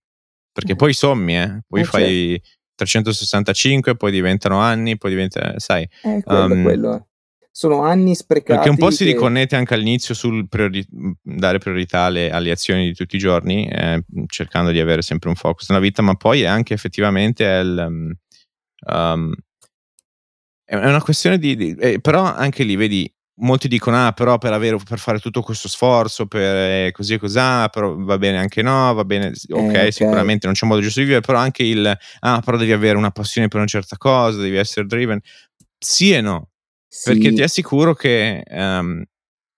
Perché 0.51 0.71
Eh. 0.73 0.75
poi 0.75 0.93
sommi, 0.93 1.38
eh, 1.38 1.62
poi 1.67 1.82
Eh, 1.82 1.84
fai 1.84 2.41
365, 2.75 3.95
poi 3.95 4.12
diventano 4.12 4.60
anni, 4.60 4.97
poi 4.97 5.12
diventa, 5.12 5.54
sai, 5.60 5.88
Eh, 6.04 6.21
quello, 6.23 6.54
um, 6.54 6.63
quello. 6.63 7.08
Sono 7.58 7.84
anni 7.84 8.15
sprecati. 8.15 8.52
perché 8.54 8.70
un 8.70 8.76
po' 8.76 8.91
si 8.91 9.06
che- 9.06 9.13
riconnette 9.13 9.56
anche 9.56 9.76
all'inizio 9.76 10.13
sul 10.13 10.46
priori- 10.50 10.86
dare 11.22 11.58
priorità 11.58 12.02
alle, 12.02 12.30
alle 12.30 12.52
azioni 12.52 12.86
di 12.86 12.94
tutti 12.94 13.15
i 13.15 13.20
giorni, 13.20 13.65
eh, 13.65 14.04
cercando 14.28 14.72
di 14.72 14.80
avere 14.82 15.02
sempre 15.02 15.30
un 15.30 15.36
focus 15.36 15.70
nella 15.70 15.82
vita, 15.82 16.02
ma 16.02 16.15
poi 16.15 16.41
è 16.41 16.48
anche 16.48 16.74
effettivamente 16.74 17.46
è 17.46 17.60
il, 17.62 17.86
um, 17.88 18.13
um, 18.94 19.34
è 20.65 20.76
una 20.76 21.02
questione 21.02 21.38
di, 21.38 21.56
di- 21.56 21.76
eh, 21.80 22.02
però 22.02 22.24
anche 22.24 22.63
lì 22.63 22.76
vedi 22.76 23.10
molti 23.38 23.70
dicono 23.70 24.06
ah 24.06 24.12
però 24.12 24.38
per, 24.38 24.52
avere, 24.52 24.78
per 24.88 25.00
fare 25.00 25.20
tutto 25.20 25.41
questo 25.41 25.70
sforzo 25.70 26.26
per 26.26 26.56
eh, 26.88 26.91
così 26.91 27.13
e 27.13 27.20
cos'ha 27.20 27.68
però 27.70 27.96
va 27.98 28.18
bene 28.18 28.38
anche 28.38 28.62
no 28.62 28.94
va 28.94 29.04
bene 29.06 29.28
Eh, 29.48 29.54
ok. 29.54 29.94
sicuramente 29.94 30.46
non 30.46 30.56
c'è 30.56 30.65
modo 30.65 30.82
giusto 30.82 31.00
di 31.00 31.06
vivere 31.06 31.22
però 31.26 31.38
anche 31.38 31.63
il 31.63 31.98
ah 32.20 32.41
però 32.44 32.56
devi 32.58 32.72
avere 32.72 32.98
una 32.98 33.12
passione 33.12 33.48
per 33.50 33.58
una 33.60 33.68
certa 33.68 33.98
cosa 33.98 34.39
devi 34.41 34.56
essere 34.56 34.86
driven 34.86 35.20
sì 35.78 36.13
e 36.13 36.22
no 36.22 36.50
perché 37.03 37.34
ti 37.34 37.41
assicuro 37.41 37.93
che 37.93 38.41
ehm, 38.45 39.03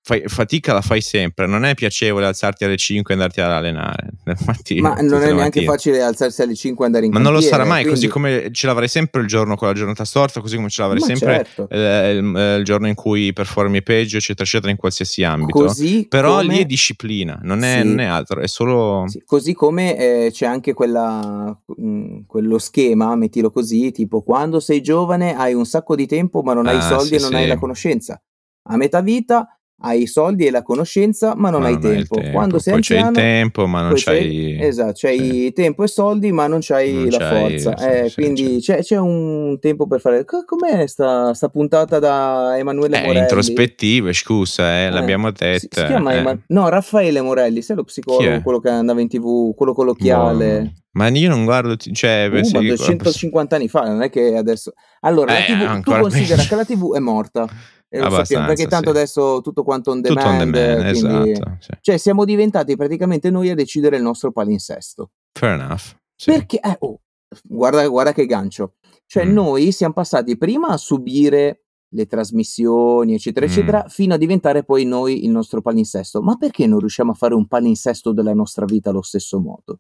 fai- 0.07 0.23
fatica 0.25 0.71
la 0.71 0.79
fai 0.81 1.01
sempre, 1.01 1.47
non 1.47 1.65
è 1.65 1.73
piacevole 1.73 2.25
alzarti 2.25 2.63
alle 2.63 2.77
5 2.77 3.13
e 3.13 3.17
andarti 3.17 3.41
ad 3.41 3.51
allenare. 3.51 4.11
Infatti, 4.25 4.79
Ma 4.79 4.95
non 5.01 5.21
è 5.21 5.33
neanche 5.33 5.63
facile 5.65 6.01
alzarsi 6.01 6.41
alle 6.41 6.55
5 6.55 6.83
e 6.83 6.87
andare 6.87 7.05
in 7.05 7.11
Ma 7.11 7.17
non 7.19 7.33
lo 7.33 7.39
cantiere, 7.39 7.57
sarà 7.57 7.67
mai, 7.69 7.83
così 7.83 8.07
quindi- 8.07 8.35
come 8.39 8.51
ce 8.53 8.67
l'avrai 8.67 8.87
sempre 8.87 9.19
il 9.21 9.27
giorno 9.27 9.55
con 9.57 9.67
la 9.67 9.73
giornata 9.73 10.05
storta, 10.05 10.39
così 10.39 10.55
come 10.55 10.69
ce 10.69 10.81
l'avrai 10.81 10.99
Ma 11.01 11.05
sempre 11.07 11.35
certo. 11.35 11.67
eh, 11.69 12.11
il, 12.13 12.37
eh, 12.37 12.55
il 12.55 12.63
giorno 12.63 12.87
in 12.87 12.95
cui 12.95 13.33
performi 13.33 13.83
peggio, 13.83 14.15
eccetera, 14.15 14.43
eccetera, 14.45 14.71
in 14.71 14.77
qualsiasi 14.77 15.23
ambito. 15.25 15.59
Così 15.59 16.05
Però 16.09 16.37
come- 16.37 16.53
lì 16.53 16.59
è 16.61 16.65
disciplina, 16.65 17.37
non 17.43 17.63
è, 17.63 17.81
Sì. 17.81 17.87
non 17.87 17.99
è 17.99 18.05
altro, 18.05 18.39
è 18.39 18.47
solo... 18.47 19.03
Sì, 19.07 19.21
così 19.25 19.53
come 19.53 19.97
eh, 19.97 20.29
c'è 20.31 20.45
anche 20.45 20.73
quella, 20.73 21.53
mm, 21.81 22.19
quello 22.27 22.57
schema, 22.59 23.13
mettilo 23.17 23.51
così, 23.51 23.91
tipo 23.91 24.21
quando 24.21 24.61
sei 24.61 24.79
giovane 24.81 25.35
hai 25.35 25.53
un 25.53 25.65
sacco 25.65 25.95
di 25.95 26.07
tempo 26.07 26.41
ma 26.43 26.53
non 26.53 26.67
hai 26.67 26.75
i 26.75 26.79
Ah, 26.79 26.81
soldi 26.81 27.07
sì, 27.07 27.15
e 27.15 27.19
non 27.19 27.33
hai 27.35 27.45
la 27.47 27.57
conoscenza. 27.57 28.21
A 28.69 28.75
metà 28.77 29.01
vita 29.01 29.56
hai 29.81 30.01
i 30.01 30.07
soldi 30.07 30.45
e 30.47 30.49
la 30.51 30.63
conoscenza 30.63 31.35
ma 31.35 31.51
non 31.51 31.61
ma 31.61 31.67
hai 31.67 31.73
non 31.79 31.95
il 31.95 32.07
tempo. 32.07 32.31
Quando 32.31 32.57
sei 32.57 32.73
poi 32.73 32.81
c'hai 32.81 32.97
il 32.97 33.03
anziano 33.03 33.27
tempo, 33.29 33.67
ma 33.67 33.81
non 33.81 33.93
c'hai... 33.95 34.57
esatto, 34.59 34.93
c'hai 34.95 35.53
tempo 35.53 35.83
e 35.83 35.87
soldi 35.87 36.31
ma 36.31 36.47
non 36.47 36.59
c'hai 36.61 36.93
Non 36.93 37.09
la 37.09 37.17
c'hai- 37.17 37.59
forza. 37.61 37.77
sì, 37.77 37.87
Eh, 37.87 38.09
sì, 38.09 38.15
quindi 38.15 38.57
c'è, 38.59 38.81
c'è 38.81 38.97
un 38.97 39.57
tempo 39.59 39.85
per 39.85 39.99
fare... 39.99 40.25
Co- 40.25 40.43
Com'è 40.45 40.87
sta, 40.87 41.33
sta 41.35 41.49
puntata 41.49 41.99
da 41.99 42.57
Emanuele 42.57 42.97
È 42.97 43.01
Morelli? 43.05 43.19
introspettiva, 43.19 44.11
scusa, 44.13 44.63
eh, 44.79 44.83
Eh, 44.85 44.89
l'abbiamo 44.89 45.27
si, 45.27 45.33
si 45.59 45.67
detta. 45.67 45.85
chiama 45.85 46.13
eh. 46.13 46.17
Ema- 46.17 46.39
no, 46.47 46.69
Raffaele 46.69 47.21
Morelli, 47.21 47.61
sai 47.61 47.75
lo 47.75 47.83
psicologo, 47.83 48.41
quello 48.41 48.59
che 48.59 48.69
andava 48.69 48.99
in 49.01 49.07
tv, 49.09 49.53
quello 49.55 49.73
con 49.73 49.85
l'occhiale. 49.85 50.61
Boh, 50.61 50.71
ma 50.93 51.09
io 51.09 51.29
non 51.29 51.43
guardo, 51.45 51.75
cioè, 51.75 52.27
Uh, 52.31 52.43
sì, 52.43 52.53
ma 52.53 52.59
che- 52.61 52.67
250 52.69 53.55
anni 53.55 53.67
fa, 53.67 53.81
non 53.81 54.01
è 54.01 54.09
che 54.09 54.35
adesso... 54.35 54.73
Allora, 55.01 55.37
Eh, 55.37 55.45
TV, 55.45 55.81
tu 55.83 55.91
considera 55.91 56.35
peggio. 56.37 56.47
che 56.49 56.55
la 56.55 56.65
TV 56.65 56.95
è 56.95 56.99
morta, 56.99 57.47
e 57.89 57.99
lo 57.99 58.09
sappiamo, 58.09 58.47
perché 58.47 58.67
tanto 58.67 58.91
sì. 58.91 58.97
adesso 58.97 59.41
tutto 59.41 59.63
quanto 59.63 59.91
on 59.91 60.01
tutto 60.01 60.13
demand, 60.13 60.41
on 60.41 60.51
demand, 60.51 60.99
quindi... 60.99 61.29
esatto. 61.31 61.57
sì. 61.59 61.69
Cioè, 61.81 61.97
siamo 61.97 62.25
diventati 62.25 62.75
praticamente 62.75 63.29
noi 63.29 63.49
a 63.49 63.55
decidere 63.55 63.97
il 63.97 64.03
nostro 64.03 64.31
palinsesto. 64.31 65.11
Fair 65.31 65.53
enough. 65.59 65.95
sì. 66.15 66.31
Perché, 66.31 66.59
eh, 66.59 66.75
oh, 66.79 66.99
guarda, 67.43 67.87
guarda 67.87 68.11
che 68.13 68.25
gancio. 68.25 68.73
Cioè, 69.05 69.25
Mm. 69.25 69.31
noi 69.31 69.71
siamo 69.71 69.93
passati 69.93 70.37
prima 70.37 70.67
a 70.69 70.77
subire 70.77 71.61
le 71.89 72.05
trasmissioni, 72.05 73.13
eccetera, 73.13 73.45
Mm. 73.45 73.49
eccetera, 73.49 73.85
fino 73.87 74.13
a 74.13 74.17
diventare 74.17 74.63
poi 74.65 74.83
noi 74.83 75.23
il 75.23 75.29
nostro 75.31 75.61
palinsesto. 75.61 76.21
Ma 76.21 76.35
perché 76.35 76.67
non 76.67 76.79
riusciamo 76.79 77.11
a 77.11 77.15
fare 77.15 77.33
un 77.33 77.47
palinsesto 77.47 78.11
della 78.11 78.33
nostra 78.33 78.65
vita 78.65 78.89
allo 78.89 79.01
stesso 79.01 79.39
modo? 79.39 79.79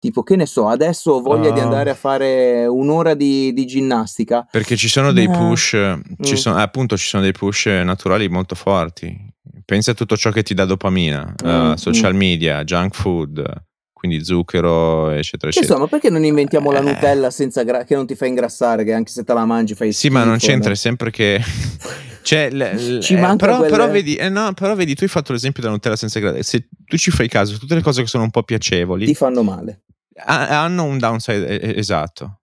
Tipo, 0.00 0.22
che 0.22 0.36
ne 0.36 0.46
so, 0.46 0.68
adesso 0.68 1.12
ho 1.12 1.20
voglia 1.20 1.50
di 1.50 1.58
Ah. 1.58 1.64
andare 1.64 1.90
a 1.90 1.94
fare 1.94 2.66
un'ora 2.66 3.14
di, 3.14 3.52
di 3.52 3.66
ginnastica. 3.66 4.46
Perché 4.48 4.76
ci 4.76 4.88
sono 4.88 5.10
dei 5.12 5.28
push, 5.28 5.70
ci 6.20 6.32
Mm. 6.34 6.36
sono, 6.36 6.56
appunto, 6.56 6.96
ci 6.96 7.08
sono 7.08 7.22
dei 7.24 7.32
push 7.32 7.66
naturali 7.66 8.28
molto 8.28 8.54
forti. 8.54 9.16
Pensa 9.64 9.90
a 9.90 9.94
tutto 9.94 10.16
ciò 10.16 10.30
che 10.30 10.42
ti 10.44 10.54
dà 10.54 10.64
dopamina, 10.64 11.34
Mm, 11.44 11.70
eh, 11.72 11.76
social 11.76 12.14
media, 12.14 12.62
junk 12.62 12.94
food, 12.94 13.42
quindi 13.92 14.24
zucchero, 14.24 15.10
eccetera, 15.10 15.50
eccetera. 15.50 15.72
insomma, 15.72 15.88
perché 15.88 16.10
non 16.10 16.22
inventiamo 16.24 16.70
la 16.70 16.78
Eh. 16.78 16.82
Nutella 16.82 17.30
senza 17.30 17.64
gra- 17.64 17.82
che 17.82 17.96
non 17.96 18.06
ti 18.06 18.14
fa 18.14 18.26
ingrassare, 18.26 18.84
che 18.84 18.92
anche 18.92 19.10
se 19.10 19.24
te 19.24 19.32
la 19.34 19.44
mangi 19.44 19.74
fai 19.74 19.92
Sì, 19.92 20.10
ma 20.10 20.22
non 20.22 20.36
schifo, 20.38 20.52
c'entra, 20.52 20.68
no? 20.68 20.74
è 20.74 20.78
sempre 20.78 21.10
che. 21.10 21.40
Cioè, 22.22 22.50
l- 22.50 23.00
Ci 23.00 23.14
eh, 23.14 23.20
manca 23.20 23.46
però, 23.46 23.58
quel- 23.58 23.70
però 23.70 23.88
vedi, 23.90 24.14
eh, 24.16 24.28
no, 24.28 24.52
però 24.54 24.74
vedi, 24.74 24.94
tu 24.94 25.04
hai 25.04 25.08
fatto 25.10 25.32
l'esempio 25.32 25.62
della 25.62 25.74
Nutella 25.74 25.96
senza 25.96 26.18
grado. 26.20 26.42
Se 26.42 26.68
tu 26.84 26.96
ci 26.96 27.10
fai 27.10 27.28
caso, 27.28 27.56
tutte 27.58 27.74
le 27.74 27.82
cose 27.82 28.02
che 28.02 28.08
sono 28.08 28.24
un 28.24 28.30
po' 28.30 28.42
piacevoli 28.42 29.06
Ti 29.06 29.14
fanno 29.14 29.42
male. 29.42 29.82
ha- 30.24 30.62
hanno 30.64 30.84
un 30.84 30.98
downside 30.98 31.46
eh, 31.46 31.68
eh, 31.70 31.78
esatto. 31.78 32.40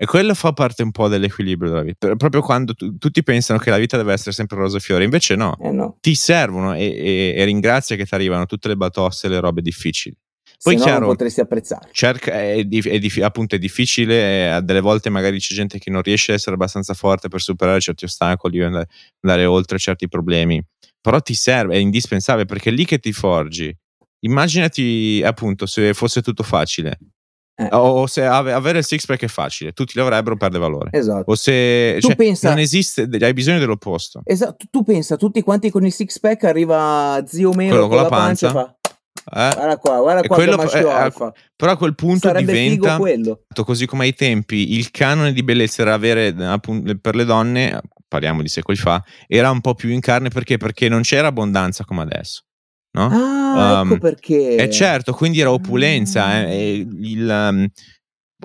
E 0.00 0.06
quello 0.06 0.32
fa 0.34 0.52
parte 0.52 0.82
un 0.84 0.92
po' 0.92 1.08
dell'equilibrio 1.08 1.70
della 1.70 1.82
vita. 1.82 2.14
Proprio 2.14 2.40
quando 2.40 2.72
tu- 2.74 2.96
tutti 2.98 3.22
pensano 3.24 3.58
che 3.58 3.70
la 3.70 3.78
vita 3.78 3.96
deve 3.96 4.12
essere 4.12 4.30
sempre 4.32 4.56
rose 4.56 4.76
e 4.76 4.80
fiori, 4.80 5.02
invece 5.04 5.34
no, 5.34 5.56
Eh 5.60 5.72
no. 5.72 5.96
ti 6.00 6.14
servono 6.14 6.74
e, 6.74 6.84
e- 6.84 7.34
e 7.36 7.44
ringrazia 7.44 7.96
che 7.96 8.06
ti 8.06 8.14
arrivano 8.14 8.46
tutte 8.46 8.68
le 8.68 8.76
batoste 8.76 9.26
e 9.26 9.30
le 9.30 9.40
robe 9.40 9.60
difficili. 9.60 10.16
Poi 10.62 10.72
se 10.74 10.78
no 10.78 10.84
chiaro, 10.84 11.00
non 11.00 11.08
potresti 11.10 11.40
apprezzare. 11.40 11.88
cerca, 11.92 12.32
è, 12.32 12.64
dif- 12.64 12.88
è 12.88 13.22
appunto 13.22 13.54
è 13.54 13.58
difficile, 13.58 14.14
e 14.14 14.46
a 14.46 14.60
delle 14.60 14.80
volte 14.80 15.08
magari 15.08 15.38
c'è 15.38 15.54
gente 15.54 15.78
che 15.78 15.90
non 15.90 16.02
riesce 16.02 16.32
a 16.32 16.34
essere 16.34 16.54
abbastanza 16.54 16.94
forte 16.94 17.28
per 17.28 17.40
superare 17.40 17.80
certi 17.80 18.04
ostacoli, 18.04 18.62
andare, 18.62 18.88
andare 19.20 19.44
oltre 19.46 19.78
certi 19.78 20.08
problemi, 20.08 20.60
però 21.00 21.20
ti 21.20 21.34
serve, 21.34 21.74
è 21.74 21.78
indispensabile 21.78 22.44
perché 22.46 22.70
è 22.70 22.72
lì 22.72 22.84
che 22.84 22.98
ti 22.98 23.12
forgi. 23.12 23.74
Immaginati 24.20 25.22
appunto 25.24 25.66
se 25.66 25.94
fosse 25.94 26.22
tutto 26.22 26.42
facile, 26.42 26.98
Eh. 27.54 27.68
o 27.72 28.06
se 28.06 28.24
ave- 28.24 28.52
avere 28.52 28.78
il 28.78 28.84
six 28.84 29.06
pack 29.06 29.22
è 29.22 29.28
facile, 29.28 29.72
tutti 29.72 29.92
lo 29.96 30.02
avrebbero, 30.02 30.36
perde 30.36 30.58
valore. 30.58 30.90
Esatto. 30.92 31.30
O 31.30 31.34
se 31.36 31.98
Tu 32.00 32.06
cioè, 32.08 32.16
pensa- 32.16 32.48
non 32.48 32.58
esiste, 32.58 33.08
hai 33.20 33.32
bisogno 33.32 33.58
dell'opposto. 33.60 34.22
Esatto, 34.24 34.66
tu 34.70 34.82
pensa, 34.82 35.16
tutti 35.16 35.40
quanti 35.42 35.70
con 35.70 35.84
il 35.86 35.92
six 35.92 36.18
pack 36.18 36.44
arriva 36.44 37.22
zio 37.26 37.52
Melo 37.52 37.70
Quello 37.70 37.86
con, 37.88 37.96
la 37.96 38.08
pancia, 38.08 38.48
e 38.48 38.52
fa 38.52 38.76
Eh? 39.30 39.50
Guarda 39.54 39.76
qua, 39.78 40.00
guarda 40.00 40.22
qua 40.26 40.36
quello- 40.36 40.56
che 40.56 40.62
maschio 40.64 40.88
eh, 40.88 40.92
alfa. 40.92 41.32
Però 41.56 41.72
a 41.72 41.76
quel 41.76 41.94
punto 41.94 42.28
Sarebbe 42.28 42.52
diventa, 42.52 42.96
quello. 42.96 43.42
così 43.64 43.86
come 43.86 44.04
ai 44.04 44.14
tempi, 44.14 44.76
il 44.76 44.90
canone 44.90 45.32
di 45.32 45.42
bellezza 45.42 45.82
era 45.82 45.94
avere 45.94 46.34
appunto, 46.38 46.96
per 47.00 47.14
le 47.14 47.24
donne, 47.24 47.80
parliamo 48.06 48.42
di 48.42 48.48
secoli 48.48 48.76
fa, 48.76 49.02
era 49.26 49.50
un 49.50 49.60
po' 49.60 49.74
più 49.74 49.90
in 49.90 50.00
carne 50.00 50.28
perché? 50.30 50.56
Perché 50.56 50.88
non 50.88 51.02
c'era 51.02 51.28
abbondanza 51.28 51.84
come 51.84 52.02
adesso. 52.02 52.42
No? 52.90 53.08
Ah, 53.12 53.36
Um, 53.80 53.86
ecco 53.92 53.98
perché. 53.98 54.56
E 54.56 54.70
certo, 54.70 55.12
quindi 55.14 55.40
era 55.40 55.50
opulenza. 55.50 56.24
Ah. 56.24 56.38
eh, 56.40 56.86
il, 57.00 57.28
um, 57.28 57.66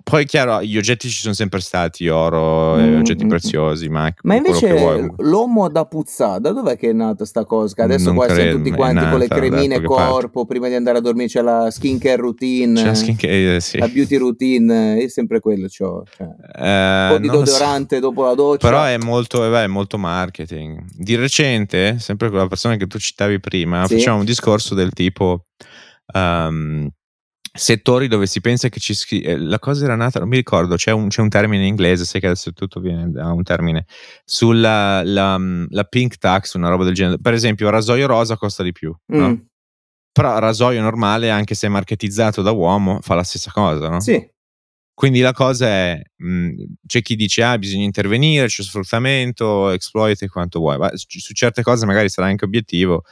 poi, 0.01 0.25
chiaro, 0.25 0.63
gli 0.63 0.75
oggetti 0.75 1.07
ci 1.07 1.19
sono 1.21 1.35
sempre 1.35 1.59
stati: 1.59 2.07
oro, 2.07 2.79
eh, 2.79 2.87
Mm, 2.95 2.97
oggetti 2.99 3.25
mm, 3.25 3.29
preziosi, 3.29 3.89
ma, 3.89 4.11
Ma 4.23 4.35
invece 4.35 5.13
l'uomo 5.17 5.69
da 5.69 5.85
puzzà, 5.85 6.39
da 6.39 6.51
dov'è 6.51 6.75
che 6.77 6.89
è 6.89 6.93
nata 6.93 7.25
sta 7.25 7.45
cosa? 7.45 7.83
Adesso 7.83 8.05
Non 8.05 8.15
qua 8.15 8.25
siamo 8.25 8.39
credo, 8.39 8.57
tutti 8.57 8.69
è 8.71 8.75
quanti 8.75 9.03
con 9.07 9.19
le 9.19 9.27
nata 9.27 9.35
cremine 9.39 9.67
qualche 9.79 9.87
parte. 9.87 10.11
corpo, 10.11 10.45
prima 10.45 10.67
di 10.67 10.73
andare 10.73 10.97
a 10.97 11.01
dormire 11.01 11.27
c'è 11.27 11.41
la 11.43 11.69
skincare 11.69 12.15
routine, 12.15 12.75
Cioè, 12.79 12.95
skin- 12.95 13.17
eh, 13.21 13.59
sì. 13.59 13.77
la 13.77 13.87
beauty 13.87 14.15
routine, 14.17 14.97
io 14.99 15.09
sempre 15.09 15.39
quello 15.39 15.67
c'ho. 15.67 16.03
Cioè, 16.17 16.25
un 16.25 16.65
Eh, 16.65 17.07
po' 17.11 17.17
di 17.19 17.27
lo 17.27 17.33
so. 17.33 17.43
deodorante 17.43 17.99
dopo 17.99 18.23
la 18.23 18.33
doccia. 18.33 18.67
Però 18.67 18.83
è 18.83 18.97
molto, 18.97 19.45
eh, 19.45 19.49
beh, 19.51 19.63
è 19.65 19.67
molto 19.67 19.99
marketing. 19.99 20.85
Di 20.97 21.15
recente, 21.15 21.99
sempre 21.99 22.29
con 22.29 22.39
la 22.39 22.47
persona 22.47 22.77
che 22.77 22.87
tu 22.87 22.97
citavi 22.97 23.39
prima, 23.39 23.85
Sì. 23.85 23.93
facciamo 23.97 24.17
un 24.17 24.25
discorso 24.25 24.73
del 24.73 24.91
tipo 24.91 25.45
ehm, 26.13 26.89
settori 27.55 28.07
dove 28.07 28.25
si 28.25 28.41
pensa 28.41 28.67
che 28.69 28.79
ci 28.79 28.93
schi- 28.95 29.21
eh, 29.21 29.37
la 29.37 29.59
cosa 29.59 29.85
era 29.85 29.95
nata, 29.95 30.19
non 30.19 30.27
mi 30.27 30.37
ricordo, 30.37 30.75
c'è 30.75 30.91
un, 30.91 31.07
c'è 31.09 31.21
un 31.21 31.29
termine 31.29 31.61
in 31.63 31.69
inglese, 31.69 32.03
sai 32.05 32.19
che 32.19 32.27
adesso 32.27 32.51
tutto 32.53 32.79
viene 32.79 33.11
da 33.11 33.31
un 33.31 33.43
termine, 33.43 33.85
sulla 34.25 35.03
la, 35.03 35.39
la 35.69 35.83
pink 35.83 36.17
tax, 36.17 36.53
una 36.55 36.69
roba 36.69 36.83
del 36.83 36.93
genere. 36.93 37.19
Per 37.19 37.33
esempio, 37.33 37.69
rasoio 37.69 38.07
rosa 38.07 38.37
costa 38.37 38.63
di 38.63 38.71
più, 38.71 38.95
no? 39.07 39.27
Mm, 39.29 39.33
Però 40.11 40.33
il 40.33 40.41
rasoio 40.41 40.81
normale, 40.81 41.29
anche 41.29 41.55
se 41.55 41.67
è 41.67 41.69
marketizzato 41.69 42.41
da 42.41 42.51
uomo, 42.51 42.99
fa 43.01 43.15
la 43.15 43.23
stessa 43.23 43.51
cosa, 43.51 43.87
no? 43.89 43.99
Sì, 43.99 44.31
Quindi 44.95 45.21
la 45.21 45.33
cosa 45.33 45.65
è, 45.67 46.01
mh, 46.17 46.49
c'è 46.85 47.01
chi 47.01 47.15
dice 47.15 47.43
ah 47.43 47.57
bisogna 47.57 47.83
intervenire, 47.83 48.45
c'è 48.47 48.61
sfruttamento, 48.63 49.69
exploit 49.71 50.21
e 50.21 50.27
quanto 50.27 50.59
vuoi, 50.59 50.77
ma 50.77 50.89
su 50.95 51.19
su 51.19 51.33
certe 51.33 51.63
cose 51.63 51.85
magari 51.87 52.09
sarà 52.09 52.27
anche 52.27 52.45
obiettivo, 52.45 53.03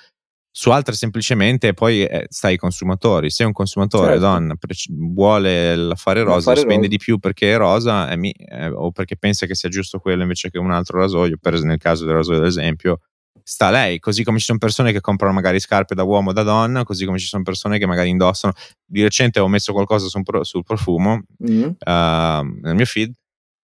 su 0.54 0.70
altre 0.72 0.94
semplicemente 0.96 1.74
poi 1.74 2.04
eh, 2.04 2.26
stai 2.30 2.52
ai 2.52 2.58
consumatori, 2.58 3.30
se 3.30 3.44
un 3.46 3.54
consumatore 3.54 4.12
Certo. 4.12 4.20
donna 4.22 4.56
pre- 4.56 4.74
vuole 4.90 5.76
l'affare 5.76 6.24
rosa, 6.24 6.36
L'affare 6.38 6.58
spende 6.60 6.76
rosa. 6.88 6.90
di 6.90 6.98
più 6.98 7.20
perché 7.20 7.54
è 7.54 7.58
rosa 7.58 8.10
e 8.10 8.18
mi- 8.18 8.32
eh, 8.32 8.68
o 8.68 8.92
perché 8.92 9.16
pensa 9.16 9.46
che 9.46 9.56
sia 9.56 9.70
giusto 9.70 10.00
quello 10.00 10.22
invece 10.24 10.50
che 10.50 10.58
un 10.58 10.72
altro 10.72 11.00
rasoio, 11.00 11.38
per 11.40 11.62
nel 11.64 11.78
caso 11.78 12.06
del 12.06 12.16
rasoio 12.16 12.40
ad 12.40 12.46
esempio, 12.46 13.00
sta 13.44 13.72
lei, 13.72 14.00
così 14.00 14.24
come 14.24 14.38
ci 14.40 14.46
sono 14.46 14.58
persone 14.60 14.92
che 14.92 15.00
comprano 15.02 15.34
magari 15.34 15.60
scarpe 15.60 15.96
da 15.96 16.04
uomo 16.04 16.30
o 16.30 16.34
da 16.34 16.44
donna, 16.44 16.84
così 16.84 17.06
come 17.06 17.18
ci 17.18 17.26
sono 17.28 17.44
persone 17.44 17.80
che 17.80 17.86
magari 17.88 18.10
indossano, 18.10 18.54
di 18.86 19.02
recente 19.02 19.40
ho 19.40 19.48
messo 19.48 19.72
qualcosa 19.74 20.08
su 20.08 20.22
pro- 20.22 20.44
sul 20.44 20.64
profumo, 20.64 21.22
Mm. 21.50 21.62
uh, 21.64 22.60
nel 22.62 22.76
mio 22.76 22.86
feed 22.86 23.14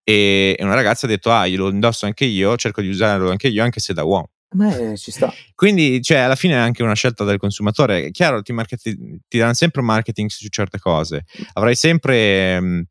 e 0.04 0.56
e 0.58 0.64
una 0.64 0.74
ragazza 0.74 1.06
ha 1.06 1.10
detto 1.10 1.32
ah 1.32 1.44
io 1.46 1.58
lo 1.58 1.70
indosso 1.70 2.06
anche 2.06 2.24
io 2.24 2.56
cerco 2.56 2.80
di 2.82 2.88
usarlo 2.88 3.30
anche 3.30 3.50
io 3.50 3.62
anche 3.62 3.82
se 3.82 3.94
da 3.94 4.04
uomo 4.06 4.30
ma 4.58 4.76
eh, 4.76 4.98
ci 4.98 5.12
sta. 5.12 5.32
quindi 5.54 6.02
cioè 6.02 6.18
alla 6.18 6.36
fine 6.36 6.56
è 6.56 6.58
anche 6.58 6.84
una 6.84 6.96
scelta 6.96 7.24
del 7.24 7.38
consumatore 7.38 8.06
è 8.06 8.12
chiaro 8.12 8.42
ti, 8.42 8.52
marketi- 8.52 9.22
ti 9.28 9.38
danno 9.38 9.54
sempre 9.54 9.82
marketing 9.82 10.30
su 10.30 10.48
certe 10.50 10.80
cose 10.80 11.26
avrai 11.54 11.76
sempre 11.76 12.60
mm, 12.60 12.82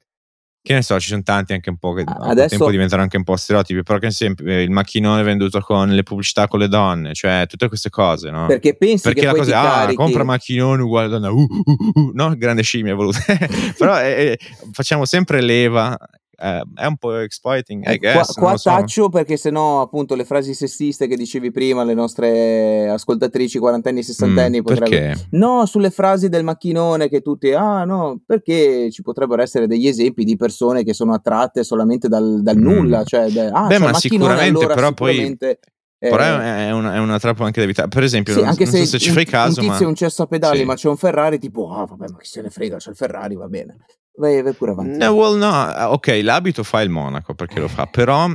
che 0.63 0.75
ne 0.75 0.83
so 0.83 0.99
ci 0.99 1.09
sono 1.09 1.23
tanti 1.23 1.53
anche 1.53 1.71
un 1.71 1.79
po' 1.79 1.93
che 1.93 2.05
adesso- 2.07 2.57
tempo 2.57 2.71
diventano 2.71 3.03
anche 3.03 3.17
un 3.17 3.25
po' 3.25 3.37
stereotipi 3.37 3.83
però 3.83 3.99
che 3.99 4.11
sempre 4.11 4.63
il 4.63 4.71
macchinone 4.71 5.23
venduto 5.23 5.61
con 5.61 5.89
le 5.89 6.03
pubblicità 6.03 6.47
con 6.47 6.61
le 6.61 6.69
donne 6.69 7.15
cioè 7.15 7.47
tutte 7.49 7.69
queste 7.69 7.91
cose 7.91 8.31
no? 8.31 8.47
Perché 8.47 8.77
pensi 8.77 9.03
perché 9.03 9.21
che 9.21 9.27
la 9.27 9.35
cosa 9.35 9.61
ah, 9.61 9.75
carichi... 9.81 9.97
compra 9.97 10.25
macchinone 10.25 10.83
uguale 10.83 11.09
donna 11.09 11.31
uh, 11.31 11.37
uh, 11.37 11.47
uh, 11.65 12.01
uh, 12.01 12.11
no 12.15 12.35
grande 12.37 12.63
scimmia 12.63 12.95
voluta 12.95 13.19
però 13.77 14.01
eh, 14.01 14.39
eh, 14.39 14.39
facciamo 14.73 15.05
sempre 15.05 15.41
leva 15.41 15.97
eh, 16.39 16.63
è 16.75 16.87
un 16.87 16.97
po' 16.97 17.17
exploiting 17.17 17.83
I 17.85 17.93
Eh, 17.95 17.99
qua, 17.99 18.13
guess 18.13 18.37
non 18.37 18.45
qua 18.45 18.51
lo 18.53 18.57
so. 18.59 18.71
taccio 18.71 19.09
perché 19.09 19.37
sennò 19.37 19.81
appunto 19.81 20.15
le 20.15 20.25
frasi 20.25 20.55
sessiste 20.55 21.07
che 21.07 21.17
dicevi 21.17 21.51
prima 21.51 21.83
le 21.85 21.95
nostre 21.95 22.89
ascoltatrici 22.89 23.59
quarantenni 23.59 24.01
e 24.01 24.03
sessantenni 24.03 24.59
Mm, 24.61 24.63
potrebbero 24.63 24.91
perché 24.91 25.27
No, 25.31 25.67
sulle 25.67 25.91
frasi 25.91 26.29
del 26.29 26.45
macchinone 26.45 27.09
che 27.09 27.21
tutti, 27.21 27.53
ah 27.53 27.85
no, 27.85 28.21
perché 28.25 28.91
ci 28.91 29.03
potrebbero 29.03 29.43
essere 29.43 29.67
degli 29.67 29.87
esempi 29.87 30.25
di 30.25 30.37
persone 30.37 30.85
che 30.85 30.93
sono 30.95 31.15
attratte 31.15 31.65
solamente 31.65 32.09
dal, 32.09 32.43
dal 32.43 32.57
Mm. 32.57 32.63
nulla, 32.63 33.05
cioè, 33.05 33.29
da- 33.31 33.49
ah, 33.53 33.67
Beh, 33.67 33.79
c'è 33.79 33.81
ma 33.91 33.95
sicuramente, 33.95 34.59
allora 34.59 34.75
però 34.75 34.93
poi- 34.93 35.11
sicuramente, 35.13 35.51
eh, 35.51 35.59
però 35.99 36.23
è, 36.23 36.67
è 36.67 36.73
una, 36.73 36.95
è 36.95 36.99
una 36.99 37.19
trappola 37.19 37.47
anche 37.47 37.61
da 37.61 37.65
evitare 37.65 37.89
per 37.89 38.03
esempio 38.03 38.35
sì, 38.35 38.41
non, 38.41 38.49
anche 38.49 38.65
non 38.65 38.73
se, 38.73 38.79
so 38.81 38.85
se 38.87 38.99
ci 38.99 39.09
un, 39.09 39.15
fai 39.15 39.25
caso 39.25 39.61
un 39.61 39.67
ma 39.67 39.73
tizio 39.73 39.89
un 39.89 39.95
cesso 39.95 40.23
a 40.23 40.27
pedali, 40.27 40.59
sì. 40.59 40.65
ma 40.65 40.75
c'è 40.75 40.89
un 40.89 40.97
Ferrari, 40.97 41.39
tipo, 41.39 41.73
ah 41.73 41.87
vabbè, 41.87 42.09
ma 42.11 42.19
chi 42.19 42.29
se 42.29 42.43
ne 42.43 42.51
frega, 42.51 42.77
c'è 42.77 42.91
il 42.91 42.97
Ferrari, 42.97 43.35
va 43.35 43.49
bene. 43.49 43.77
Vai, 44.19 44.41
vai 44.43 44.55
pure 44.55 44.71
avanti. 44.71 44.97
No, 44.97 45.11
well, 45.11 45.37
no, 45.37 45.91
ok, 45.93 46.21
l'abito 46.23 46.63
fa 46.63 46.81
il 46.81 46.89
monaco 46.89 47.35
perché 47.35 47.61
lo 47.61 47.69
fa, 47.69 47.87
però 47.87 48.31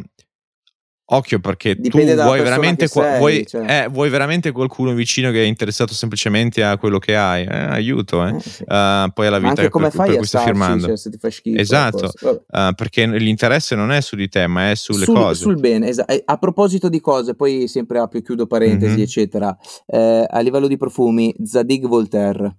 occhio 1.13 1.39
perché 1.39 1.75
Dipende 1.75 2.15
tu 2.15 2.21
vuoi 2.21 2.41
veramente, 2.41 2.87
sei, 2.87 3.17
vuoi, 3.17 3.45
cioè. 3.47 3.83
eh, 3.83 3.87
vuoi 3.89 4.09
veramente 4.09 4.51
qualcuno 4.51 4.93
vicino 4.93 5.31
che 5.31 5.43
è 5.43 5.45
interessato 5.45 5.93
semplicemente 5.93 6.63
a 6.63 6.77
quello 6.77 6.99
che 6.99 7.15
hai, 7.15 7.43
eh, 7.43 7.47
aiuto, 7.55 8.25
eh. 8.25 8.31
Uh, 8.31 9.11
poi 9.13 9.27
alla 9.27 9.37
vita 9.39 9.49
anche 9.49 9.69
come 9.69 9.87
per, 9.89 9.95
fai 9.95 10.05
per 10.07 10.15
a 10.15 10.17
cui 10.19 10.27
starci, 10.27 10.47
firmando. 10.47 10.85
cioè, 10.87 10.97
se 10.97 11.09
ti 11.09 11.17
fa 11.17 11.29
schifo 11.29 11.59
Esatto. 11.59 12.11
Uh, 12.21 12.73
perché 12.75 13.05
l'interesse 13.07 13.75
non 13.75 13.91
è 13.91 14.01
su 14.01 14.15
di 14.15 14.27
te, 14.29 14.47
ma 14.47 14.71
è 14.71 14.75
sulle 14.75 15.05
sul, 15.05 15.15
cose. 15.15 15.41
sul 15.41 15.59
bene, 15.59 15.87
esa- 15.89 16.05
eh, 16.05 16.21
a 16.25 16.37
proposito 16.37 16.89
di 16.89 16.99
cose, 16.99 17.35
poi 17.35 17.67
sempre 17.67 17.99
apro 17.99 18.17
e 18.17 18.21
chiudo 18.21 18.47
parentesi, 18.47 18.95
Mhm. 18.95 19.01
eccetera. 19.01 19.57
A 19.87 20.39
livello 20.39 20.67
di 20.67 20.77
profumi, 20.77 21.33
Zadig 21.43 21.85
Voltaire, 21.87 22.55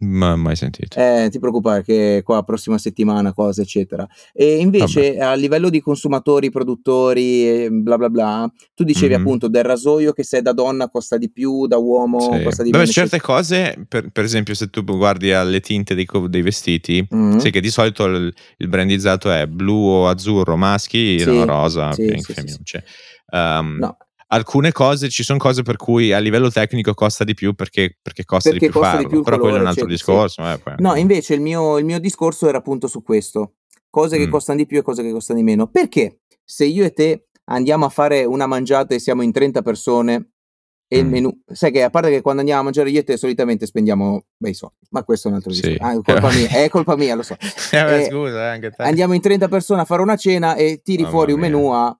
Ma 0.00 0.36
mai 0.36 0.54
sentito. 0.54 0.96
eh, 0.96 1.28
ti 1.28 1.40
preoccupare 1.40 1.82
che 1.82 2.20
qua 2.24 2.44
prossima 2.44 2.78
settimana, 2.78 3.32
cose, 3.32 3.62
eccetera. 3.62 4.06
E 4.32 4.58
invece 4.58 5.18
a 5.18 5.34
livello 5.34 5.70
di 5.70 5.80
consumatori, 5.80 6.50
produttori, 6.50 7.68
bla 7.68 7.96
bla 7.98 8.08
bla, 8.08 8.52
tu 8.74 8.84
dicevi 8.84 9.14
Mhm. 9.14 9.20
appunto 9.20 9.48
del 9.48 9.64
rasoio 9.64 10.12
che 10.12 10.22
se 10.22 10.38
è 10.38 10.42
da 10.42 10.52
donna 10.52 10.88
costa 10.88 11.16
di 11.16 11.30
più, 11.32 11.66
da 11.66 11.78
uomo 11.78 12.20
Sì. 12.20 12.42
costa 12.44 12.62
di 12.62 12.70
Beh, 12.70 12.78
meno. 12.78 12.90
certe 12.92 13.20
cose, 13.20 13.84
per, 13.88 14.10
per 14.10 14.22
esempio, 14.22 14.54
se 14.54 14.70
tu 14.70 14.84
guardi 14.84 15.32
alle 15.32 15.58
tinte 15.58 15.96
dei, 15.96 16.06
dei 16.28 16.42
vestiti, 16.42 17.04
Mhm. 17.10 17.38
sai 17.40 17.50
che 17.50 17.60
di 17.60 17.70
solito 17.70 18.04
il, 18.04 18.32
il 18.58 18.68
brandizzato 18.68 19.32
è 19.32 19.46
blu 19.48 19.74
o 19.74 20.08
azzurro, 20.08 20.56
maschi, 20.56 21.18
Sì, 21.18 21.24
no, 21.24 21.44
rosa, 21.44 21.90
sì, 21.92 22.14
sì, 22.18 22.32
femminucce. 22.34 22.84
Um, 23.32 23.76
No, 23.80 23.96
Alcune 24.30 24.72
cose, 24.72 25.08
ci 25.08 25.22
sono 25.22 25.38
cose 25.38 25.62
per 25.62 25.76
cui 25.76 26.12
a 26.12 26.18
livello 26.18 26.50
tecnico 26.50 26.92
costa 26.92 27.24
di 27.24 27.32
più 27.32 27.54
perché, 27.54 27.96
perché 28.02 28.24
costa 28.26 28.50
Perché 28.50 28.66
di 28.66 28.70
più 28.70 28.80
costa 28.80 28.96
di 28.98 29.02
farlo, 29.04 29.08
più 29.08 29.18
il 29.18 29.24
però 29.24 29.38
quello 29.38 29.56
è 29.56 29.60
un 29.60 29.66
altro 29.66 29.84
sì. 29.84 29.90
discorso. 29.90 30.42
eh, 30.50 30.58
poi- 30.58 30.74
No, 30.78 30.94
invece 30.96 31.32
il 31.34 31.40
mio, 31.40 31.78
il 31.78 31.86
mio 31.86 31.98
discorso 31.98 32.46
era 32.46 32.58
appunto 32.58 32.88
su 32.88 33.02
questo. 33.02 33.54
Cose 33.88 34.18
che 34.18 34.26
Mm. 34.26 34.30
costano 34.30 34.58
di 34.58 34.66
più 34.66 34.76
e 34.78 34.82
cose 34.82 35.02
che 35.02 35.10
costano 35.12 35.38
di 35.38 35.44
meno. 35.46 35.66
Perché 35.68 36.18
se 36.44 36.66
io 36.66 36.84
e 36.84 36.92
te 36.92 37.28
andiamo 37.44 37.86
a 37.86 37.88
fare 37.88 38.24
una 38.26 38.46
mangiata 38.46 38.94
e 38.94 38.98
siamo 38.98 39.22
in 39.22 39.32
30 39.32 39.62
persone 39.62 40.32
e 40.88 40.98
il 40.98 41.06
Mm. 41.06 41.10
menù... 41.10 41.40
Sai 41.50 41.70
che 41.72 41.82
a 41.82 41.88
parte 41.88 42.10
che 42.10 42.20
quando 42.20 42.40
andiamo 42.40 42.60
a 42.60 42.64
mangiare 42.64 42.90
io 42.90 43.00
e 43.00 43.04
te 43.04 43.16
solitamente 43.16 43.64
spendiamo 43.64 44.24
bei 44.36 44.52
soldi, 44.52 44.76
ma 44.90 45.04
questo 45.04 45.28
è 45.28 45.30
un 45.30 45.36
altro 45.38 45.52
Sì. 45.54 45.62
discorso. 45.62 45.84
Ah, 45.84 45.98
è 45.98 46.02
colpa 46.02 46.32
mia, 46.36 46.48
è 46.48 46.68
colpa 46.68 46.96
mia, 46.96 47.14
lo 47.14 47.22
so. 47.22 47.34
Eh, 47.72 47.82
beh, 47.82 48.00
Eh, 48.02 48.04
scusa, 48.10 48.44
eh, 48.44 48.48
anche 48.48 48.70
te. 48.72 48.82
Andiamo 48.82 49.14
in 49.14 49.22
30 49.22 49.48
persone 49.48 49.80
a 49.80 49.84
fare 49.86 50.02
una 50.02 50.16
cena 50.16 50.54
e 50.54 50.82
tiri 50.84 51.04
Mamma 51.04 51.14
fuori 51.14 51.32
un 51.32 51.40
menù 51.40 51.70
a 51.70 51.98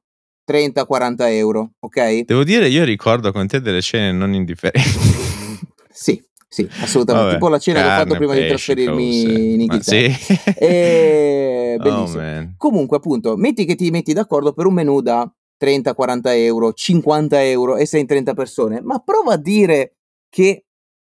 30-40 0.48 1.14
euro, 1.32 1.72
ok? 1.80 2.24
Devo 2.24 2.42
dire, 2.44 2.68
io 2.68 2.84
ricordo 2.84 3.30
con 3.32 3.46
te 3.46 3.60
delle 3.60 3.82
scene 3.82 4.12
non 4.12 4.32
indifferenti. 4.34 4.88
Sì, 5.98 6.22
sì, 6.48 6.62
assolutamente. 6.80 7.26
Vabbè, 7.26 7.32
tipo 7.34 7.48
la 7.48 7.58
cena 7.58 7.80
che 7.80 7.86
ho 7.86 7.88
fatto 7.90 8.02
carne, 8.12 8.16
prima 8.18 8.32
di 8.34 8.38
pesce, 8.40 8.54
trasferirmi 8.74 9.22
cose. 9.24 9.32
in 9.32 9.60
Inghilterra. 9.62 10.10
sì. 10.14 10.34
E... 10.58 11.76
Oh, 11.78 11.82
Bellissimo. 11.82 12.22
man. 12.22 12.54
Comunque, 12.56 12.96
appunto, 12.96 13.36
metti 13.36 13.64
che 13.64 13.74
ti 13.74 13.90
metti 13.90 14.12
d'accordo 14.12 14.52
per 14.52 14.66
un 14.66 14.74
menù 14.74 15.00
da 15.00 15.28
30, 15.56 15.94
40 15.94 16.34
euro, 16.36 16.72
50 16.72 17.42
euro 17.44 17.76
e 17.76 17.84
sei 17.86 18.00
in 18.02 18.06
30 18.06 18.34
persone, 18.34 18.80
ma 18.80 18.98
prova 19.00 19.32
a 19.34 19.36
dire 19.36 19.96
che 20.28 20.64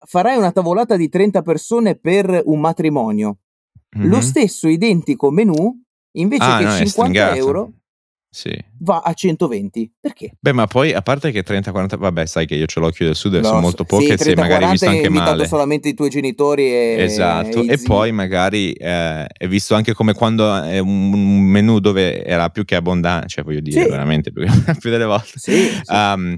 farai 0.06 0.38
una 0.38 0.52
tavolata 0.52 0.96
di 0.98 1.08
30 1.10 1.42
persone 1.42 1.96
per 1.96 2.42
un 2.46 2.60
matrimonio. 2.60 3.38
Lo 3.98 4.18
Mhm. 4.18 4.22
stesso 4.22 4.68
identico 4.68 5.32
menù, 5.32 5.82
invece 6.18 6.44
Ah, 6.44 6.58
che 6.58 6.64
no, 6.66 6.70
è 6.72 6.78
50 6.78 6.90
stringato. 6.90 7.36
euro, 7.38 7.72
Sì. 8.36 8.52
va 8.80 9.02
a 9.06 9.14
120. 9.14 9.92
Perché? 10.02 10.32
Beh, 10.40 10.54
ma 10.54 10.66
poi 10.66 10.92
a 10.92 11.04
parte 11.04 11.30
che 11.32 11.44
30-40, 11.44 11.98
vabbè, 11.98 12.26
sai 12.26 12.48
che 12.48 12.56
io 12.56 12.66
ho 12.74 12.80
l'occhio 12.80 13.06
del 13.06 13.16
sud, 13.16 13.36
Lo 13.36 13.44
sono 13.44 13.56
so. 13.58 13.62
molto 13.62 13.84
Sì, 13.88 13.96
poche, 13.96 14.18
se 14.18 14.24
30, 14.24 14.42
magari 14.42 14.64
40 14.66 14.72
visto 14.72 14.90
anche 14.90 15.10
male. 15.10 15.48
solamente 15.48 15.90
i 15.90 15.94
tuoi 15.94 16.10
genitori 16.10 16.64
e 16.74 16.96
Esatto, 17.04 17.62
e 17.62 17.78
zii. 17.78 17.86
poi 17.88 18.12
magari 18.12 18.74
eh, 18.74 19.28
è 19.28 19.48
visto 19.48 19.76
anche 19.76 19.94
come 19.94 20.14
quando 20.14 20.52
è 20.64 20.80
un 20.80 21.14
un 21.14 21.40
menù 21.44 21.78
dove 21.80 22.24
era 22.26 22.50
più 22.50 22.66
che 22.66 22.74
abbondante, 22.76 23.28
cioè 23.28 23.44
voglio 23.44 23.60
dire, 23.62 23.84
Sì. 23.84 23.90
veramente 23.90 24.32
più, 24.32 24.44
più 24.80 24.90
delle 24.90 25.06
volte. 25.06 25.34
Sì, 25.36 25.52
sì. 25.68 25.82
Um, 25.94 26.36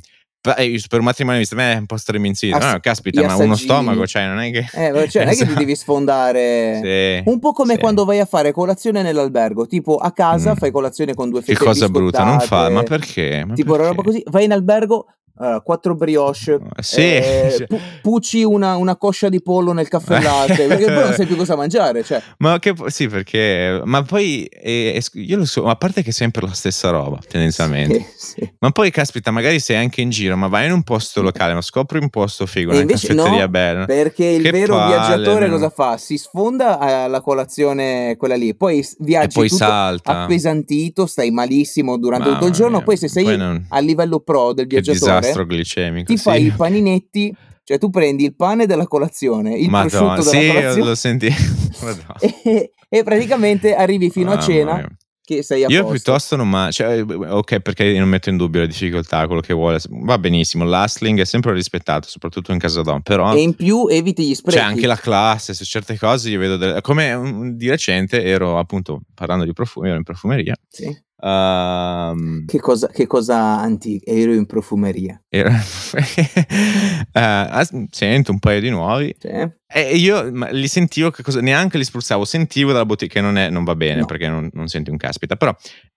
per 0.54 0.56
eh, 0.60 0.82
per 0.88 1.00
un 1.00 1.06
matrimonio 1.06 1.40
mi 1.40 1.46
sembra 1.46 1.78
un 1.78 1.86
po' 1.86 1.98
streminzito. 1.98 2.56
Ass- 2.56 2.72
No, 2.74 2.80
caspita, 2.80 3.26
ma 3.26 3.36
uno 3.36 3.56
stomaco, 3.56 4.06
cioè 4.06 4.28
non 4.28 4.40
è 4.40 4.52
che... 4.52 4.60
Eh, 4.74 5.10
cioè, 5.10 5.24
non 5.26 5.34
è 5.34 5.36
che 5.36 5.46
ti 5.48 5.54
devi 5.56 5.76
sfondare. 5.76 6.80
Sì, 7.24 7.30
Un 7.30 7.40
po' 7.40 7.52
come 7.54 7.74
sì. 7.74 7.80
quando 7.80 8.06
vai 8.06 8.20
a 8.20 8.26
fare 8.26 8.52
colazione 8.52 9.02
nell'albergo, 9.02 9.66
tipo 9.68 9.98
a 9.98 10.12
casa 10.12 10.52
Mm. 10.52 10.56
fai 10.56 10.72
colazione 10.72 11.14
con 11.14 11.30
due 11.30 11.40
Che 11.42 11.54
fette 11.54 11.66
cosa 11.66 11.90
brutta, 11.90 12.24
non 12.24 12.40
fa, 12.40 12.70
ma 12.70 12.84
perché? 12.84 13.44
Ma 13.46 13.54
tipo 13.56 13.74
una 13.74 13.84
perché? 13.84 13.96
roba 13.96 14.04
così, 14.10 14.24
vai 14.28 14.44
in 14.46 14.52
albergo, 14.52 15.08
uh, 15.38 15.62
quattro 15.64 15.96
brioche, 15.96 16.60
Sì, 16.82 17.02
eh, 17.02 17.54
cioè 17.58 17.68
pu- 17.68 17.80
puci 18.02 18.44
una, 18.44 18.76
una 18.78 18.96
coscia 18.96 19.30
di 19.30 19.42
pollo 19.42 19.72
nel 19.74 19.88
caffè 19.88 20.22
latte, 20.22 20.68
perché 20.68 20.86
poi 20.86 21.04
non 21.04 21.14
sai 21.14 21.26
più 21.26 21.36
cosa 21.36 21.56
mangiare. 21.56 22.04
Cioè. 22.04 22.22
Ma 22.40 22.60
che 22.60 22.74
sì, 22.88 23.08
perché 23.08 23.82
ma 23.84 24.02
poi 24.04 24.46
eh, 24.46 25.02
io 25.14 25.38
lo 25.38 25.46
so, 25.46 25.66
a 25.68 25.76
parte 25.76 26.04
che 26.04 26.10
è 26.10 26.14
sempre 26.14 26.46
la 26.46 26.54
stessa 26.54 26.90
roba, 26.90 27.20
tendenzialmente. 27.28 28.06
Sì, 28.16 28.34
sì. 28.40 28.54
Ma 28.60 28.72
poi 28.72 28.92
caspita, 28.92 29.32
magari 29.32 29.60
sei 29.60 29.78
anche 29.78 30.02
in 30.02 30.10
giro, 30.10 30.36
ma 30.38 30.48
vai 30.48 30.66
in 30.68 30.72
un 30.72 30.84
posto 30.84 31.22
locale, 31.22 31.54
ma 31.54 31.62
scopri 31.62 32.00
un 32.00 32.10
posto 32.10 32.46
figo, 32.46 32.72
E 32.72 32.78
una 32.78 32.86
caffetteria 32.86 33.42
no, 33.44 33.50
bella. 33.50 33.86
perché 33.86 34.26
il 34.26 34.42
Che 34.44 34.52
vero 34.52 34.76
palle, 34.76 34.96
viaggiatore 34.96 35.48
no? 35.48 35.54
cosa 35.54 35.70
fa? 35.70 35.98
Si 35.98 36.18
sfonda 36.18 36.80
alla 36.80 37.22
colazione 37.22 38.16
quella 38.18 38.36
lì, 38.36 38.56
poi 38.56 38.86
viaggi 39.00 39.34
poi 39.40 39.48
tutto 39.50 39.64
salta. 39.64 40.22
appesantito, 40.24 41.06
stai 41.06 41.32
malissimo 41.32 41.98
durante 41.98 42.26
tutto 42.26 42.36
Mamma 42.38 42.50
il 42.50 42.54
giorno, 42.56 42.76
mia, 42.78 42.86
poi 42.86 42.98
se 42.98 43.08
sei 43.08 43.24
poi 43.24 43.38
non- 43.38 43.66
a 43.70 43.80
livello 43.80 44.20
pro 44.20 44.54
del 44.54 44.68
viaggiatore 44.68 45.25
glicemico, 45.46 46.12
ti 46.14 46.18
fai 46.20 46.42
sì. 46.42 46.48
i 46.48 46.52
paninetti, 46.52 47.36
cioè 47.64 47.78
tu 47.78 47.90
prendi 47.90 48.24
il 48.26 48.36
pane 48.36 48.66
della 48.66 48.86
colazione, 48.88 49.56
il 49.58 49.70
Madonna, 49.70 50.14
prosciutto 50.14 50.38
della 50.38 50.44
sì, 50.44 50.48
colazione 50.60 50.90
lo 50.90 50.96
senti. 50.96 51.28
E, 52.20 52.72
e 52.90 53.04
praticamente 53.04 53.76
arrivi 53.76 54.10
fino 54.10 54.32
a 54.32 54.36
Mamma 54.36 54.46
cena 54.46 54.98
che 55.24 55.42
sei 55.42 55.64
a 55.64 55.68
Io 55.70 55.80
posto. 55.82 55.92
piuttosto 55.94 56.36
non 56.36 56.48
ma 56.48 56.70
cioè, 56.72 57.02
ok, 57.02 57.60
perché 57.60 57.98
non 57.98 58.08
metto 58.08 58.30
in 58.30 58.38
dubbio 58.38 58.62
la 58.62 58.68
difficoltà, 58.68 59.26
quello 59.26 59.42
che 59.42 59.54
vuole. 59.56 59.80
Va 59.90 60.20
benissimo, 60.20 60.64
l'hustling 60.66 61.20
è 61.20 61.26
sempre 61.26 61.52
rispettato, 61.54 62.08
soprattutto 62.08 62.52
in 62.52 62.60
casa 62.60 62.84
d'uomo, 62.84 63.02
però 63.02 63.34
E 63.34 63.42
in 63.42 63.56
più 63.56 63.88
eviti 63.88 64.28
gli 64.28 64.36
sprechi. 64.36 64.58
c'è 64.60 64.64
anche 64.64 64.86
la 64.86 64.96
classe, 64.98 65.56
su 65.56 65.66
certe 65.66 65.98
cose 65.98 66.30
io 66.30 66.38
vedo 66.40 66.58
delle- 66.58 66.80
come 66.82 67.12
un- 67.14 67.58
di 67.58 67.68
recente 67.70 68.24
ero 68.24 68.60
appunto 68.60 69.02
parlando 69.16 69.46
di 69.46 69.54
profumi, 69.54 69.88
ero 69.90 69.98
in 69.98 70.04
profumeria. 70.04 70.56
Sì. 70.70 70.96
Ehm, 71.22 72.46
Che 72.46 72.60
cosa, 72.60 72.88
che 72.88 73.08
cosa 73.08 73.60
antica? 73.60 74.10
Ero 74.12 74.34
in 74.34 74.46
profumeria. 74.46 75.22
ero- 75.30 75.50
eh, 75.94 77.10
as- 77.14 77.74
sento 77.92 78.32
un 78.32 78.40
paio 78.40 78.60
di 78.62 78.70
nuovi 78.70 79.16
Sì. 79.18 79.28
e 79.28 79.96
io 79.96 80.30
li 80.52 80.68
sentivo 80.68 81.12
che 81.12 81.24
cosa, 81.24 81.42
neanche 81.42 81.78
li 81.78 81.84
spruzzavo, 81.84 82.26
sentivo 82.26 82.72
dalla 82.72 82.86
bottiglia 82.86 83.12
che 83.14 83.22
non, 83.22 83.38
è, 83.38 83.50
non 83.50 83.64
va 83.64 83.76
bene 83.76 84.00
No. 84.02 84.06
perché 84.06 84.28
non, 84.28 84.50
non 84.54 84.68
senti 84.68 84.90
un 84.90 84.98
caspita, 84.98 85.36
però 85.36 85.56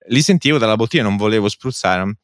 li 0.08 0.22
sentivo 0.22 0.58
dalla 0.58 0.76
bottiglia, 0.76 1.02
non 1.02 1.16
volevo 1.16 1.48
spruzzare. 1.48 2.16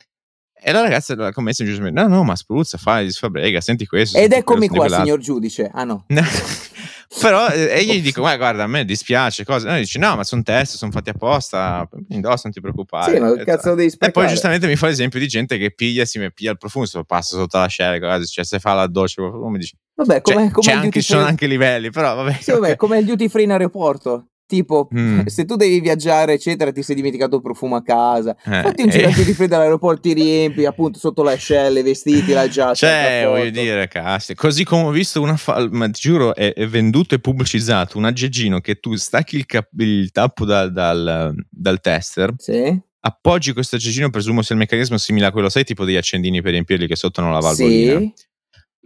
E 0.67 0.73
la 0.73 0.81
ragazza 0.81 1.15
della 1.15 1.31
commessa 1.31 1.63
giustamente, 1.63 2.01
no, 2.01 2.09
no, 2.09 2.25
ma 2.25 2.35
spruzza, 2.37 2.79
fai, 2.79 3.11
sfabrega, 3.11 3.61
senti 3.61 3.85
questo. 3.85 4.17
Ed 4.17 4.23
senti 4.23 4.37
eccomi 4.39 4.69
qua, 4.69 4.89
signor 4.89 5.19
giudice. 5.19 5.71
Ah 5.71 5.85
no. 5.85 6.07
Però 7.21 7.49
eh, 7.49 7.69
e 7.69 7.85
gli 7.85 8.03
dico, 8.03 8.23
"Ma 8.23 8.37
guarda, 8.37 8.65
a 8.65 8.67
me 8.67 8.85
dispiace, 8.85 9.45
cosa? 9.45 9.69
E 9.69 9.71
lui 9.73 9.81
dice, 9.81 9.99
no, 9.99 10.17
ma 10.17 10.25
sono 10.25 10.43
test, 10.43 10.77
sono 10.77 10.91
fatti 10.91 11.11
apposta, 11.11 11.89
indossa, 12.09 12.43
non 12.45 12.53
ti 12.53 12.61
preoccupare. 12.61 13.15
Sì, 13.15 13.21
ma 13.21 13.33
che 13.35 13.41
E 13.43 13.45
cazzo 13.45 13.75
devi 13.75 13.95
E 13.99 14.11
poi 14.11 14.29
giustamente 14.29 14.67
mi 14.67 14.77
fa 14.77 14.87
l'esempio 14.87 15.19
di 15.19 15.29
gente 15.29 15.59
che 15.59 15.73
piglia, 15.73 16.05
si 16.05 16.19
piglia 16.33 16.53
il 16.53 16.59
profumo, 16.59 16.87
se 16.87 16.99
lo 16.99 17.05
passa 17.05 17.37
sotto 17.37 17.59
la 17.59 17.67
scella, 17.67 18.25
cioè 18.25 18.45
se 18.45 18.59
fa 18.59 18.75
la 18.75 18.87
doccia, 18.87 19.23
come 19.23 19.59
dici, 19.59 19.77
Vabbè, 19.97 20.23
cioè, 20.23 20.51
come, 20.51 20.73
il 20.73 20.79
anche, 20.79 21.01
ci 21.01 21.13
sono 21.13 21.25
anche 21.25 21.47
livelli, 21.47 21.91
però 21.91 22.17
vabbè. 22.17 22.39
Sì, 22.41 22.51
vabbè, 22.51 22.77
come 22.77 22.99
il 22.99 23.05
duty 23.05 23.29
free 23.29 23.45
in 23.45 23.53
aeroporto. 23.53 24.31
Tipo, 24.47 24.89
Mm. 24.95 25.25
se 25.25 25.47
tu 25.47 25.57
devi 25.57 25.81
viaggiare, 25.81 26.35
eccetera, 26.35 26.71
ti 26.71 26.83
sei 26.83 26.95
dimenticato 26.97 27.37
il 27.37 27.43
profumo 27.43 27.77
a 27.77 27.83
casa. 27.83 28.37
Eh, 28.45 28.61
Fatti 28.63 28.83
un 28.83 28.89
eh. 28.89 28.93
giro 28.93 29.07
al 29.09 29.13
duty 29.15 29.33
free 29.33 29.49
dall'aeroporto, 29.49 30.01
ti 30.03 30.13
riempi 30.13 30.67
appunto 30.67 30.99
sotto 30.99 31.23
le 31.23 31.33
ascelle, 31.33 31.81
i 31.81 31.83
vestiti, 31.83 32.33
la 32.33 32.47
giacca. 32.47 32.75
Cioè, 32.75 33.25
voglio 33.27 33.51
dire, 33.51 33.89
cazzo, 33.89 34.35
così 34.35 34.63
come 34.65 34.83
ho 34.85 34.91
visto 34.91 35.23
una 35.23 35.37
fa- 35.37 35.67
ma 35.71 35.87
ti 35.89 35.99
giuro, 36.01 36.35
è, 36.35 36.53
è 36.53 36.67
venduto 36.67 37.15
e 37.15 37.21
pubblicizzato 37.21 37.97
un 37.97 38.05
aggeggino 38.05 38.61
che 38.61 38.75
tu 38.81 38.95
stacchi 38.97 39.37
il, 39.37 39.47
cap- 39.47 39.71
il 39.79 40.11
tappo 40.13 40.45
dal, 40.45 40.71
dal, 40.73 41.35
dal 41.51 41.81
tester, 41.81 42.35
Sì. 42.37 42.79
appoggi 43.01 43.53
questo 43.55 43.77
aggeggino, 43.77 44.11
presumo 44.11 44.43
sia 44.43 44.55
il 44.55 44.61
meccanismo 44.61 44.99
simile 44.99 45.27
a 45.27 45.33
quello, 45.33 45.49
sai, 45.49 45.65
tipo 45.65 45.87
degli 45.87 45.97
accendini 45.97 46.43
per 46.43 46.51
riempirli 46.53 46.87
che 46.87 46.97
sotto 46.97 47.21
hanno 47.23 47.33
la 47.33 47.41
valvolina. 47.41 47.99
Sì. 47.99 48.13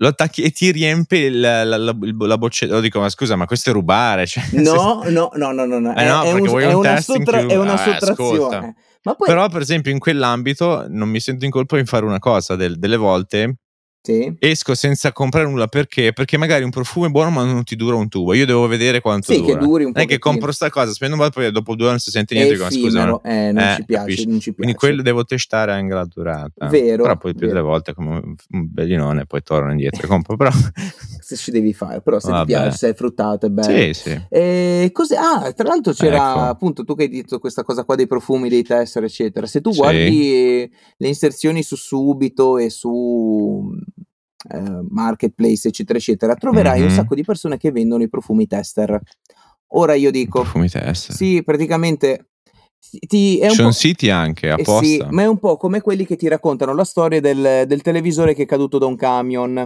Lo 0.01 0.09
attacchi 0.09 0.42
e 0.42 0.51
ti 0.51 0.70
riempie 0.70 1.28
la, 1.30 1.64
la, 1.64 1.76
la, 1.76 1.96
la 2.01 2.38
boccetta. 2.38 2.72
Lo 2.74 2.80
dico, 2.80 3.01
ma 3.01 3.09
scusa, 3.09 3.34
ma 3.36 3.46
questo 3.46 3.70
è 3.70 3.72
rubare. 3.72 4.26
Cioè, 4.26 4.44
No, 4.53 5.03
no, 5.07 5.30
no, 5.34 5.53
no, 5.53 5.64
no, 5.64 5.78
no. 5.80 5.94
Eh 5.96 6.05
no, 6.05 6.22
è, 6.22 6.26
è 6.28 6.30
perché 6.32 6.40
un- 6.40 6.46
vuoi 6.49 6.62
è 6.62 6.72
un 6.72 6.74
una, 6.86 7.01
sottra- 7.01 7.38
è 7.40 7.57
una 7.57 7.74
Vabbè, 7.74 7.92
sottrazione. 7.99 8.74
Ma 9.03 9.14
poi, 9.14 9.26
Però, 9.28 9.49
per 9.49 9.61
esempio, 9.61 9.90
in 9.90 9.99
quell'ambito 9.99 10.86
non 10.88 11.09
mi 11.09 11.18
sento 11.20 11.44
in 11.44 11.51
colpa 11.51 11.78
in 11.78 11.86
fare 11.86 12.05
una 12.05 12.18
cosa. 12.20 12.55
del- 12.57 12.78
delle 12.78 12.96
volte 12.96 13.57
sì. 14.01 14.34
esco 14.38 14.74
senza 14.74 15.12
comprare 15.12 15.46
nulla 15.49 15.66
perché? 15.66 16.12
Perché 16.12 16.36
magari 16.38 16.64
un 16.64 16.70
profumo 16.70 17.07
è 17.07 17.09
buono, 17.11 17.30
ma 17.30 17.44
non 17.44 17.62
ti 17.64 17.76
dura 17.76 17.96
un 17.96 18.09
tubo. 18.09 18.32
Io 18.34 18.46
devo 18.46 18.66
vedere 18.66 19.01
quanto 19.01 19.32
Sì, 19.32 19.40
che 19.40 19.53
dura. 19.53 19.59
duri 19.64 19.84
un 19.84 19.92
non 19.94 20.03
è 20.03 20.07
che 20.07 20.18
compro 20.18 20.51
sta 20.53 20.70
cosa, 20.70 20.92
spendo 20.92 21.16
un 21.16 21.22
po', 21.22 21.30
poi 21.30 21.51
dopo 21.53 21.74
due 21.74 21.84
anni 21.86 21.90
non 21.92 21.99
si 22.01 22.11
sente 22.11 22.34
niente. 22.34 22.53
dico, 22.55 22.64
ma 22.64 22.70
scusa, 22.70 23.05
no? 23.05 23.22
eh, 23.22 23.53
non 23.53 23.62
Eh, 23.64 23.74
ci 23.76 23.84
piace, 23.84 24.05
capisci? 24.05 24.26
non 24.28 24.40
ci 24.40 24.55
Quindi 24.55 24.72
piace. 24.72 24.86
quello 24.86 25.03
devo 25.03 25.24
testare 25.24 25.72
anche 25.72 25.92
la 25.94 26.05
durata. 26.07 26.66
Vero, 26.68 27.03
Però 27.03 27.16
poi 27.16 27.34
più 27.34 27.46
delle 27.49 27.61
volte 27.61 27.92
come 27.94 28.16
un- 28.51 28.70
bellinone 28.70 29.26
poi 29.26 29.42
torno 29.42 29.70
indietro 29.72 30.03
e 30.03 30.07
compro. 30.09 30.36
Però 30.36 30.51
Se 31.28 31.36
ci 31.36 31.51
devi 31.51 31.74
fare, 31.74 32.01
però 32.01 32.18
se 32.20 32.30
Vabbè. 32.30 32.40
ti 32.46 32.53
piace, 32.53 32.76
se 32.78 32.88
è 32.88 32.94
fruttato, 32.94 33.44
è 33.44 33.51
bello. 33.51 33.92
sì, 33.92 33.92
sì. 33.92 34.20
E 34.30 34.88
cos'è? 34.92 35.16
Ah, 35.16 35.53
tra 35.53 35.68
l'altro 35.68 35.92
c'era 35.92 36.16
Ecco. 36.30 36.38
appunto 36.40 36.84
tu 36.84 36.94
che 36.94 37.03
hai 37.03 37.09
detto 37.11 37.38
questa 37.38 37.62
cosa 37.64 37.84
qua 37.84 37.96
dei 37.96 38.07
profumi, 38.07 38.49
dei 38.49 38.62
tester, 38.62 39.05
eccetera. 39.05 39.46
Se 39.46 39.61
tu 39.61 39.70
Sì. 39.70 39.78
guardi 39.78 40.72
le 40.96 41.07
inserzioni 41.09 41.62
su 41.62 41.76
Subito 41.76 42.57
e 42.57 42.70
su 42.70 43.70
eh, 44.51 44.80
Marketplace, 44.89 45.68
eccetera, 45.68 45.99
eccetera, 45.99 46.34
troverai 46.34 46.80
un 46.80 46.86
Mhm. 46.89 46.95
sacco 46.95 47.14
di 47.14 47.24
persone 47.24 47.57
che 47.57 47.70
vendono 47.72 48.03
i 48.03 48.09
profumi 48.09 48.47
tester. 48.47 49.01
Ora 49.72 49.95
io 49.95 50.11
dico, 50.11 50.41
Profumi 50.43 50.68
test. 50.68 51.12
sì, 51.12 51.43
praticamente 51.43 52.30
ti- 53.07 53.39
è 53.39 53.45
un 53.45 53.51
Ci 53.51 53.57
sono 53.57 53.68
po'. 53.68 53.74
siti 53.74 54.09
anche 54.11 54.47
Eh 54.47 54.51
apposta. 54.51 54.84
sì, 54.84 55.05
ma 55.11 55.22
è 55.22 55.26
un 55.26 55.39
po' 55.39 55.57
come 55.57 55.80
quelli 55.80 56.07
che 56.07 56.16
ti 56.16 56.28
raccontano 56.28 56.72
la 56.74 56.84
storia 56.84 57.20
del, 57.20 57.64
del 57.66 57.82
televisore 57.82 58.34
che 58.34 58.45
è 58.45 58.47
caduto 58.47 58.78
da 58.78 58.86
un 58.86 58.97
camion. 58.97 59.59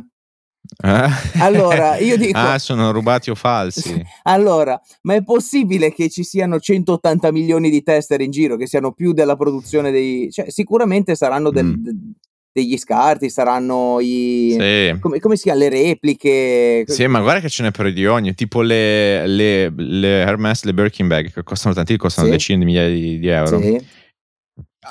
Eh? 0.85 1.09
Allora, 1.41 1.99
io 1.99 2.17
dico- 2.17 2.39
ah, 2.39 2.59
sono 2.59 2.91
rubati 2.93 3.31
o 3.31 3.35
falsi. 3.35 4.03
Allora, 4.23 4.81
ma 5.03 5.15
è 5.15 5.23
possibile 5.23 5.93
che 5.93 6.09
ci 6.09 6.23
siano 6.25 6.59
180 6.59 7.31
milioni 7.33 7.69
di 7.69 7.83
tester 7.83 8.21
in 8.23 8.31
giro, 8.31 8.57
che 8.57 8.67
siano 8.67 8.93
più 8.93 9.13
della 9.13 9.37
produzione 9.37 9.91
dei... 9.91 10.31
Cioè, 10.31 10.51
sicuramente 10.51 11.15
saranno 11.15 11.51
del- 11.51 11.67
Mm. 11.67 12.11
De- 12.53 12.61
degli 12.61 12.77
scarti, 12.77 13.31
saranno 13.31 13.99
i... 14.01 14.57
sì. 14.59 14.99
Come, 15.01 15.19
come 15.19 15.37
si 15.37 15.45
chiama? 15.45 15.59
Le 15.61 15.69
repliche. 15.69 16.85
Sì, 16.87 17.07
ma 17.07 17.21
guarda 17.21 17.41
che 17.41 17.49
ce 17.49 17.63
n'è 17.63 17.71
per 17.71 17.93
di 17.93 18.07
ogni, 18.07 18.35
tipo 18.35 18.63
le, 18.63 19.27
le, 19.27 19.73
le 19.75 20.21
Hermes, 20.21 20.65
le 20.65 20.75
Birkin 20.75 21.09
bag 21.09 21.33
che 21.33 21.43
costano 21.43 21.75
tanti, 21.75 21.97
costano 21.97 22.27
Sì. 22.27 22.33
decine 22.33 22.59
di 22.59 22.65
migliaia 22.65 22.89
di, 22.89 23.19
di 23.19 23.29
euro. 23.29 23.61
Sì. 23.61 23.87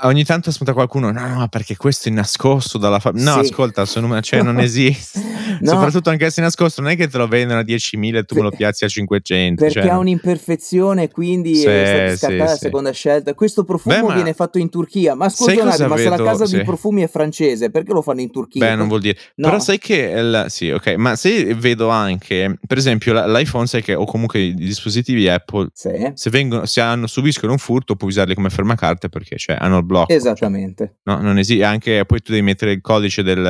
Ogni 0.03 0.23
tanto 0.23 0.51
spunta 0.51 0.71
qualcuno, 0.71 1.11
no, 1.11 1.27
no, 1.27 1.47
perché 1.49 1.75
questo 1.75 2.07
è 2.07 2.11
nascosto 2.13 2.77
dalla 2.77 2.99
fabbrica. 2.99 3.35
No, 3.35 3.43
Sì. 3.43 3.51
ascolta, 3.51 3.83
numero, 3.99 4.21
cioè 4.21 4.41
non 4.41 4.57
esiste. 4.61 5.19
No. 5.61 5.71
Soprattutto 5.71 6.09
anche 6.09 6.29
se 6.31 6.41
è 6.41 6.43
nascosto, 6.43 6.81
non 6.81 6.91
è 6.91 6.95
che 6.95 7.07
te 7.07 7.17
lo 7.19 7.27
vendono 7.27 7.59
a 7.59 7.63
10.000 7.63 8.15
e 8.15 8.23
tu 8.23 8.35
me 8.35 8.41
lo 8.41 8.49
piazzi 8.51 8.83
a 8.85 8.87
500. 8.87 9.63
Perché 9.63 9.81
cioè, 9.81 9.91
ha 9.91 9.97
un'imperfezione, 9.99 11.09
quindi 11.09 11.55
Sì, 11.55 11.65
è 11.67 12.13
stata 12.15 12.15
sì, 12.15 12.17
scartata 12.17 12.43
la 12.43 12.55
sì. 12.57 12.57
seconda 12.65 12.91
scelta. 12.91 13.33
Questo 13.35 13.63
profumo 13.63 14.07
Beh, 14.07 14.13
viene 14.13 14.33
fatto 14.33 14.57
in 14.57 14.69
Turchia. 14.69 15.13
Ma 15.13 15.29
Sai 15.29 15.37
scusa 15.37 15.51
un 15.51 15.57
cosa 15.69 15.71
attimo, 15.83 15.87
ma 15.89 15.97
se 15.97 16.03
la 16.05 16.09
vedo? 16.11 16.23
casa 16.23 16.45
Sì. 16.47 16.57
di 16.57 16.63
profumi 16.63 17.01
è 17.03 17.07
francese, 17.07 17.69
perché 17.69 17.91
lo 17.93 18.01
fanno 18.01 18.21
in 18.21 18.31
Turchia? 18.31 18.65
Beh, 18.65 18.75
non 18.75 18.87
vuol 18.87 19.01
dire. 19.01 19.17
Però 19.35 19.59
sai 19.59 19.77
che. 19.77 19.95
il- 20.15 20.45
sì, 20.47 20.69
ok. 20.71 20.95
Ma 20.95 21.15
se 21.15 21.53
vedo 21.53 21.89
anche, 21.89 22.57
per 22.65 22.77
esempio, 22.77 23.13
la- 23.13 23.27
l'iPhone, 23.27 23.67
sai 23.67 23.83
che, 23.83 23.93
o 23.93 24.05
comunque 24.05 24.39
i 24.39 24.53
dispositivi 24.55 25.27
Apple, 25.29 25.67
Sì, 25.73 25.89
se, 26.15 26.29
vengono, 26.31 26.65
se 26.65 26.81
hanno, 26.81 27.05
subiscono 27.05 27.51
un 27.51 27.59
furto, 27.59 27.95
puoi 27.95 28.09
usarli 28.09 28.33
come 28.33 28.49
fermacarte 28.49 29.09
perché 29.09 29.37
cioè, 29.37 29.57
hanno 29.59 29.80
il 29.81 29.85
blocco. 29.85 30.13
esattamente. 30.13 30.99
No, 31.03 31.19
non 31.21 31.37
esiste. 31.37 31.63
Anche 31.63 32.05
poi 32.05 32.21
tu 32.21 32.31
devi 32.31 32.43
mettere 32.43 32.71
il 32.71 32.81
codice 32.81 33.21
del, 33.23 33.41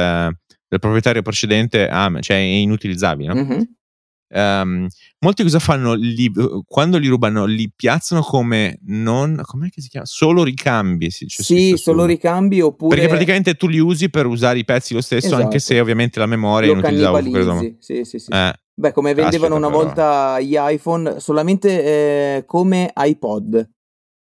del 0.67 0.79
proprietario 0.79 1.21
precedente, 1.21 1.87
ah, 1.87 2.11
cioè 2.19 2.37
è 2.37 2.39
inutilizzabile. 2.39 3.33
No? 3.33 3.41
Mhm. 3.43 3.75
Ehm, 4.33 4.87
molti 5.19 5.43
cosa 5.43 5.59
fanno? 5.59 5.93
Li- 5.93 6.31
quando 6.65 6.97
li 6.97 7.07
rubano, 7.07 7.43
li 7.45 7.69
piazzano 7.75 8.21
come 8.21 8.79
non. 8.85 9.39
Com'è 9.43 9.67
che 9.69 9.81
si 9.81 9.89
chiama? 9.89 10.05
Solo 10.05 10.43
ricambi. 10.43 11.09
Sì, 11.11 11.25
su- 11.27 11.75
solo 11.75 12.05
ricambi 12.05 12.61
oppure 12.61 12.95
Perché 12.95 13.09
praticamente 13.09 13.55
tu 13.55 13.67
li 13.67 13.79
usi 13.79 14.09
per 14.09 14.25
usare 14.27 14.59
i 14.59 14.63
pezzi 14.63 14.93
lo 14.93 15.01
stesso, 15.01 15.27
Esatto. 15.27 15.43
anche 15.43 15.59
se 15.59 15.79
ovviamente 15.81 16.17
la 16.19 16.27
memoria 16.27 16.73
lo 16.73 16.79
credo. 16.79 17.11
cannibalizzi. 17.11 17.75
Sì, 17.79 18.03
sì, 18.05 18.19
sì. 18.19 18.31
Eh, 18.31 18.53
Beh, 18.73 18.93
come 18.93 19.13
vendevano 19.13 19.55
Caspita, 19.55 19.67
una 19.67 19.67
però. 19.67 19.83
volta 19.83 20.39
gli 20.39 20.55
iPhone 20.57 21.19
solamente 21.19 21.83
eh, 22.37 22.45
come 22.45 22.89
iPod. 22.95 23.69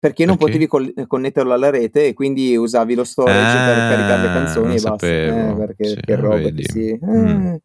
Perché 0.07 0.25
non 0.25 0.37
Perché? 0.37 0.69
potevi 0.69 1.07
connetterlo 1.09 1.53
alla 1.53 1.69
rete 1.69 2.07
e 2.07 2.15
quindi 2.15 2.57
usavi 2.57 2.95
lo 2.95 3.03
storage 3.03 3.59
per 3.59 3.77
Ah, 3.79 3.89
caricare 3.89 4.21
le 4.21 4.31
canzoni 4.31 4.77
e 4.77 4.81
basta. 4.81 5.07
Eh, 5.09 5.55
perché 5.59 5.85
Sì, 5.85 6.01
che 6.01 6.15
roba 6.15 6.49
si... 6.61 7.01
Mm. 7.05 7.47
eh. 7.47 7.61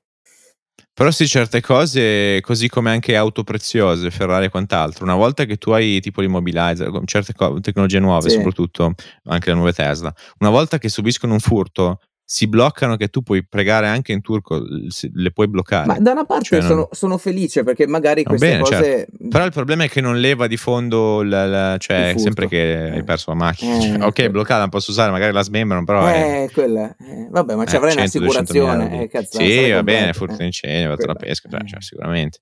Però 0.91 1.11
sì, 1.11 1.27
certe 1.27 1.61
cose, 1.61 2.39
così 2.41 2.67
come 2.67 2.89
anche 2.89 3.15
auto 3.15 3.43
preziose, 3.43 4.09
Ferrari 4.09 4.45
e 4.45 4.49
quant'altro, 4.49 5.03
una 5.03 5.15
volta 5.15 5.45
che 5.45 5.57
tu 5.57 5.69
hai 5.69 5.99
tipo 5.99 6.21
l'immobilizer, 6.21 6.89
con 6.89 7.05
certe 7.05 7.33
co- 7.33 7.59
tecnologie 7.59 7.99
nuove, 7.99 8.29
Sì. 8.29 8.37
soprattutto 8.37 8.93
anche 9.25 9.49
le 9.49 9.55
nuove 9.55 9.73
Tesla, 9.73 10.11
una 10.39 10.49
volta 10.49 10.79
che 10.79 10.89
subiscono 10.89 11.33
un 11.33 11.39
furto, 11.39 11.99
si 12.33 12.47
bloccano 12.47 12.95
che 12.95 13.09
tu 13.09 13.23
puoi 13.23 13.45
pregare 13.45 13.87
anche 13.87 14.13
in 14.13 14.21
turco, 14.21 14.63
le 14.63 15.31
puoi 15.33 15.49
bloccare. 15.49 15.85
Ma 15.85 15.99
da 15.99 16.13
una 16.13 16.23
parte 16.23 16.45
cioè, 16.45 16.61
sono, 16.61 16.75
non... 16.75 16.87
sono, 16.91 17.17
felice 17.17 17.63
perché 17.63 17.85
magari 17.87 18.23
queste 18.23 18.47
bene, 18.47 18.61
cose... 18.61 18.75
Certo. 18.75 19.27
Però 19.27 19.43
il 19.43 19.51
problema 19.51 19.83
è 19.83 19.89
che 19.89 19.99
non 19.99 20.17
leva 20.17 20.47
di 20.47 20.55
fondo, 20.55 21.23
la, 21.23 21.45
la, 21.45 21.77
cioè 21.77 22.13
sempre 22.15 22.47
che 22.47 22.91
hai 22.93 23.03
perso 23.03 23.31
la 23.31 23.35
macchina. 23.35 23.75
Eh, 23.75 23.81
cioè, 23.81 24.01
ok, 24.01 24.21
sì. 24.21 24.29
bloccata, 24.29 24.65
posso 24.69 24.91
usare, 24.91 25.11
magari 25.11 25.33
la 25.33 25.41
smembrano, 25.41 25.83
però... 25.83 26.07
Eh, 26.07 26.45
è... 26.45 26.51
quella... 26.53 26.95
Eh, 26.97 27.27
vabbè, 27.29 27.53
ma 27.55 27.65
ci 27.65 27.75
avrai 27.75 27.91
eh, 27.91 27.97
un'assicurazione. 27.97 29.01
Eh, 29.01 29.07
cazzo, 29.09 29.37
sì, 29.37 29.69
va 29.69 29.83
bene, 29.83 30.13
furto 30.13 30.35
eh. 30.35 30.37
d'incendio, 30.37 30.87
vado 30.87 31.05
la 31.07 31.15
pesca, 31.15 31.49
cioè, 31.49 31.81
sicuramente. 31.81 32.39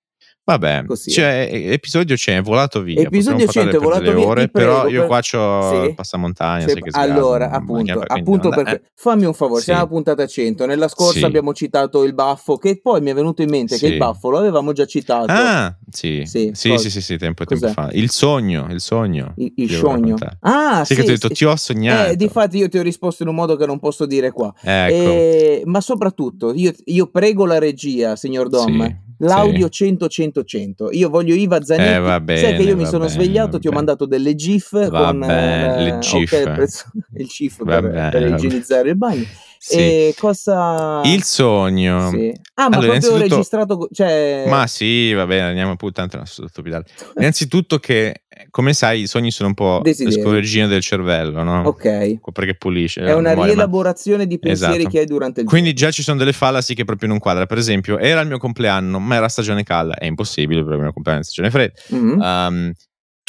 Vabbè, 0.49 0.85
Così, 0.87 1.11
cioè, 1.11 1.47
episodio 1.51 2.17
100 2.17 2.39
è 2.39 2.43
volato 2.43 2.81
via. 2.81 3.01
Episodio 3.01 3.45
100 3.45 3.77
è 3.77 3.79
volato 3.79 4.11
via. 4.11 4.25
Ore, 4.25 4.47
però 4.49 4.87
io 4.87 5.05
qua 5.05 5.21
c'ho 5.21 5.85
sì. 5.85 5.93
passamontagna. 5.93 6.67
Sì. 6.67 6.79
allora, 6.93 7.51
appunto, 7.51 8.01
appunto 8.03 8.49
perché, 8.49 8.75
eh. 8.75 8.81
fammi 8.95 9.25
un 9.25 9.35
favore, 9.35 9.59
sì. 9.59 9.65
siamo 9.65 9.83
a 9.83 9.87
puntata 9.87 10.25
100. 10.25 10.65
Nella 10.65 10.87
scorsa 10.87 11.19
sì. 11.19 11.23
abbiamo 11.23 11.53
citato 11.53 12.03
il 12.03 12.15
baffo, 12.15 12.57
che 12.57 12.79
poi 12.81 12.99
mi 13.01 13.11
è 13.11 13.13
venuto 13.13 13.43
in 13.43 13.49
mente 13.49 13.77
che 13.77 13.85
il 13.85 13.97
baffo 13.97 14.31
lo 14.31 14.39
avevamo 14.39 14.73
già 14.73 14.85
citato. 14.85 15.31
Ah, 15.31 15.77
sì, 15.87 16.23
sì, 16.25 16.49
sì, 16.53 16.77
sì, 16.79 16.89
sì, 16.89 17.01
sì, 17.01 17.17
tempo, 17.17 17.45
tempo 17.45 17.67
fa. 17.67 17.89
Il 17.91 18.09
sogno, 18.09 18.65
il 18.71 18.81
sogno. 18.81 19.33
Il, 19.37 19.53
il 19.55 19.69
sogno. 19.69 20.15
Ah, 20.39 20.83
sì, 20.83 20.95
che 20.95 21.03
ti 21.03 21.09
ho 21.09 21.13
detto, 21.13 21.29
ti 21.29 21.45
ho 21.45 21.55
sognato. 21.55 22.09
Eh, 22.09 22.15
difatti 22.15 22.57
io 22.57 22.69
ti 22.69 22.79
ho 22.79 22.81
risposto 22.81 23.21
in 23.21 23.29
un 23.29 23.35
modo 23.35 23.55
che 23.55 23.67
non 23.67 23.77
posso 23.77 24.07
dire 24.07 24.31
qua. 24.31 24.51
Ecco. 24.59 25.09
Eh, 25.11 25.61
ma 25.65 25.79
soprattutto, 25.79 26.53
io, 26.55 26.73
io 26.85 27.05
prego 27.05 27.45
la 27.45 27.59
regia, 27.59 28.15
signor 28.15 28.49
Dom 28.49 29.07
l'audio 29.19 29.65
sì. 29.65 29.85
100 29.85 30.07
100 30.07 30.43
100 30.43 30.91
io 30.91 31.09
voglio 31.09 31.33
Iva 31.33 31.61
Zanetti 31.61 31.93
eh, 31.93 31.99
va 31.99 32.19
bene, 32.19 32.39
sai 32.39 32.55
che 32.55 32.63
io 32.63 32.75
mi 32.75 32.85
sono 32.85 33.05
bene, 33.05 33.11
svegliato 33.11 33.59
ti 33.59 33.67
ho 33.67 33.71
mandato 33.71 34.05
delle 34.05 34.35
gif 34.35 34.89
va 34.89 35.05
con 35.07 35.19
bene, 35.19 35.77
eh, 35.77 35.83
le 35.83 35.99
gif 35.99 36.31
okay, 36.31 36.43
prezzo, 36.55 36.85
il 37.15 37.27
gif 37.27 37.63
per, 37.63 38.09
per 38.11 38.27
igienizzare 38.27 38.89
il 38.89 38.97
bagno 38.97 39.25
sì. 39.61 39.77
E 39.77 40.15
cosa... 40.17 41.01
Il 41.03 41.23
sogno. 41.23 42.09
Sì. 42.11 42.33
Ah, 42.53 42.69
ma 42.69 42.77
allora, 42.77 42.97
proprio 42.97 43.17
registrato... 43.17 43.89
Cioè... 43.91 44.45
Ma 44.47 44.65
sì, 44.67 45.11
va 45.11 45.25
bene, 45.27 45.49
andiamo 45.49 45.75
pure 45.75 45.91
tanto 45.91 46.23
stupidare. 46.23 46.85
Innanzitutto 47.17 47.77
che, 47.77 48.23
come 48.49 48.73
sai, 48.73 49.01
i 49.01 49.07
sogni 49.07 49.31
sono 49.31 49.49
un 49.49 49.55
po' 49.55 49.81
l'escorreggina 49.83 50.67
del 50.67 50.81
cervello, 50.81 51.43
no? 51.43 51.63
Ok. 51.63 52.19
Perché 52.31 52.55
pulisce. 52.55 53.01
È 53.01 53.13
una 53.13 53.29
memoria, 53.29 53.53
rielaborazione 53.53 54.23
ma... 54.23 54.29
di 54.29 54.39
pensieri 54.39 54.75
esatto. 54.75 54.89
che 54.89 54.99
hai 54.99 55.05
durante 55.05 55.41
il 55.41 55.45
giorno. 55.47 55.61
Quindi 55.61 55.73
già 55.73 55.91
ci 55.91 56.03
sono 56.03 56.17
delle 56.17 56.33
fallacy 56.33 56.73
che 56.73 56.85
proprio 56.85 57.09
non 57.09 57.19
quadra. 57.19 57.45
Per 57.45 57.57
esempio, 57.57 57.97
era 57.97 58.21
il 58.21 58.27
mio 58.27 58.37
compleanno, 58.37 58.99
ma 58.99 59.15
era 59.15 59.27
stagione 59.27 59.63
calda. 59.63 59.95
È 59.95 60.05
impossibile 60.05 60.61
perché 60.61 60.75
il 60.77 60.83
mio 60.83 60.93
compleanno 60.93 61.21
è 61.21 61.23
stagione 61.23 61.51
fredda. 61.51 61.73
Mm-hmm. 61.93 62.19
Um, 62.19 62.73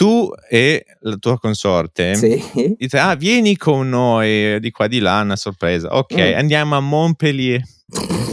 tu 0.01 0.31
e 0.49 0.87
la 1.01 1.17
tua 1.17 1.39
consorte 1.39 2.15
sì. 2.15 2.75
dite, 2.79 2.99
ah, 2.99 3.15
vieni 3.17 3.55
con 3.59 3.87
noi 3.87 4.59
di 4.59 4.71
qua 4.71 4.87
di 4.87 4.99
là, 4.99 5.21
una 5.21 5.37
sorpresa. 5.37 5.95
Ok, 5.95 6.15
mm. 6.15 6.39
andiamo 6.39 6.75
a 6.75 6.81
Montpellier, 6.81 7.61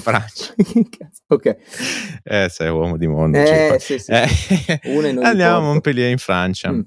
Francia. 0.02 0.54
ok. 1.28 1.58
Eh, 2.24 2.48
sei 2.50 2.70
uomo 2.70 2.96
di 2.96 3.08
mondo. 3.08 3.38
Eh, 3.38 3.76
sì, 3.82 4.00
sì. 4.00 4.12
Eh. 4.12 4.80
andiamo 5.22 5.58
a 5.58 5.60
Montpellier 5.60 6.10
in 6.10 6.20
Francia. 6.20 6.72
Mm. 6.72 6.80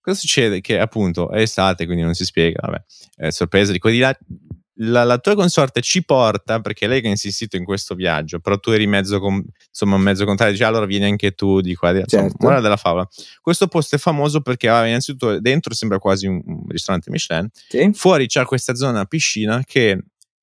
Cosa 0.00 0.20
succede? 0.20 0.60
Che 0.60 0.78
appunto 0.78 1.28
è 1.30 1.40
estate, 1.40 1.84
quindi 1.84 2.04
non 2.04 2.14
si 2.14 2.24
spiega, 2.24 2.60
vabbè, 2.62 2.82
eh, 3.26 3.32
sorpresa 3.32 3.72
di 3.72 3.80
qua 3.80 3.90
di 3.90 3.98
là 3.98 4.16
la, 4.82 5.04
la, 5.04 5.18
tua 5.18 5.34
consorte 5.34 5.80
ci 5.80 6.04
porta, 6.04 6.60
perché 6.60 6.86
lei 6.86 7.00
che 7.00 7.08
ha 7.08 7.10
insistito 7.10 7.56
in 7.56 7.64
questo 7.64 7.94
viaggio, 7.94 8.40
però 8.40 8.58
tu 8.58 8.70
eri 8.70 8.86
mezzo, 8.86 9.18
con, 9.20 9.42
insomma, 9.68 9.96
mezzo 9.98 10.24
contrario, 10.24 10.54
dice 10.54 10.64
allora 10.66 10.86
vieni 10.86 11.04
anche 11.04 11.32
tu 11.32 11.60
di 11.60 11.74
qua. 11.74 11.92
Di, 11.92 12.00
insomma, 12.00 12.28
certo. 12.28 12.44
Moral 12.44 12.62
della 12.62 12.76
favola. 12.76 13.08
Questo 13.40 13.66
posto 13.66 13.96
è 13.96 13.98
famoso 13.98 14.40
perché 14.40 14.68
ah, 14.68 14.86
innanzitutto 14.86 15.38
dentro 15.40 15.74
sembra 15.74 15.98
quasi 15.98 16.26
un, 16.26 16.40
un 16.44 16.64
ristorante 16.68 17.10
Michelin, 17.10 17.48
sì. 17.68 17.90
fuori 17.92 18.26
c'è 18.26 18.44
questa 18.44 18.74
zona 18.74 19.04
piscina 19.04 19.62
che 19.64 19.98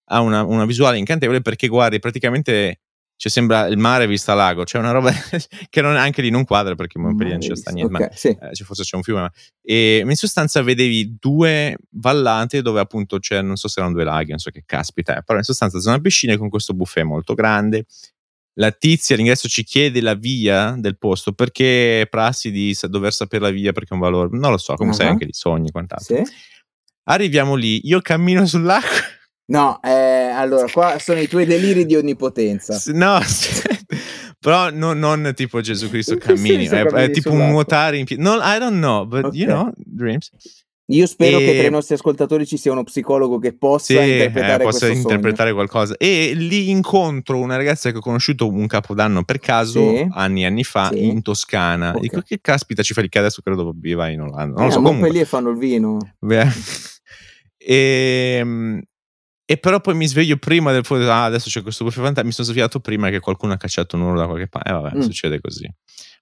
ha 0.10 0.22
una, 0.22 0.44
una 0.44 0.66
visuale 0.66 0.98
incantevole 0.98 1.42
perché 1.42 1.68
guardi 1.68 2.00
praticamente 2.00 2.82
cioè 3.18 3.32
sembra 3.32 3.65
il 3.65 3.78
mare 3.78 4.05
vista 4.05 4.36
lago, 4.36 4.63
c'è 4.63 4.78
una 4.78 4.91
roba 4.91 5.11
che 5.70 5.82
non, 5.82 5.95
anche 5.95 6.22
lì 6.22 6.30
non 6.30 6.45
quadra 6.45 6.76
perché 6.76 6.99
in 6.99 7.05
Montpellier 7.05 7.39
non 7.39 7.47
c'è 7.47 7.55
sta 7.55 7.72
niente, 7.72 7.95
okay, 7.95 8.07
ma 8.07 8.15
sì. 8.15 8.28
eh, 8.28 8.63
forse 8.63 8.84
c'è 8.84 8.95
un 8.95 9.01
fiume. 9.01 9.22
Ma, 9.22 9.32
e 9.63 10.03
in 10.05 10.15
sostanza 10.15 10.61
vedevi 10.61 11.18
due 11.20 11.78
vallate 11.89 12.61
dove 12.61 12.80
appunto 12.80 13.18
c'è, 13.18 13.41
non 13.41 13.55
so 13.55 13.68
se 13.68 13.80
erano 13.80 13.95
due 13.95 14.03
laghi, 14.03 14.30
non 14.30 14.38
so 14.38 14.51
che 14.51 14.61
caspita 14.68 15.18
è, 15.18 15.24
però 15.24 15.39
in 15.39 15.43
sostanza 15.43 15.80
zona 15.80 15.99
piscina 15.99 16.38
con 16.38 16.49
questo 16.49 16.74
buffet 16.74 17.03
molto 17.03 17.34
grande. 17.34 17.86
La 18.59 18.72
tizia 18.72 19.15
all'ingresso 19.15 19.47
ci 19.47 19.63
chiede 19.63 19.99
la 19.99 20.13
via 20.13 20.76
del 20.78 20.97
posto 20.97 21.32
perché 21.34 22.01
è 22.01 22.07
prassi 22.07 22.51
di 22.51 22.76
dover 22.84 23.13
sapere 23.13 23.43
la 23.43 23.49
via 23.51 23.72
perché 23.72 23.89
è 23.89 23.93
un 23.93 23.99
valore, 23.99 24.30
non 24.32 24.51
lo 24.51 24.57
so, 24.57 24.76
come 24.76 24.91
uh-huh. 24.91 24.95
sai 24.95 25.07
anche 25.07 25.26
di 25.26 25.34
sogni 25.34 25.70
e 25.70 25.72
quant'altro. 25.72 26.24
Sì. 26.24 26.32
Arriviamo 27.05 27.55
lì, 27.55 27.88
io 27.88 27.99
cammino 27.99 28.45
sull'acqua 28.47 29.15
No, 29.50 29.80
eh, 29.82 29.89
allora 29.89 30.70
qua 30.70 31.00
sono 31.00 31.20
i 31.20 31.28
tuoi 31.28 31.45
deliri 31.45 31.86
di 31.86 31.95
onnipotenza. 31.95 32.82
No, 32.93 33.20
però 34.39 34.70
no, 34.72 34.93
non 34.93 35.32
tipo 35.36 35.62
Gesù 35.62 35.89
Cristo 35.89 36.18
cammini, 36.18 36.68
è, 36.68 36.84
è 36.84 37.10
tipo 37.12 37.32
un 37.32 37.48
nuotare 37.48 37.98
in 37.98 38.06
piedi. 38.06 38.22
No, 38.22 38.36
I 38.41 38.60
don't 38.60 38.78
know, 38.78 39.06
but 39.06 39.26
okay. 39.26 39.39
you 39.39 39.48
know, 39.48 39.72
dreams. 39.78 40.32
Io 40.89 41.06
spero 41.06 41.39
e... 41.39 41.45
che 41.45 41.58
tra 41.58 41.68
i 41.68 41.72
nostri 41.72 41.95
ascoltatori 41.95 42.45
ci 42.45 42.56
sia 42.56 42.72
uno 42.72 42.84
psicologo 42.84 43.39
che 43.39 43.54
possa 43.54 44.02
sì, 44.02 44.12
interpretare, 44.12 44.64
eh, 44.64 44.66
possa 44.66 44.88
interpretare 44.88 45.54
qualcosa. 45.54 45.95
E 45.98 46.32
lì 46.34 46.70
incontro 46.70 47.39
una 47.39 47.58
ragazza 47.58 47.91
che 47.91 47.98
ho 47.98 48.02
conosciuto 48.02 48.50
un 48.50 48.68
capodanno 48.68 49.24
per 49.24 49.39
caso 49.39 49.95
sì. 49.95 50.08
anni 50.12 50.43
e 50.43 50.45
anni 50.45 50.64
fa 50.64 50.89
sì. 50.91 51.06
in 51.06 51.22
Toscana. 51.22 51.89
Okay. 51.89 52.02
Dico 52.02 52.22
che 52.22 52.39
caspita 52.41 52.84
ci 52.84 52.93
fa 52.93 53.02
che 53.02 53.20
adesso 53.20 53.41
credo 53.41 53.74
viva 53.76 54.10
in 54.10 54.22
Olanda. 54.22 54.56
Non 54.56 54.64
eh, 54.64 54.66
lo 54.66 54.72
so. 54.72 54.82
Comunque 54.82 55.10
lì 55.10 55.24
fanno 55.26 55.50
il 55.50 55.58
vino. 55.58 55.98
Beh. 56.20 56.48
E, 57.70 58.41
e 59.50 59.56
però 59.56 59.80
poi 59.80 59.95
mi 59.95 60.06
sveglio 60.08 60.36
prima 60.36 60.74
del 60.74 60.84
fuoco, 60.84 61.10
ah, 61.10 61.24
adesso 61.24 61.50
c'è 61.50 61.62
questo 61.62 61.86
buffet 61.86 62.04
fantasma, 62.04 62.28
mi 62.28 62.34
sono 62.34 62.48
svegliato 62.48 62.82
prima 62.82 63.10
che 63.10 63.22
qualcuno 63.22 63.54
ha 63.54 63.58
cacciato 63.58 63.95
un 63.95 64.02
urlo 64.02 64.20
da 64.20 64.26
qualche 64.26 64.50
parte. 64.50 64.70
E 64.70 64.74
eh, 64.74 64.76
vabbè, 64.76 64.98
mm. 64.98 65.00
succede 65.00 65.39
così. 65.39 65.74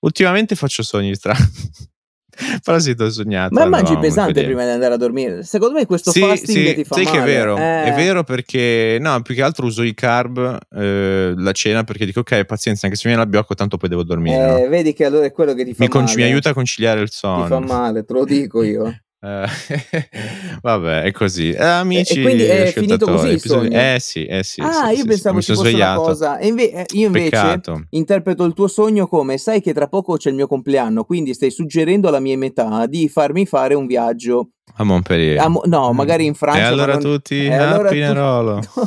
Ultimamente 0.02 0.54
faccio 0.54 0.84
sogni 0.84 1.16
strani. 1.16 1.40
però 2.64 2.78
sì, 2.78 2.94
ho 2.96 3.10
sognato. 3.10 3.56
Ma 3.56 3.66
mangi 3.66 3.98
pesante 3.98 4.44
prima 4.44 4.64
di 4.64 4.70
andare 4.70 4.94
a 4.94 4.98
dormire. 4.98 5.42
Secondo 5.42 5.74
me 5.74 5.88
questo 5.88 6.12
sì, 6.12 6.20
fasting 6.20 6.68
sì, 6.68 6.76
ti 6.76 6.84
fa 6.84 6.94
sai 6.94 7.06
male. 7.06 7.18
che 7.18 7.24
è 7.24 7.26
vero, 7.26 7.58
eh. 7.58 7.84
è 7.86 7.94
vero 7.96 8.24
perché 8.24 8.98
no, 9.02 9.20
più 9.24 9.34
che 9.34 9.42
altro 9.42 9.66
uso 9.66 9.82
i 9.82 9.96
carb 9.96 10.60
eh, 10.76 11.34
la 11.36 11.52
cena 11.52 11.84
perché 11.84 12.06
dico 12.06 12.20
ok, 12.20 12.44
pazienza, 12.46 12.86
anche 12.86 12.96
se 12.96 13.08
mi 13.08 13.16
viene 13.16 13.28
l'abbiocco 13.28 13.56
tanto 13.56 13.78
poi 13.78 13.90
devo 13.90 14.04
dormire. 14.04 14.36
Eh, 14.36 14.62
no? 14.62 14.70
Vedi 14.70 14.94
che 14.94 15.04
allora 15.04 15.26
è 15.26 15.32
quello 15.32 15.56
che 15.56 15.66
ti 15.66 15.74
fa 15.74 15.84
mi 15.84 15.90
male. 15.92 16.16
mi 16.16 16.22
aiuta 16.22 16.50
a 16.50 16.54
conciliare 16.54 17.02
il 17.02 17.10
sonno. 17.10 17.44
Ti 17.44 17.50
fa 17.50 17.60
male, 17.60 18.04
te 18.04 18.14
lo 18.14 18.24
dico 18.24 18.62
io. 18.62 19.00
Eh, 19.26 19.48
vabbè, 20.62 21.02
è 21.02 21.12
così. 21.12 21.50
Eh, 21.50 21.64
amici, 21.64 22.20
e 22.20 22.22
quindi 22.22 22.44
è 22.44 22.72
finito 22.72 23.08
così 23.08 23.40
sogno? 23.40 23.70
Eh 23.72 23.98
sì, 24.00 24.26
eh 24.26 24.44
sì. 24.44 24.62
Ah, 24.62 24.90
sì, 24.90 24.92
io 24.92 24.98
sì, 24.98 25.06
pensavo 25.06 25.42
sì, 25.42 25.52
ci 25.52 25.58
fosse 25.58 25.74
una 25.74 25.96
cosa. 25.96 26.38
E 26.38 26.48
inve- 26.48 26.72
eh, 26.72 26.86
io 26.94 27.08
invece 27.08 27.30
Peccato. 27.30 27.86
interpreto 27.90 28.44
il 28.44 28.54
tuo 28.54 28.68
sogno 28.68 29.08
come 29.08 29.38
sai 29.40 29.62
che 29.62 29.74
tra 29.74 29.88
poco 29.88 30.16
c'è 30.18 30.30
il 30.30 30.36
mio 30.36 30.48
compleanno, 30.48 31.04
quindi 31.04 31.34
stai 31.34 31.50
suggerendo 31.50 32.08
alla 32.08 32.20
mia 32.20 32.38
metà 32.38 32.86
di 32.86 33.10
farmi 33.10 33.48
fare 33.48 33.74
un 33.74 33.88
viaggio 33.88 34.50
a 34.78 34.84
Montpellier. 34.84 35.40
A 35.40 35.48
Mo- 35.48 35.64
no, 35.66 35.92
magari 35.94 36.26
in 36.26 36.34
Francia. 36.34 36.60
E 36.60 36.64
allora 36.64 36.94
non... 36.94 37.02
tutti 37.02 37.48
a 37.48 37.70
allora 37.70 37.90
Pinerolo. 37.90 38.60
Tu... 38.60 38.70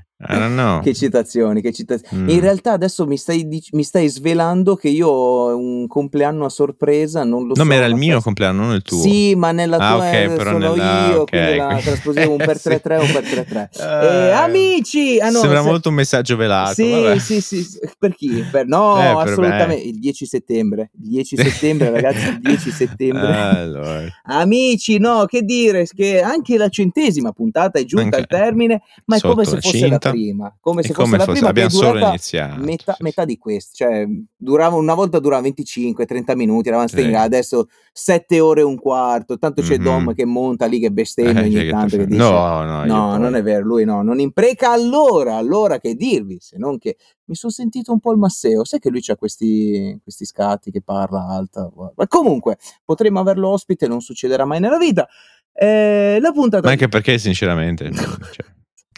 Che 0.82 0.94
citazioni, 0.94 1.60
che 1.62 1.72
citazioni. 1.72 2.22
Mm. 2.24 2.28
In 2.28 2.40
realtà 2.40 2.72
adesso 2.72 3.06
mi 3.06 3.16
stai, 3.16 3.48
dic- 3.48 3.72
mi 3.72 3.82
stai 3.82 4.08
svelando 4.08 4.76
che 4.76 4.88
io 4.88 5.08
ho 5.08 5.56
un 5.56 5.86
compleanno 5.86 6.44
a 6.44 6.48
sorpresa, 6.50 7.24
non 7.24 7.42
lo 7.42 7.48
no, 7.48 7.54
so. 7.54 7.64
ma 7.64 7.74
era 7.74 7.86
il 7.86 7.94
mio 7.94 8.20
compleanno, 8.20 8.64
non 8.66 8.74
il 8.74 8.82
tuo. 8.82 8.98
Sì, 9.00 9.34
ma 9.34 9.52
nella 9.52 9.76
Ah, 9.78 9.94
tua 9.96 10.06
ok, 10.08 10.12
eh, 10.14 10.34
sono 10.38 10.58
nella- 10.58 11.08
io, 11.08 11.20
ok, 11.22 11.30
quindi 11.30 11.56
la 11.56 11.80
trasposivo 11.82 12.30
un 12.32 12.36
per 12.36 12.58
Sì. 12.58 12.68
3-3, 12.68 12.98
un 13.00 13.12
per 13.12 13.24
3-3. 13.24 13.68
Eh, 13.72 14.26
Eh, 14.28 14.30
amici! 14.32 15.18
Ah, 15.20 15.30
no, 15.30 15.38
Sembra 15.40 15.62
se- 15.62 15.68
molto 15.68 15.88
un 15.88 15.94
messaggio 15.94 16.36
velato. 16.36 16.74
Sì, 16.74 16.92
sì, 17.18 17.40
sì, 17.40 17.62
sì. 17.62 17.78
Per 17.98 18.14
chi? 18.14 18.44
Per- 18.50 18.66
No, 18.66 18.96
Eh, 19.00 19.02
per 19.02 19.14
me. 19.14 19.22
assolutamente. 19.30 19.82
Il 19.88 19.98
10 19.98 20.26
settembre. 20.26 20.90
Il 21.02 21.08
10 21.08 21.36
settembre, 21.36 21.90
ragazzi, 21.90 22.28
il 22.28 22.38
10 22.40 22.70
settembre. 22.70 23.26
Allora. 23.58 24.02
Amici, 24.24 24.98
no, 24.98 25.24
che 25.26 25.42
dire, 25.42 25.86
che 25.86 26.20
anche 26.20 26.56
la 26.58 26.68
centesima 26.68 27.32
puntata 27.32 27.78
è 27.78 27.84
giunta 27.84 28.16
Anche- 28.16 28.18
al 28.18 28.26
termine, 28.26 28.82
ma 29.06 29.16
è 29.16 29.20
come 29.20 29.44
se 29.44 29.54
la 29.54 29.60
fosse 29.60 29.78
la 29.80 29.86
cinta. 29.88 30.10
Prima, 30.18 30.56
come 30.60 30.82
se 30.82 30.90
E 30.90 30.94
fosse 30.94 31.04
come 31.04 31.16
la 31.18 31.24
fosse- 31.24 31.36
prima 31.38 31.50
abbiamo 31.50 31.70
solo 31.70 31.98
iniziato, 32.06 32.60
metà, 32.64 32.92
sì, 32.94 33.02
metà 33.02 33.24
di 33.24 33.38
questo, 33.38 33.70
cioè 33.74 34.06
durava 34.36 34.76
una 34.76 34.94
volta 34.94 35.18
durava 35.18 35.46
25-30 35.48 36.34
minuti, 36.36 36.68
eravamo 36.68 36.88
sì. 36.88 37.02
adesso 37.14 37.68
7 37.92 38.40
ore 38.40 38.60
e 38.60 38.64
un 38.64 38.78
quarto, 38.78 39.38
tanto 39.38 39.62
c'è 39.62 39.78
Mhm. 39.78 39.82
Dom 39.84 40.14
che 40.14 40.24
monta 40.24 40.66
lì 40.66 40.78
che 40.80 40.90
bestemmia 40.90 41.42
Eh, 41.42 41.44
ogni 41.44 41.54
che 41.54 41.70
tanto 41.70 41.96
che 41.96 42.06
dice 42.06 42.18
No, 42.18 42.62
no, 42.64 42.84
No, 42.84 43.16
non 43.16 43.34
è 43.34 43.42
vero, 43.42 43.64
lui 43.64 43.84
no, 43.84 44.02
non 44.02 44.20
impreca 44.20 44.70
allora, 44.70 45.36
allora 45.36 45.78
che 45.78 45.94
dirvi, 45.94 46.36
se 46.40 46.56
non 46.58 46.78
che 46.78 46.96
mi 47.24 47.34
sono 47.34 47.52
sentito 47.52 47.92
un 47.92 48.00
po' 48.00 48.12
il 48.12 48.18
Masseo, 48.18 48.64
sai 48.64 48.78
che 48.78 48.88
lui 48.88 49.02
ha 49.06 49.16
questi, 49.16 49.98
questi 50.02 50.24
scatti 50.24 50.70
che 50.70 50.80
parla 50.82 51.26
alta, 51.28 51.70
ma 51.94 52.06
comunque 52.06 52.56
potremmo 52.84 53.20
averlo 53.20 53.48
ospite, 53.50 53.86
non 53.86 54.00
succederà 54.00 54.44
mai 54.46 54.60
nella 54.60 54.78
vita. 54.78 55.06
Eh, 55.52 56.18
la 56.20 56.30
puntata 56.32 56.64
Ma 56.64 56.70
anche 56.72 56.88
perché, 56.88 57.18
sinceramente, 57.18 57.90
cioè, 57.92 58.46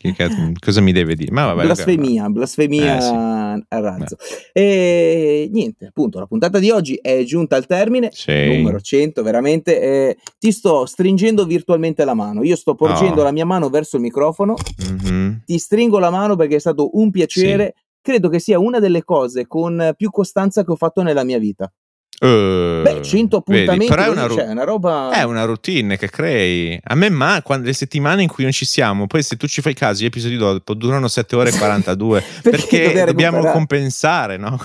che, 0.01 0.15
che, 0.15 0.55
cosa 0.59 0.81
mi 0.81 0.93
deve 0.93 1.15
dire? 1.15 1.31
Ma 1.31 1.45
vabbè, 1.45 1.65
blasfemia, 1.65 2.23
okay. 2.23 2.33
blasfemia 2.33 2.97
eh, 2.97 3.01
sì. 3.03 3.13
a 3.69 3.81
razzo. 3.81 4.17
E 4.51 5.47
niente, 5.53 5.87
appunto, 5.89 6.19
la 6.19 6.25
puntata 6.25 6.59
di 6.59 6.71
oggi 6.71 6.95
è 6.95 7.23
giunta 7.25 7.57
al 7.57 7.67
termine, 7.67 8.09
sì. 8.11 8.57
numero 8.57 8.81
100, 8.81 9.23
veramente. 9.23 9.79
Eh, 9.79 10.17
ti 10.39 10.53
sto 10.53 10.87
stringendo 10.87 11.45
virtualmente 11.45 12.07
la 12.07 12.15
mano. 12.15 12.43
Io 12.43 12.57
sto 12.57 12.75
porgendo 12.75 13.21
oh. 13.21 13.25
la 13.25 13.31
mia 13.31 13.45
mano 13.45 13.69
verso 13.69 13.97
il 13.97 14.03
microfono, 14.03 14.55
mm-hmm. 14.91 15.33
ti 15.45 15.59
stringo 15.59 15.99
la 15.99 16.09
mano 16.09 16.35
perché 16.35 16.57
è 16.57 16.61
stato 16.61 16.97
un 16.97 17.11
piacere. 17.11 17.75
Sì. 17.77 17.83
Credo 18.03 18.31
che 18.31 18.39
sia 18.39 18.59
una 18.59 18.79
delle 18.79 19.05
cose 19.05 19.47
con 19.47 19.93
più 19.95 20.09
costanza 20.09 20.65
che 20.65 20.71
ho 20.71 20.77
fatto 20.77 21.03
nella 21.03 21.25
mia 21.25 21.39
vita. 21.39 21.71
Uh, 22.23 22.83
Beh, 22.83 23.01
100 23.01 23.37
appuntamenti, 23.39 23.79
vedi, 23.79 23.89
però 23.89 24.03
è 24.03 24.09
una, 24.09 24.27
ru- 24.27 24.37
cioè, 24.37 24.49
una, 24.49 24.65
roba... 24.65 25.11
è 25.11 25.23
una 25.23 25.45
routine 25.45 25.97
che 25.97 26.11
crei. 26.11 26.79
A 26.85 26.95
me 26.95 27.09
ma 27.09 27.41
quando 27.43 27.65
le 27.67 27.73
settimane 27.73 28.21
in 28.21 28.29
cui 28.29 28.43
non 28.43 28.53
ci 28.53 28.67
siamo, 28.67 29.07
poi 29.07 29.23
se 29.23 29.39
tu 29.39 29.47
ci 29.47 29.63
fai 29.63 29.73
caso, 29.73 30.03
gli 30.03 30.07
episodi 30.07 30.37
dopo 30.37 30.75
durano 30.75 31.09
7 31.09 31.35
ore 31.35 31.49
e 31.49 31.53
42 31.57 32.23
perché, 32.43 32.81
perché 32.83 33.05
dobbiamo 33.07 33.43
compensare, 33.51 34.37
no? 34.37 34.61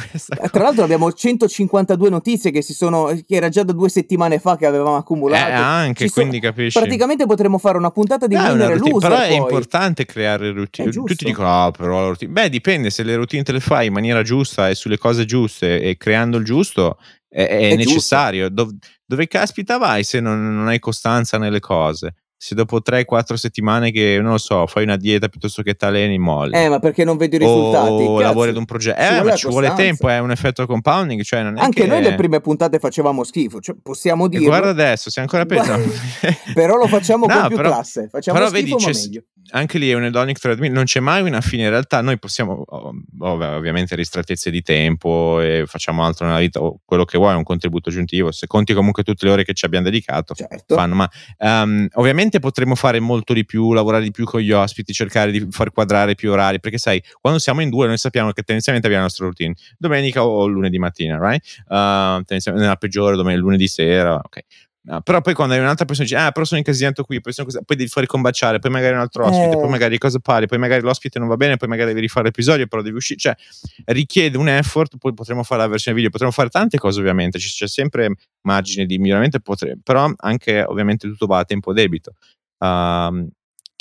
Tra 0.51 0.63
l'altro 0.63 0.83
abbiamo 0.83 1.09
152 1.09 2.09
notizie 2.09 2.51
che 2.51 2.61
si 2.61 2.73
sono 2.73 3.05
che 3.25 3.35
era 3.35 3.47
già 3.47 3.63
da 3.63 3.71
due 3.71 3.87
settimane 3.87 4.39
fa 4.39 4.57
che 4.57 4.65
avevamo 4.65 4.97
accumulato. 4.97 5.49
Eh, 5.49 5.53
anche, 5.53 6.07
ci 6.07 6.11
quindi 6.13 6.39
sono, 6.39 6.51
capisci. 6.51 6.77
Praticamente 6.77 7.25
potremmo 7.25 7.57
fare 7.57 7.77
una 7.77 7.91
puntata 7.91 8.27
di 8.27 8.35
eh, 8.35 8.39
winner 8.39 8.71
routine, 8.71 8.99
Però 8.99 9.15
poi. 9.15 9.27
è 9.29 9.31
importante 9.31 10.05
creare 10.05 10.51
routine. 10.51 10.91
Tutti 10.91 11.23
dicono 11.23 11.47
"Ah, 11.47 11.67
oh, 11.67 11.71
però 11.71 12.01
la 12.01 12.07
routine". 12.07 12.33
Beh, 12.33 12.49
dipende 12.49 12.89
se 12.89 13.03
le 13.03 13.15
routine 13.15 13.43
te 13.43 13.53
le 13.53 13.61
fai 13.61 13.87
in 13.87 13.93
maniera 13.93 14.23
giusta 14.23 14.67
e 14.67 14.75
sulle 14.75 14.97
cose 14.97 15.23
giuste 15.23 15.79
e 15.79 15.95
creando 15.95 16.35
il 16.35 16.43
giusto 16.43 16.97
è, 17.35 17.47
è, 17.47 17.69
è 17.71 17.75
necessario. 17.75 18.49
Dov- 18.49 18.75
dove 19.05 19.27
caspita 19.27 19.77
vai 19.77 20.03
se 20.03 20.19
non, 20.21 20.55
non 20.55 20.67
hai 20.67 20.79
costanza 20.79 21.37
nelle 21.37 21.59
cose? 21.59 22.15
se 22.37 22.53
dopo 22.53 22.79
3-4 22.79 23.33
settimane 23.33 23.91
che 23.91 24.19
non 24.21 24.33
lo 24.33 24.37
so, 24.37 24.67
fai 24.67 24.83
una 24.83 24.97
dieta 24.97 25.29
piuttosto 25.29 25.63
che 25.63 25.73
taleni, 25.73 26.19
molli. 26.19 26.55
Eh, 26.55 26.69
ma 26.69 26.79
perché 26.79 27.03
non 27.03 27.17
vedi 27.17 27.37
i 27.37 27.39
risultati? 27.39 28.03
O 28.03 28.19
lavori 28.19 28.49
ad 28.49 28.57
un 28.57 28.65
progetto. 28.65 29.01
Eh, 29.01 29.23
ma 29.23 29.35
ci 29.35 29.47
vuole 29.47 29.73
tempo, 29.73 30.09
è 30.09 30.19
un 30.19 30.31
effetto 30.31 30.65
compounding. 30.67 31.23
Cioè 31.23 31.39
Anche 31.39 31.81
che... 31.81 31.87
noi 31.87 32.03
le 32.03 32.13
prime 32.13 32.41
puntate 32.41 32.77
facevamo 32.77 33.23
schifo, 33.23 33.59
cioè, 33.61 33.75
possiamo 33.81 34.27
dire. 34.27 34.45
Guarda 34.45 34.69
adesso, 34.69 35.09
sei 35.09 35.23
ancora 35.23 35.45
peggio. 35.47 35.81
però 36.53 36.75
lo 36.75 36.87
facciamo 36.87 37.25
no, 37.27 37.33
con 37.33 37.47
più 37.47 37.55
però, 37.55 37.69
classe. 37.69 38.09
Facciamo 38.11 38.37
però 38.37 38.49
schifo, 38.51 38.75
vedi, 38.77 38.85
ma 38.85 38.91
meglio. 38.91 39.23
Anche 39.51 39.77
lì 39.77 39.89
è 39.89 39.93
un 39.93 40.03
hedonic 40.03 40.39
treadmill, 40.39 40.71
non 40.71 40.85
c'è 40.85 40.99
mai 40.99 41.21
una 41.21 41.39
fine. 41.39 41.63
In 41.63 41.69
realtà 41.69 42.01
noi 42.01 42.17
possiamo, 42.17 42.65
ovviamente 43.19 43.95
ristrettezze 43.95 44.49
di 44.49 44.61
tempo 44.61 45.39
e 45.39 45.65
facciamo 45.67 46.03
altro 46.03 46.25
nella 46.25 46.39
vita, 46.39 46.61
o 46.61 46.79
quello 46.83 47.05
che 47.05 47.17
vuoi, 47.17 47.33
è 47.33 47.35
un 47.35 47.43
contributo 47.43 47.89
aggiuntivo. 47.89 48.31
Se 48.31 48.47
conti 48.47 48.73
comunque 48.73 49.03
tutte 49.03 49.25
le 49.25 49.31
ore 49.31 49.43
che 49.43 49.53
ci 49.53 49.65
abbiamo 49.65 49.85
dedicato, 49.85 50.33
certo. 50.33 50.75
fanno. 50.75 50.95
Ma 50.95 51.09
um, 51.37 51.87
ovviamente 51.93 52.39
potremmo 52.39 52.75
fare 52.75 52.99
molto 52.99 53.33
di 53.33 53.45
più, 53.45 53.71
lavorare 53.71 54.03
di 54.03 54.11
più 54.11 54.25
con 54.25 54.41
gli 54.41 54.51
ospiti, 54.51 54.93
cercare 54.93 55.31
di 55.31 55.47
far 55.51 55.71
quadrare 55.71 56.15
più 56.15 56.31
orari, 56.31 56.59
perché 56.59 56.77
sai, 56.77 57.01
quando 57.21 57.39
siamo 57.39 57.61
in 57.61 57.69
due 57.69 57.87
noi 57.87 57.97
sappiamo 57.97 58.31
che 58.31 58.41
tendenzialmente 58.41 58.87
abbiamo 58.87 59.05
la 59.05 59.09
nostra 59.09 59.25
routine, 59.25 59.53
domenica 59.77 60.25
o 60.25 60.47
lunedì 60.47 60.79
mattina, 60.79 61.19
right? 61.19 61.43
Uh, 61.67 62.23
nella 62.51 62.77
peggiore, 62.77 63.15
domenica, 63.15 63.41
lunedì 63.41 63.67
sera, 63.67 64.15
ok. 64.15 64.39
No, 64.87 65.01
però 65.01 65.19
poi 65.21 65.33
quando 65.33 65.55
hai 65.55 65.59
un'altra 65.59 65.83
persona 65.85 66.07
dice, 66.07 66.19
ah, 66.19 66.31
però 66.31 66.45
sono 66.45 66.59
incasinato 66.59 67.03
qui, 67.03 67.19
poi, 67.19 67.33
sono 67.33 67.47
poi 67.65 67.75
devi 67.75 67.89
fare 67.89 68.05
combaciare, 68.05 68.59
poi 68.59 68.69
magari 68.69 68.93
un 68.93 68.99
altro 68.99 69.25
ospite, 69.25 69.55
eh. 69.55 69.59
poi 69.59 69.67
magari 69.67 69.97
cosa 69.97 70.19
parli, 70.19 70.45
poi 70.45 70.59
magari 70.59 70.83
l'ospite 70.83 71.17
non 71.17 71.27
va 71.27 71.37
bene, 71.37 71.57
poi 71.57 71.67
magari 71.67 71.87
devi 71.89 72.01
rifare 72.01 72.27
l'episodio, 72.27 72.67
però 72.67 72.83
devi 72.83 72.95
uscire, 72.95 73.17
cioè 73.17 73.35
richiede 73.85 74.37
un 74.37 74.47
effort, 74.47 74.97
poi 74.99 75.15
potremo 75.15 75.41
fare 75.41 75.61
la 75.61 75.67
versione 75.67 75.95
video, 75.95 76.11
potremo 76.11 76.31
fare 76.31 76.49
tante 76.49 76.77
cose 76.77 76.99
ovviamente, 76.99 77.39
c'è 77.39 77.67
sempre 77.67 78.13
margine 78.41 78.85
di 78.85 78.99
miglioramento, 78.99 79.39
potremo, 79.39 79.79
però 79.83 80.07
anche 80.17 80.61
ovviamente 80.61 81.07
tutto 81.07 81.25
va 81.25 81.39
a 81.39 81.45
tempo 81.45 81.73
debito. 81.73 82.13
Uh, 82.59 83.27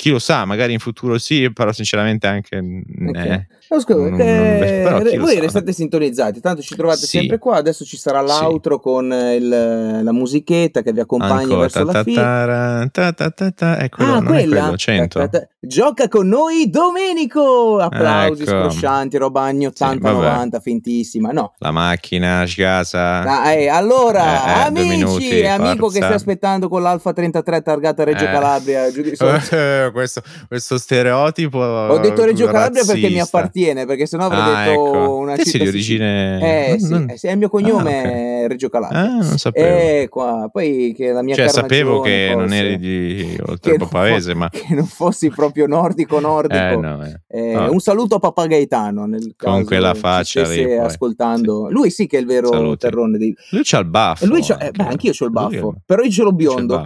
chi 0.05 0.11
lo 0.11 0.19
sa, 0.19 0.45
magari 0.45 0.71
in 0.71 0.77
futuro 0.77 1.17
sì, 1.17 1.51
però 1.51 1.71
sinceramente 1.71 2.27
anche... 2.27 2.57
Okay. 2.57 3.27
Eh, 3.27 3.47
no, 3.71 3.79
scusa, 3.79 3.97
non, 3.97 4.21
eh, 4.21 4.83
non, 4.87 5.01
non, 5.01 5.17
voi 5.17 5.39
restate 5.39 5.73
sintonizzati, 5.73 6.39
tanto 6.41 6.61
ci 6.61 6.75
trovate 6.75 6.99
sì. 6.99 7.17
sempre 7.17 7.39
qua, 7.39 7.55
adesso 7.55 7.83
ci 7.83 7.97
sarà 7.97 8.21
l'outro 8.21 8.75
sì. 8.75 8.81
con 8.81 9.05
il, 9.05 9.47
la 9.49 10.11
musichetta 10.11 10.83
che 10.83 10.93
vi 10.93 10.99
accompagna 10.99 11.41
Ancora, 11.41 11.61
verso 11.61 11.85
ta, 11.85 11.91
la 11.91 12.03
fine. 12.03 12.89
Ta, 12.91 13.13
ta, 13.13 13.31
ta, 13.31 13.49
ta, 13.49 13.79
Eccolo, 13.79 14.07
ah, 14.07 14.13
non 14.19 14.25
quella? 14.25 14.55
è 14.57 14.59
quello, 14.59 14.77
100. 14.77 15.29
Gioca 15.67 16.07
con 16.07 16.27
noi 16.27 16.69
Domenico! 16.69 17.79
Applausi 17.79 18.43
ecco. 18.43 18.51
scroscianti, 18.51 19.17
roba 19.17 19.41
anni 19.41 19.65
80-90, 19.67 20.49
sì, 20.55 20.59
fintissima, 20.61 21.31
no. 21.31 21.53
La 21.57 21.71
macchina, 21.71 22.43
casa. 22.55 23.21
Dai, 23.21 23.67
allora, 23.67 24.45
eh, 24.45 24.49
eh, 24.49 24.65
amici, 24.67 24.87
minuti, 24.87 25.45
amico 25.45 25.77
forza. 25.85 25.99
che 25.99 26.03
stai 26.05 26.15
aspettando 26.15 26.67
con 26.69 26.81
l'Alfa 26.81 27.13
33 27.13 27.61
targata 27.61 28.03
Reggio 28.03 28.25
Eh. 28.25 28.31
Calabria, 28.31 28.89
sotto. 28.91 29.91
questo, 29.93 30.21
questo 30.47 30.77
stereotipo. 30.77 31.57
Ho 31.59 31.97
detto 31.99 32.23
Reggio 32.25 32.45
Calabria 32.45 32.81
razzista. 32.81 32.93
perché 32.93 33.09
mi 33.09 33.19
appartiene, 33.21 33.85
perché 33.85 34.05
sennò 34.05 34.25
avrei 34.25 34.39
Ah, 34.41 34.65
detto 34.65 34.71
ecco. 34.71 35.15
una 35.17 35.35
Te 35.35 35.43
città 35.45 35.63
di 35.63 35.69
origine. 35.69 36.39
Eh 36.41 36.77
Non- 36.81 37.09
eh, 37.09 37.17
sì, 37.17 37.27
il 37.27 37.37
mio 37.37 37.49
cognome 37.49 37.97
Ah, 37.97 37.99
ok. 38.01 38.05
è 38.43 38.47
Reggio 38.47 38.69
Calabria. 38.69 38.99
Ah, 39.01 39.07
non 39.07 39.37
sapevo. 39.37 39.67
Eh, 39.67 40.07
qua. 40.09 40.49
Poi 40.51 40.93
che 40.95 41.11
la 41.11 41.21
mia 41.23 41.35
cioè, 41.35 41.47
sapevo 41.47 42.01
che 42.01 42.33
non 42.35 42.51
eri 42.53 42.77
di 42.77 43.37
oltre 43.47 43.57
che 43.61 43.71
il 43.71 43.77
non 43.79 43.87
fo- 43.87 43.97
ma. 44.35 44.49
che 44.49 44.65
non 44.73 44.85
fossi 44.85 45.29
proprio 45.29 45.54
nordico 45.65 46.19
nordico. 46.19 46.53
Eh, 46.61 46.75
no, 46.75 47.03
eh. 47.05 47.21
Eh, 47.27 47.53
Ah. 47.55 47.69
Un 47.71 47.79
saluto 47.79 48.15
a 48.15 48.19
Papa 48.19 48.45
Gaetano 48.47 49.05
nel 49.05 49.33
Con 49.37 49.53
caso 49.53 49.63
quella 49.65 49.93
ci 49.93 49.99
faccia 49.99 50.47
lì, 50.49 50.75
ascoltando. 50.77 51.69
Lui 51.71 51.89
sì 51.89 52.05
che 52.07 52.17
è 52.17 52.19
il 52.19 52.25
vero 52.25 52.49
Saluti. 52.51 52.77
terrone 52.77 53.17
dei... 53.17 53.33
Lui 53.51 53.61
c'ha 53.63 53.79
il 53.79 53.85
baffo. 53.87 54.25
Lui 54.25 54.41
c'ha- 54.41 54.57
eh, 54.57 54.71
beh, 54.71 54.83
anch'io 54.83 55.11
c'ho 55.11 55.25
il 55.25 55.31
baffo, 55.31 55.73
è- 55.75 55.79
però 55.85 56.01
io 56.03 56.11
ce 56.11 56.23
l'ho 56.23 56.33
biondo. 56.33 56.83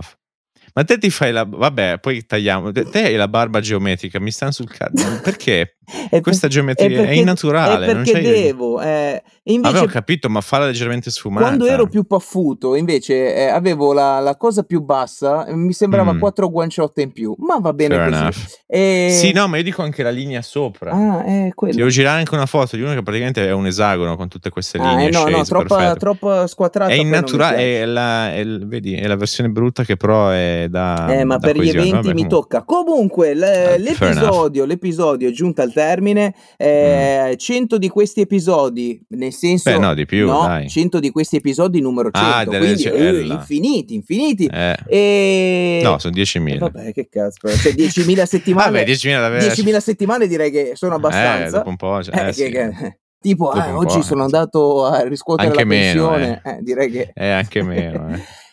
Ma 0.75 0.83
te 0.83 0.99
ti 0.99 1.09
fai 1.09 1.31
la. 1.31 1.45
Vabbè, 1.49 1.97
poi 1.99 2.23
tagliamo. 2.25 2.71
Te 2.71 2.83
te 2.85 3.03
hai 3.05 3.15
la 3.15 3.27
barba 3.27 3.59
geometrica, 3.59 4.19
mi 4.19 4.29
stanno 4.29 4.51
sul 4.51 4.69
cazzo. 4.69 5.03
Perché? 5.23 5.77
È 6.09 6.21
Questa 6.21 6.47
per- 6.47 6.55
geometria 6.55 6.87
è, 6.87 6.93
perché- 6.93 7.13
innaturale. 7.15 7.85
È 7.87 7.93
non 7.93 8.03
perché 8.03 8.21
devo. 8.21 8.81
eh, 8.81 9.21
invece 9.43 9.69
Avevo 9.75 9.91
capito, 9.91 10.29
ma 10.29 10.41
falla 10.41 10.65
leggermente 10.65 11.09
sfumata. 11.11 11.45
Quando 11.45 11.65
ero 11.65 11.87
più 11.87 12.03
paffuto, 12.03 12.75
invece, 12.75 13.35
eh, 13.35 13.47
avevo 13.47 13.93
la, 13.93 14.19
la 14.19 14.35
cosa 14.37 14.63
più 14.63 14.81
bassa, 14.81 15.45
eh, 15.45 15.55
mi 15.55 15.73
sembrava 15.73 16.13
Mm. 16.13 16.19
quattro 16.19 16.49
guanciotte 16.49 17.01
in 17.01 17.11
più, 17.11 17.35
ma 17.39 17.57
va 17.59 17.73
bene 17.73 17.95
Fair 17.95 18.25
così. 18.27 18.45
E- 18.67 19.09
Sì, 19.11 19.31
no, 19.31 19.47
ma 19.47 19.57
io 19.57 19.63
dico 19.63 19.81
anche 19.81 20.03
la 20.03 20.09
linea 20.11 20.41
sopra. 20.41 20.91
Ah, 20.91 21.23
è 21.23 21.49
quello. 21.55 21.75
devo 21.75 21.89
girare 21.89 22.19
anche 22.19 22.33
una 22.35 22.45
foto 22.45 22.75
di 22.75 22.81
uno 22.83 22.93
che 22.93 23.01
praticamente 23.03 23.47
è 23.47 23.51
un 23.51 23.65
esagono 23.67 24.15
con 24.15 24.27
tutte 24.27 24.49
queste 24.49 24.77
Ah, 24.77 24.89
linee 24.89 25.07
eh, 25.07 25.11
no, 25.11 25.23
no, 25.23 25.29
shades, 25.29 25.47
troppa, 25.47 25.75
perfetto. 25.75 25.97
troppa 25.99 26.47
squatrata. 26.47 26.91
È 26.91 26.95
innaturale, 26.95 27.81
è 27.81 27.85
la, 27.85 28.33
è 28.33 28.45
vedi, 28.45 28.93
è 28.95 29.07
la 29.07 29.15
versione 29.15 29.49
brutta 29.49 29.83
che 29.83 29.97
però 29.97 30.29
è 30.29 30.67
da. 30.69 31.07
Eh, 31.13 31.23
ma 31.23 31.37
da 31.37 31.47
per 31.47 31.55
gli 31.55 31.59
coesione. 31.59 31.87
eventi 31.87 32.07
Vabbè, 32.07 32.21
mi 32.21 32.27
tocca. 32.27 32.63
Comunque, 32.63 33.35
fair 33.35 33.79
l'episodio, 33.79 34.65
l'episodio 34.65 35.27
è 35.29 35.31
giunto 35.31 35.61
al 35.61 35.71
termine. 35.79 36.33
Eh, 36.57 37.35
100 37.37 37.77
di 37.77 37.87
questi 37.89 38.21
episodi, 38.21 38.99
nel 39.09 39.31
senso, 39.33 39.69
Mm. 39.69 39.73
Beh, 39.73 39.79
no, 39.79 39.93
di 39.93 40.05
più, 40.05 40.25
no, 40.25 40.41
dai. 40.45 40.67
100 40.69 40.99
di 40.99 41.09
questi 41.09 41.37
episodi 41.37 41.79
numero 41.81 42.09
100, 42.11 42.51
Ah, 42.51 42.57
quindi 42.57 42.77
ce- 42.77 42.91
eh, 42.91 43.05
eh, 43.19 43.21
infiniti, 43.25 43.93
infiniti. 43.93 44.45
Eh, 44.51 44.75
E... 44.87 45.79
No, 45.83 45.97
sono 45.99 46.13
Eh, 46.15 46.17
10.000. 46.21 46.59
vabbè, 46.59 46.91
che 46.93 47.07
cazzo, 47.09 47.47
cioè 47.55 47.71
10.000 47.75 48.23
settimane. 48.25 48.71
Vabbè, 48.71 48.83
10.000 48.83 49.19
davvero. 49.19 49.45
10.000 49.53 49.77
settimane 49.79 50.27
direi 50.27 50.51
che 50.51 50.71
sono 50.75 50.93
Eh, 50.93 50.97
abbastanza. 50.97 51.57
dopo 51.57 51.69
un 51.69 51.75
po'. 51.77 52.03
cioè, 52.03 52.15
Eh, 52.15 52.21
eh, 52.21 52.25
che- 52.25 52.31
sì. 52.33 52.49
che- 52.51 52.99
tipo, 53.21 53.49
ah, 53.49 53.75
oggi 53.77 54.01
sono 54.01 54.21
eh. 54.21 54.25
andato 54.25 54.85
a 54.85 55.01
riscuotere 55.07 55.47
Anche 55.49 55.59
la 55.63 55.65
meno, 55.65 56.09
pensione. 56.09 56.41
Eh, 56.43 56.57
direi 56.61 56.89
che. 56.91 57.11
È 57.13 57.27
anche 57.27 57.61
meno. 57.63 58.09
eh. 58.13 58.19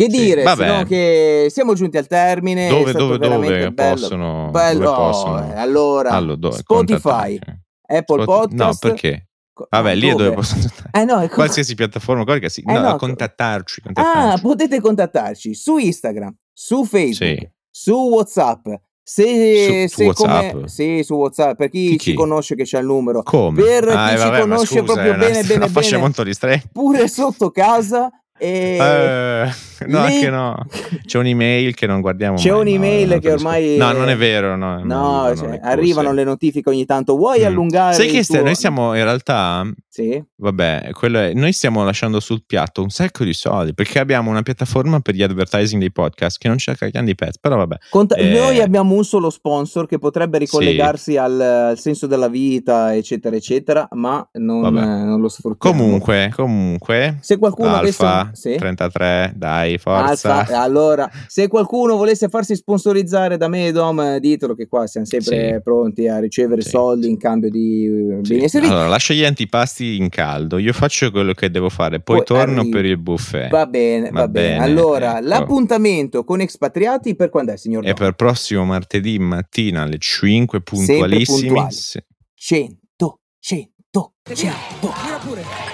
Che 0.00 0.10
Sì, 0.10 0.16
dire, 0.16 0.42
vabbè. 0.44 0.66
se 0.66 0.76
no 0.76 0.84
che 0.84 1.46
siamo 1.50 1.74
giunti 1.74 1.98
al 1.98 2.06
termine. 2.06 2.68
Dove, 2.68 2.92
dove, 2.92 3.18
dove 3.18 3.70
bello. 3.70 3.96
possono. 4.00 4.48
Bello, 4.50 4.84
dove 4.84 4.96
oh, 4.96 4.96
possono 5.10 5.52
eh, 5.52 5.58
allora, 5.58 6.10
Allora, 6.10 6.36
dove- 6.36 6.56
Spotify, 6.56 7.38
contattarci? 7.38 7.60
Apple 7.86 8.22
Spot- 8.22 8.38
Podcast. 8.48 8.82
No, 8.84 8.90
perché? 8.90 9.28
Vabbè, 9.68 9.94
lì 9.94 10.06
è 10.08 10.10
dove 10.12 10.22
dove? 10.24 10.34
possono. 10.36 10.62
Eh 10.90 11.04
no, 11.04 11.20
è 11.20 11.28
co- 11.28 11.34
Qualsiasi 11.34 11.74
piattaforma, 11.74 12.24
qualche 12.24 12.48
sì. 12.48 12.62
Eh 12.66 12.72
no, 12.72 12.80
no, 12.80 12.90
co- 12.92 12.96
contattarci. 12.96 13.80
Ah, 13.80 13.92
contattarci. 13.92 14.40
potete 14.42 14.80
contattarci 14.80 15.54
su 15.54 15.76
Instagram, 15.76 16.34
su 16.50 16.84
Facebook, 16.86 17.38
Sì. 17.38 17.50
su 17.70 17.92
WhatsApp. 18.08 18.68
Se, 19.02 19.86
Su- 19.88 19.96
se 20.04 20.12
come- 20.14 20.32
WhatsApp? 20.32 20.64
sì, 20.66 21.02
su 21.02 21.14
WhatsApp, 21.16 21.56
per 21.58 21.68
chi, 21.68 21.90
Chi- 21.90 21.98
ci 21.98 22.14
conosce 22.14 22.54
che 22.54 22.62
c'ha 22.64 22.78
il 22.78 22.86
numero. 22.86 23.22
Come? 23.22 23.60
Per 23.60 23.88
Ah, 23.88 24.06
chi 24.08 24.14
eh, 24.14 24.16
ci 24.18 24.22
vabbè, 24.24 24.38
ma 24.38 24.40
conosce 24.54 24.66
scusa, 24.78 24.82
proprio 24.84 25.12
una- 25.14 25.26
bene, 25.26 25.42
bene, 25.42 25.68
fascia 25.68 25.90
bene, 25.90 26.02
molto 26.02 26.22
ristretta. 26.22 26.68
pure 26.72 27.08
sotto 27.08 27.50
casa. 27.50 28.08
E 28.42 28.78
Eh, 28.80 29.86
no, 29.86 30.06
lì- 30.06 30.14
anche 30.14 30.30
no. 30.30 30.66
C'è 31.04 31.18
un'email 31.18 31.74
che 31.74 31.86
non 31.86 32.00
guardiamo 32.00 32.36
C'è 32.36 32.50
mai, 32.50 32.60
un'email 32.60 33.04
no, 33.06 33.10
non 33.12 33.20
che 33.20 33.32
ormai- 33.32 33.76
No, 33.76 33.92
non 33.92 34.08
è 34.08 34.16
vero, 34.16 34.56
no. 34.56 34.76
non 34.78 34.86
No, 34.86 35.22
arrivano 35.22 35.36
cioè, 35.36 35.48
le 35.50 35.58
cose. 35.60 35.72
arrivano 35.72 36.12
le 36.12 36.24
notifiche 36.24 36.68
ogni 36.70 36.84
tanto. 36.86 37.16
Vuoi 37.16 37.40
Mm. 37.42 37.44
allungare 37.44 37.94
Sai 37.94 38.08
che 38.08 38.24
tuo- 38.24 38.42
noi 38.42 38.54
stiamo 38.54 38.94
in 38.96 39.04
realtà 39.04 39.64
Sì. 39.92 40.22
Vabbè, 40.36 40.90
quello 40.92 41.18
è, 41.18 41.32
noi 41.34 41.52
stiamo 41.52 41.84
lasciando 41.84 42.20
sul 42.20 42.44
piatto 42.46 42.80
un 42.82 42.88
sacco 42.90 43.24
di 43.24 43.34
soldi 43.34 43.74
perché 43.74 43.98
abbiamo 43.98 44.30
una 44.30 44.40
piattaforma 44.42 45.00
per 45.00 45.14
gli 45.14 45.22
advertising 45.22 45.80
dei 45.80 45.92
podcast 45.92 46.38
che 46.38 46.48
non 46.48 46.56
c'è 46.56 46.74
cagando 46.76 47.08
di 47.10 47.14
pezzi, 47.16 47.38
però 47.40 47.56
vabbè. 47.56 47.76
Conta- 47.90 48.14
Eh, 48.14 48.30
Noi 48.32 48.60
abbiamo 48.60 48.94
un 48.94 49.04
solo 49.04 49.28
sponsor 49.30 49.86
che 49.86 49.98
potrebbe 49.98 50.38
ricollegarsi 50.38 51.16
al, 51.18 51.38
al 51.40 51.78
senso 51.78 52.06
della 52.06 52.28
vita, 52.28 52.94
eccetera, 52.94 53.36
eccetera, 53.36 53.86
ma 53.92 54.26
non, 54.34 54.64
eh, 54.78 55.04
non 55.04 55.20
lo 55.20 55.28
sfruttiamo. 55.28 55.76
Comunque, 55.76 56.32
comunque, 56.34 57.18
se 57.20 57.36
qualcuno 57.36 57.74
avesse 57.74 58.02
Alfa 58.04 58.22
un- 58.28 58.29
sì? 58.32 58.56
33, 58.56 59.32
dai, 59.36 59.78
forza. 59.78 60.38
Alfa, 60.40 60.60
allora, 60.62 61.10
se 61.26 61.48
qualcuno 61.48 61.96
volesse 61.96 62.28
farsi 62.28 62.54
sponsorizzare 62.56 63.36
da 63.36 63.48
me, 63.48 63.70
Dom, 63.72 64.16
ditelo 64.18 64.54
che 64.54 64.66
qua 64.68 64.86
siamo 64.86 65.06
sempre 65.06 65.54
Sì. 65.54 65.60
pronti 65.62 66.08
a 66.08 66.18
ricevere 66.18 66.62
Sì. 66.62 66.68
soldi 66.70 67.08
in 67.08 67.16
cambio 67.18 67.50
di 67.50 67.84
eh, 67.86 68.18
Sì. 68.24 68.32
beni 68.34 68.44
e 68.44 68.48
servizi. 68.48 68.72
Allora, 68.72 68.88
lascia 68.88 69.14
gli 69.14 69.24
antipasti 69.24 69.96
in 69.96 70.08
caldo, 70.08 70.58
io 70.58 70.72
faccio 70.72 71.10
quello 71.10 71.32
che 71.32 71.50
devo 71.50 71.68
fare, 71.68 72.00
poi, 72.00 72.16
Poi 72.18 72.24
torno 72.26 72.60
arrivi. 72.60 72.68
per 72.70 72.84
il 72.84 72.98
buffet. 72.98 73.48
Va 73.50 73.66
bene, 73.66 74.10
va, 74.10 74.20
Va 74.20 74.28
bene. 74.28 74.48
bene, 74.58 74.64
Allora, 74.64 75.18
ecco. 75.18 75.26
l'appuntamento 75.28 76.24
con 76.24 76.40
Expatriati 76.40 77.14
per 77.16 77.28
quando 77.30 77.52
è, 77.52 77.56
signor 77.56 77.84
E 77.84 77.88
Dom? 77.88 77.96
per 77.96 78.12
prossimo 78.14 78.64
martedì 78.64 79.18
mattina 79.18 79.82
alle 79.82 79.98
5 79.98 80.60
Sempre 80.64 80.84
puntualissimi. 80.96 81.46
puntuali. 81.48 81.72
Sì. 81.74 82.00
100, 82.34 83.20
100, 83.38 84.12
100. 84.22 84.92
Tira 85.02 85.18
pure. 85.24 85.69